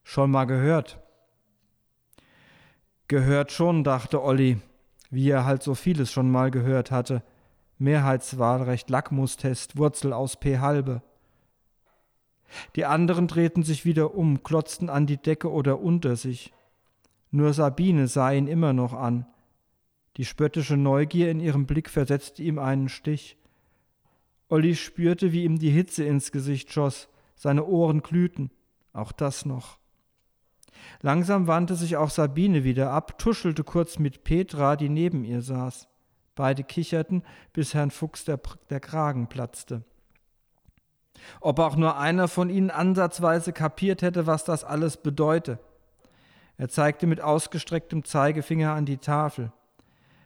Schon 0.03 0.31
mal 0.31 0.45
gehört? 0.45 1.01
Gehört 3.11 3.51
schon, 3.51 3.83
dachte 3.83 4.23
Olli, 4.23 4.61
wie 5.09 5.29
er 5.29 5.43
halt 5.43 5.63
so 5.63 5.75
vieles 5.75 6.13
schon 6.13 6.31
mal 6.31 6.49
gehört 6.49 6.91
hatte. 6.91 7.23
Mehrheitswahlrecht, 7.77 8.89
Lackmustest, 8.89 9.75
Wurzel 9.75 10.13
aus 10.13 10.39
P 10.39 10.59
halbe. 10.59 11.01
Die 12.77 12.85
anderen 12.85 13.27
drehten 13.27 13.63
sich 13.63 13.83
wieder 13.83 14.15
um, 14.15 14.43
klotzten 14.43 14.89
an 14.89 15.07
die 15.07 15.17
Decke 15.17 15.51
oder 15.51 15.81
unter 15.81 16.15
sich. 16.15 16.53
Nur 17.31 17.51
Sabine 17.51 18.07
sah 18.07 18.31
ihn 18.31 18.47
immer 18.47 18.71
noch 18.71 18.93
an. 18.93 19.25
Die 20.15 20.23
spöttische 20.23 20.77
Neugier 20.77 21.29
in 21.31 21.41
ihrem 21.41 21.65
Blick 21.65 21.89
versetzte 21.89 22.43
ihm 22.43 22.59
einen 22.59 22.87
Stich. 22.87 23.35
Olli 24.47 24.73
spürte, 24.73 25.33
wie 25.33 25.43
ihm 25.43 25.59
die 25.59 25.71
Hitze 25.71 26.05
ins 26.05 26.31
Gesicht 26.31 26.71
schoss, 26.71 27.09
seine 27.35 27.65
Ohren 27.65 28.03
glühten. 28.03 28.51
Auch 28.93 29.11
das 29.11 29.45
noch. 29.45 29.80
Langsam 31.01 31.47
wandte 31.47 31.75
sich 31.75 31.97
auch 31.97 32.09
Sabine 32.09 32.63
wieder 32.63 32.91
ab, 32.91 33.17
tuschelte 33.17 33.63
kurz 33.63 33.99
mit 33.99 34.23
Petra, 34.23 34.75
die 34.75 34.89
neben 34.89 35.23
ihr 35.23 35.41
saß. 35.41 35.87
Beide 36.35 36.63
kicherten, 36.63 37.23
bis 37.53 37.73
Herrn 37.73 37.91
Fuchs 37.91 38.25
der, 38.25 38.39
der 38.69 38.79
Kragen 38.79 39.27
platzte. 39.27 39.83
Ob 41.39 41.59
auch 41.59 41.75
nur 41.75 41.97
einer 41.97 42.27
von 42.27 42.49
ihnen 42.49 42.71
ansatzweise 42.71 43.53
kapiert 43.53 44.01
hätte, 44.01 44.27
was 44.27 44.43
das 44.43 44.63
alles 44.63 44.97
bedeute. 44.97 45.59
Er 46.57 46.69
zeigte 46.69 47.07
mit 47.07 47.21
ausgestrecktem 47.21 48.03
Zeigefinger 48.03 48.73
an 48.73 48.85
die 48.85 48.97
Tafel. 48.97 49.51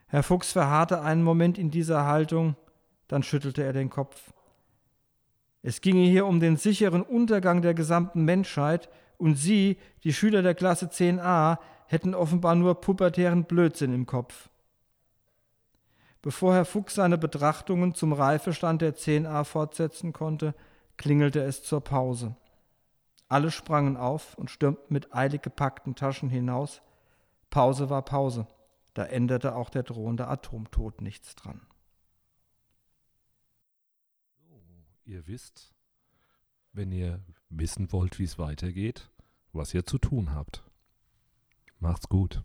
Herr 0.07 0.23
Fuchs 0.23 0.51
verharrte 0.51 1.01
einen 1.01 1.23
Moment 1.23 1.57
in 1.57 1.71
dieser 1.71 2.05
Haltung, 2.05 2.55
dann 3.07 3.23
schüttelte 3.23 3.63
er 3.63 3.73
den 3.73 3.89
Kopf. 3.89 4.33
Es 5.61 5.81
ginge 5.81 6.03
hier 6.03 6.27
um 6.27 6.39
den 6.39 6.57
sicheren 6.57 7.01
Untergang 7.01 7.61
der 7.61 7.73
gesamten 7.73 8.23
Menschheit, 8.23 8.89
und 9.17 9.35
Sie, 9.35 9.77
die 10.03 10.13
Schüler 10.13 10.41
der 10.41 10.55
Klasse 10.55 10.87
10a, 10.87 11.57
hätten 11.87 12.15
offenbar 12.15 12.55
nur 12.55 12.81
pubertären 12.81 13.45
Blödsinn 13.45 13.93
im 13.93 14.05
Kopf. 14.05 14.49
Bevor 16.21 16.55
Herr 16.55 16.65
Fuchs 16.65 16.95
seine 16.95 17.17
Betrachtungen 17.17 17.93
zum 17.93 18.11
Reifestand 18.11 18.81
der 18.81 18.95
10a 18.95 19.43
fortsetzen 19.43 20.11
konnte, 20.11 20.55
klingelte 20.97 21.41
es 21.41 21.63
zur 21.63 21.81
Pause. 21.81 22.35
Alle 23.27 23.51
sprangen 23.51 23.97
auf 23.97 24.35
und 24.35 24.49
stürmten 24.49 24.85
mit 24.89 25.13
eilig 25.13 25.41
gepackten 25.41 25.95
Taschen 25.95 26.29
hinaus. 26.29 26.81
Pause 27.49 27.89
war 27.89 28.03
Pause. 28.03 28.47
Da 28.95 29.03
änderte 29.03 29.55
auch 29.55 29.69
der 29.69 29.83
drohende 29.83 30.27
Atomtod 30.27 31.01
nichts 31.01 31.35
dran. 31.35 31.61
Ihr 35.03 35.27
wisst, 35.27 35.73
wenn 36.73 36.91
ihr 36.91 37.19
wissen 37.57 37.91
wollt, 37.91 38.19
wie 38.19 38.23
es 38.23 38.37
weitergeht, 38.37 39.09
was 39.53 39.73
ihr 39.73 39.85
zu 39.85 39.97
tun 39.97 40.33
habt. 40.33 40.63
Macht's 41.79 42.09
gut. 42.09 42.43